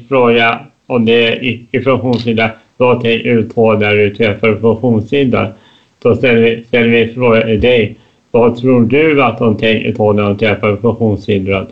fråga 0.08 0.60
om 0.88 1.06
det 1.06 1.28
är 1.28 1.44
icke-funktionshindrade, 1.44 2.54
vad 2.78 3.02
tänker 3.02 3.30
du 3.30 3.50
på 3.50 3.74
när 3.74 3.94
du 3.96 4.16
träffar 4.16 4.56
funktionshindrade? 4.62 5.54
Då 6.00 6.16
ställer 6.16 6.42
vi, 6.42 6.64
ställer 6.64 6.88
vi 6.88 7.14
frågan 7.14 7.42
till 7.42 7.62
dig. 7.62 8.00
Vad 8.32 8.58
tror 8.58 8.82
du 8.82 9.24
att 9.24 9.38
de 9.38 9.58
tänker 9.58 9.94
på 9.94 10.14
när 10.14 10.24
de 10.24 10.38
träffar 10.38 10.78
funktionshindrade? 10.78 11.68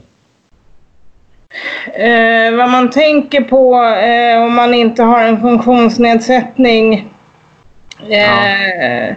Eh, 1.93 2.55
vad 2.57 2.69
man 2.69 2.89
tänker 2.89 3.41
på 3.41 3.75
eh, 3.83 4.43
om 4.43 4.55
man 4.55 4.73
inte 4.73 5.03
har 5.03 5.23
en 5.23 5.41
funktionsnedsättning. 5.41 7.09
Eh, 8.09 9.15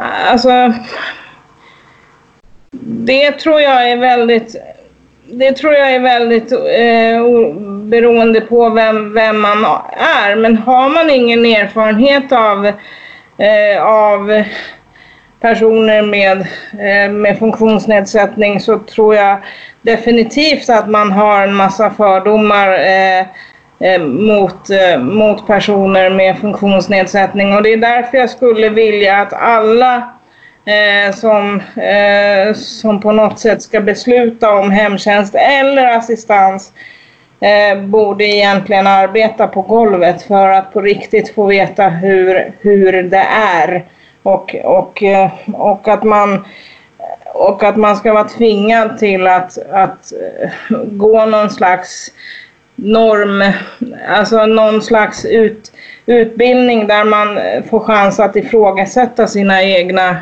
Alltså, 0.00 0.72
det 2.80 3.32
tror 3.32 3.60
jag 3.60 3.90
är 3.90 3.96
väldigt 3.96 4.56
det 5.28 5.52
tror 5.52 5.72
jag 5.72 5.94
är 5.94 6.00
väldigt 6.00 6.52
eh, 6.52 7.54
beroende 7.88 8.40
på 8.40 8.70
vem, 8.70 9.12
vem 9.14 9.40
man 9.40 9.64
är. 10.24 10.36
Men 10.36 10.56
har 10.56 10.88
man 10.88 11.10
ingen 11.10 11.46
erfarenhet 11.46 12.32
av, 12.32 12.66
eh, 13.38 13.82
av 13.82 14.42
personer 15.40 16.02
med, 16.02 16.38
eh, 16.72 17.12
med 17.12 17.38
funktionsnedsättning 17.38 18.60
så 18.60 18.78
tror 18.78 19.14
jag 19.14 19.38
definitivt 19.82 20.70
att 20.70 20.88
man 20.88 21.12
har 21.12 21.42
en 21.42 21.54
massa 21.54 21.90
fördomar 21.90 22.72
eh, 22.72 23.26
Eh, 23.78 24.00
mot, 24.00 24.70
eh, 24.70 24.98
mot 24.98 25.46
personer 25.46 26.10
med 26.10 26.38
funktionsnedsättning. 26.38 27.54
Och 27.54 27.62
det 27.62 27.72
är 27.72 27.76
därför 27.76 28.18
jag 28.18 28.30
skulle 28.30 28.68
vilja 28.68 29.16
att 29.16 29.32
alla 29.32 30.12
eh, 30.64 31.14
som, 31.14 31.62
eh, 31.76 32.54
som 32.54 33.00
på 33.00 33.12
något 33.12 33.38
sätt 33.38 33.62
ska 33.62 33.80
besluta 33.80 34.54
om 34.54 34.70
hemtjänst 34.70 35.34
eller 35.34 35.96
assistans 35.96 36.72
eh, 37.40 37.80
borde 37.80 38.24
egentligen 38.24 38.86
arbeta 38.86 39.46
på 39.46 39.62
golvet 39.62 40.22
för 40.22 40.48
att 40.48 40.72
på 40.72 40.80
riktigt 40.80 41.34
få 41.34 41.46
veta 41.46 41.88
hur, 41.88 42.52
hur 42.60 43.02
det 43.02 43.26
är. 43.56 43.84
Och, 44.22 44.54
och, 44.64 45.02
eh, 45.02 45.30
och, 45.54 45.88
att 45.88 46.02
man, 46.02 46.46
och 47.34 47.62
att 47.62 47.76
man 47.76 47.96
ska 47.96 48.12
vara 48.12 48.28
tvingad 48.28 48.98
till 48.98 49.26
att, 49.26 49.58
att 49.70 50.12
gå 50.84 51.26
någon 51.26 51.50
slags 51.50 52.10
norm, 52.76 53.52
alltså 54.08 54.46
någon 54.46 54.82
slags 54.82 55.24
ut, 55.24 55.72
utbildning 56.06 56.86
där 56.86 57.04
man 57.04 57.38
får 57.70 57.80
chans 57.80 58.20
att 58.20 58.36
ifrågasätta 58.36 59.26
sina 59.26 59.62
egna, 59.62 60.16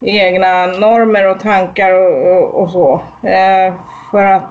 egna 0.00 0.66
normer 0.66 1.30
och 1.30 1.40
tankar 1.40 1.92
och, 1.92 2.36
och, 2.36 2.62
och 2.62 2.70
så. 2.70 3.02
Eh, 3.28 3.74
för 4.10 4.24
att 4.24 4.50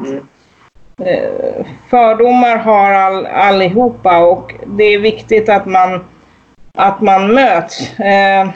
eh, 1.05 1.65
fördomar 1.89 2.57
har 2.57 2.91
all, 2.91 3.25
allihopa 3.25 4.17
och 4.17 4.53
det 4.65 4.83
är 4.83 4.99
viktigt 4.99 5.49
att 5.49 5.65
man, 5.65 6.05
att 6.77 7.01
man 7.01 7.33
möts. 7.33 7.99
Eh, 7.99 8.47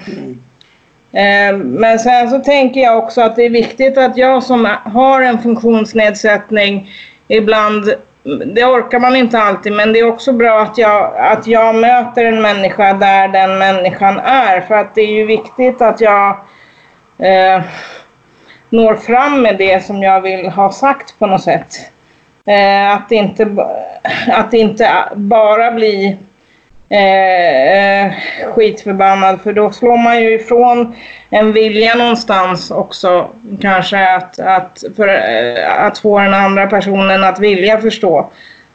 Eh, 1.15 1.57
Men 1.57 1.99
sen 1.99 2.29
så 2.29 2.39
tänker 2.39 2.81
jag 2.81 2.97
också 2.97 3.21
att 3.21 3.35
det 3.35 3.45
är 3.45 3.49
viktigt 3.49 3.97
att 3.97 4.17
jag 4.17 4.43
som 4.43 4.67
har 4.85 5.21
en 5.21 5.39
funktionsnedsättning 5.39 6.89
ibland, 7.27 7.93
det 8.25 8.65
orkar 8.65 8.99
man 8.99 9.15
inte 9.15 9.39
alltid, 9.39 9.73
men 9.73 9.93
det 9.93 9.99
är 9.99 10.07
också 10.07 10.33
bra 10.33 10.61
att 10.61 10.77
jag, 10.77 11.17
att 11.17 11.47
jag 11.47 11.75
möter 11.75 12.25
en 12.25 12.41
människa 12.41 12.93
där 12.93 13.27
den 13.27 13.57
människan 13.57 14.19
är. 14.19 14.61
För 14.61 14.75
att 14.75 14.95
det 14.95 15.01
är 15.01 15.13
ju 15.13 15.25
viktigt 15.25 15.81
att 15.81 16.01
jag 16.01 16.29
eh, 17.17 17.61
når 18.69 18.95
fram 18.95 19.41
med 19.41 19.57
det 19.57 19.85
som 19.85 20.03
jag 20.03 20.21
vill 20.21 20.49
ha 20.49 20.71
sagt 20.71 21.19
på 21.19 21.27
något 21.27 21.43
sätt. 21.43 21.75
Eh, 22.45 22.91
att, 22.93 23.09
det 23.09 23.15
inte, 23.15 23.47
att 24.27 24.51
det 24.51 24.57
inte 24.57 24.89
bara 25.15 25.71
blir 25.71 26.17
Eh, 26.89 28.05
eh, 28.05 28.11
skitförbannad 28.55 29.41
för 29.41 29.53
då 29.53 29.71
slår 29.71 29.97
man 29.97 30.21
ju 30.21 30.33
ifrån 30.33 30.95
en 31.29 31.53
vilja 31.53 31.95
någonstans 31.95 32.71
också 32.71 33.29
kanske 33.61 34.15
att, 34.15 34.39
att, 34.39 34.83
för, 34.95 35.07
eh, 35.07 35.85
att 35.85 35.97
få 35.97 36.19
den 36.19 36.33
andra 36.33 36.67
personen 36.67 37.23
att 37.23 37.39
vilja 37.39 37.81
förstå 37.81 38.29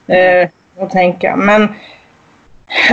eh, 0.07 0.49
och 0.77 0.91
tänka. 0.91 1.37
Men, 1.37 1.69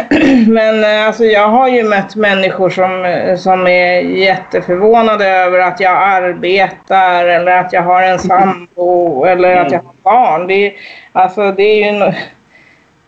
men 0.47 0.84
eh, 0.84 1.07
alltså 1.07 1.24
jag 1.24 1.47
har 1.47 1.68
ju 1.68 1.84
mött 1.84 2.15
människor 2.15 2.70
som, 2.70 3.18
som 3.38 3.68
är 3.68 4.01
jätteförvånade 4.01 5.28
över 5.28 5.59
att 5.59 5.80
jag 5.80 5.93
arbetar 5.93 7.26
eller 7.26 7.57
att 7.57 7.74
jag 7.74 7.82
har 7.82 8.01
en 8.01 8.20
sambo 8.20 9.26
eller 9.26 9.55
att 9.55 9.72
jag 9.72 9.80
har 9.80 9.93
barn. 10.03 10.47
Det, 10.47 10.74
alltså 11.13 11.51
det 11.51 11.63
är 11.63 11.93
ju 11.93 12.13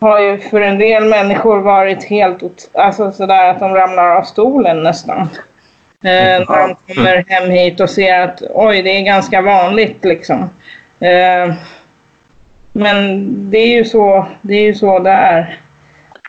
har 0.00 0.20
ju 0.20 0.38
för 0.38 0.60
en 0.60 0.78
del 0.78 1.04
människor 1.04 1.60
varit 1.60 2.04
helt 2.04 2.68
alltså 2.74 3.12
sådär 3.12 3.50
att 3.50 3.58
de 3.60 3.74
ramlar 3.74 4.16
av 4.16 4.22
stolen 4.22 4.82
nästan. 4.82 5.20
Eh, 6.04 6.40
när 6.48 6.68
de 6.68 6.94
kommer 6.94 7.24
hem 7.28 7.50
hit 7.50 7.80
och 7.80 7.90
ser 7.90 8.20
att 8.20 8.42
oj, 8.54 8.82
det 8.82 8.90
är 8.90 9.02
ganska 9.02 9.42
vanligt 9.42 10.04
liksom. 10.04 10.50
Eh, 11.00 11.54
men 12.72 13.26
det 13.50 13.58
är 13.58 13.76
ju 13.76 13.84
så 13.84 14.26
det 14.42 14.54
är. 14.54 14.66
Ju 14.66 14.74
så 14.74 14.98
det 14.98 15.10
är. 15.10 15.58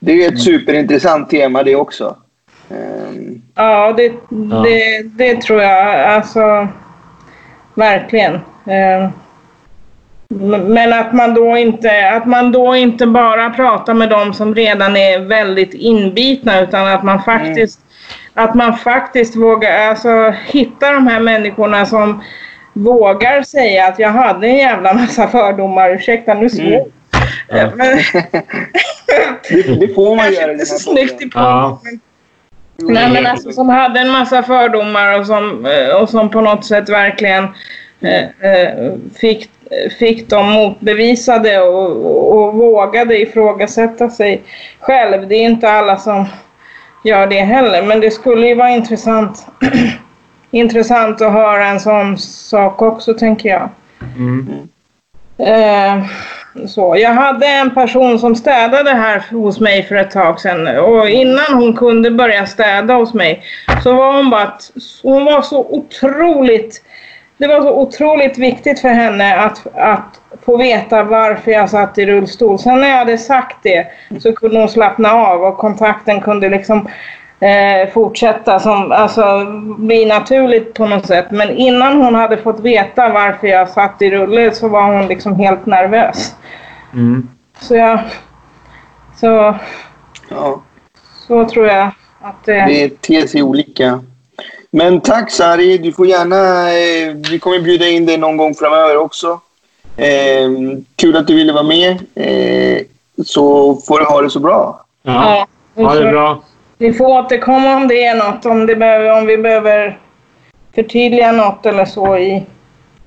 Det 0.01 0.11
är 0.11 0.31
ett 0.31 0.41
superintressant 0.41 1.29
tema 1.29 1.63
det 1.63 1.75
också. 1.75 2.15
Ehm, 2.69 3.41
Ja, 3.55 3.93
det, 3.97 4.13
Det, 4.63 5.03
det 5.03 5.41
tror 5.41 5.61
jag. 5.61 5.99
Alltså, 5.99 6.67
verkligen. 7.75 8.39
Men 10.67 10.93
att 10.93 11.13
man, 11.13 11.33
då 11.33 11.57
inte, 11.57 12.09
att 12.09 12.25
man 12.25 12.51
då 12.51 12.75
inte 12.75 13.07
bara 13.07 13.49
pratar 13.49 13.93
med 13.93 14.09
dem 14.09 14.33
som 14.33 14.55
redan 14.55 14.95
är 14.95 15.19
väldigt 15.19 15.73
inbitna 15.73 16.61
utan 16.61 16.87
att 16.87 17.03
man 17.03 17.23
faktiskt, 17.23 17.79
att 18.33 18.55
man 18.55 18.77
faktiskt 18.77 19.35
vågar 19.35 19.87
alltså, 19.87 20.33
hitta 20.45 20.91
de 20.91 21.07
här 21.07 21.19
människorna 21.19 21.85
som 21.85 22.23
vågar 22.73 23.41
säga 23.41 23.87
att 23.87 23.99
jag 23.99 24.09
hade 24.09 24.47
en 24.47 24.57
jävla 24.57 24.93
massa 24.93 25.27
fördomar. 25.27 25.89
Ursäkta, 25.89 26.33
nu 26.33 26.49
svor 26.49 26.65
Mm. 26.67 26.91
Ja. 27.47 27.71
Men, 27.75 27.97
det, 29.49 29.75
det 29.79 29.93
får 29.93 30.15
man 30.15 30.33
göra 30.33 30.47
den 30.47 30.53
inte 30.53 30.65
så 30.65 30.73
här 30.73 30.79
snyggt 30.79 31.21
i 31.21 31.29
podden. 31.29 31.99
Nej, 32.77 33.11
men 33.11 33.25
alltså, 33.25 33.51
som 33.51 33.69
hade 33.69 33.99
en 33.99 34.09
massa 34.09 34.43
fördomar 34.43 35.19
och 35.19 35.25
som, 35.25 35.65
eh, 35.65 35.95
och 35.95 36.09
som 36.09 36.29
på 36.29 36.41
något 36.41 36.65
sätt 36.65 36.89
verkligen 36.89 37.47
eh, 38.01 38.51
eh, 38.51 38.93
fick, 39.21 39.49
fick 39.99 40.29
dem 40.29 40.51
motbevisade 40.51 41.61
och, 41.61 42.37
och, 42.37 42.53
vågade 42.53 43.21
ifrågasätta 43.21 44.09
sig 44.09 44.41
själv. 44.79 45.27
Det 45.27 45.35
är 45.35 45.45
inte 45.45 45.69
alla 45.69 45.97
som 45.97 46.25
gör 47.03 47.27
det 47.27 47.39
heller, 47.39 47.83
men 47.83 47.99
det 47.99 48.11
skulle 48.11 48.47
ju 48.47 48.55
vara 48.55 48.69
intressant, 48.69 49.47
intressant 50.51 51.21
att 51.21 51.31
höra 51.31 51.65
en 51.65 51.79
sån 51.79 52.17
sak 52.17 52.81
också, 52.81 53.13
tänker 53.13 53.49
jag. 53.49 53.69
Mm. 54.17 54.69
Eh, 55.37 56.05
så. 56.67 56.95
Jag 56.97 57.13
hade 57.13 57.47
en 57.47 57.73
person 57.73 58.19
som 58.19 58.35
städade 58.35 58.91
här 58.91 59.23
hos 59.31 59.59
mig 59.59 59.83
för 59.83 59.95
ett 59.95 60.11
tag 60.11 60.39
sedan 60.39 60.77
och 60.77 61.09
innan 61.09 61.53
hon 61.53 61.73
kunde 61.75 62.11
börja 62.11 62.45
städa 62.45 62.93
hos 62.93 63.13
mig 63.13 63.43
så 63.83 63.93
var 63.93 64.13
hon 64.13 64.29
bara 64.29 64.43
att 64.43 64.71
hon 65.03 65.25
var 65.25 65.41
så 65.41 65.59
otroligt 65.59 66.83
det 67.41 67.47
var 67.47 67.61
så 67.61 67.73
otroligt 67.73 68.37
viktigt 68.37 68.79
för 68.79 68.89
henne 68.89 69.35
att, 69.35 69.67
att 69.75 70.21
få 70.45 70.57
veta 70.57 71.03
varför 71.03 71.51
jag 71.51 71.69
satt 71.69 71.97
i 71.97 72.05
rullstol. 72.05 72.59
Sen 72.59 72.81
när 72.81 72.89
jag 72.89 72.97
hade 72.97 73.17
sagt 73.17 73.57
det 73.63 73.87
så 74.19 74.33
kunde 74.33 74.59
hon 74.59 74.69
slappna 74.69 75.11
av 75.11 75.43
och 75.43 75.57
kontakten 75.57 76.21
kunde 76.21 76.49
liksom 76.49 76.87
eh, 77.39 77.89
fortsätta 77.93 78.59
som, 78.59 78.91
alltså 78.91 79.45
bli 79.77 80.05
naturligt 80.05 80.73
på 80.73 80.87
något 80.87 81.07
sätt. 81.07 81.25
Men 81.31 81.49
innan 81.49 82.01
hon 82.01 82.15
hade 82.15 82.37
fått 82.37 82.59
veta 82.59 83.09
varför 83.09 83.47
jag 83.47 83.69
satt 83.69 84.01
i 84.01 84.11
rulle 84.11 84.51
så 84.51 84.67
var 84.67 84.97
hon 84.97 85.07
liksom 85.07 85.35
helt 85.35 85.65
nervös. 85.65 86.35
Mm. 86.93 87.29
Så 87.59 87.75
jag, 87.75 87.99
så, 89.15 89.55
Ja, 90.29 90.61
så 91.27 91.45
tror 91.45 91.67
jag 91.67 91.91
att 92.21 92.45
det... 92.45 92.65
det 92.65 93.01
ter 93.01 93.27
sig 93.27 93.43
olika. 93.43 94.03
Men 94.73 95.01
tack 95.01 95.31
Sari, 95.31 95.77
du 95.77 95.91
får 95.91 96.07
gärna... 96.07 96.69
Eh, 96.69 97.15
vi 97.31 97.39
kommer 97.39 97.59
bjuda 97.59 97.87
in 97.87 98.05
dig 98.05 98.17
någon 98.17 98.37
gång 98.37 98.55
framöver 98.55 98.97
också. 98.97 99.39
Eh, 99.97 100.49
kul 100.95 101.17
att 101.17 101.27
du 101.27 101.35
ville 101.35 101.53
vara 101.53 101.63
med. 101.63 101.91
Eh, 102.15 102.81
så 103.25 103.75
får 103.75 103.99
du 103.99 104.05
ha 104.05 104.21
det 104.21 104.29
så 104.29 104.39
bra. 104.39 104.85
Ja. 105.03 105.47
Ja, 105.75 105.83
Ha 105.83 105.95
det 105.95 106.11
bra. 106.11 106.43
Vi 106.77 106.93
får 106.93 107.05
återkomma 107.05 107.75
om 107.75 107.87
det 107.87 108.03
är 108.05 108.15
något, 108.15 108.45
om, 108.45 108.65
det 108.65 108.75
behöver, 108.75 109.17
om 109.19 109.25
vi 109.25 109.37
behöver 109.37 109.99
förtydliga 110.75 111.31
något 111.31 111.65
eller 111.65 111.85
så 111.85 112.17
i, 112.17 112.45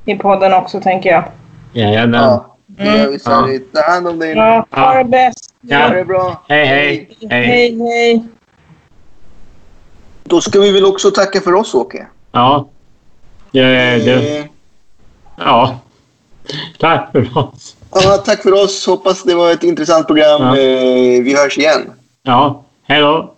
i 0.05 0.15
podden 0.15 0.55
också, 0.55 0.81
tänker 0.81 1.11
jag. 1.11 1.25
Jajamän. 1.73 2.23
Ja, 2.23 2.57
det 2.67 2.85
gör 2.85 3.11
vi. 3.11 3.19
Sari. 3.19 3.59
Ta 3.59 3.83
hand 3.93 4.09
om 4.09 4.19
dig 4.19 4.35
nu. 4.35 4.41
Ja, 4.41 4.67
ha 4.71 4.95
det 4.95 5.05
bäst. 5.05 5.55
Ja. 5.61 5.79
Ha 5.79 5.89
det 5.89 6.05
bra. 6.05 6.45
Hej, 6.49 6.67
hej. 6.67 7.11
Hej. 7.31 7.47
Hej, 7.47 7.79
hej. 7.81 8.25
Då 10.25 10.41
ska 10.41 10.61
vi 10.61 10.72
väl 10.72 10.85
också 10.85 11.11
tacka 11.11 11.41
för 11.41 11.55
oss, 11.55 11.75
Åke. 11.75 12.07
Ja. 12.33 12.68
Det, 13.51 13.61
det, 14.05 14.39
Eh, 14.39 14.45
ja. 15.37 15.79
Tack 16.79 17.12
för 17.12 17.39
oss. 17.39 17.77
Ja, 17.95 18.16
tack 18.25 18.43
för 18.43 18.53
oss. 18.64 18.87
Hoppas 18.87 19.22
det 19.22 19.35
var 19.35 19.51
ett 19.51 19.62
intressant 19.62 20.07
program. 20.07 20.43
Ja. 20.43 20.57
Eh, 20.59 21.22
Vi 21.22 21.35
hörs 21.37 21.59
igen. 21.59 21.91
Ja. 22.22 22.64
Hej 22.83 23.01
då. 23.01 23.34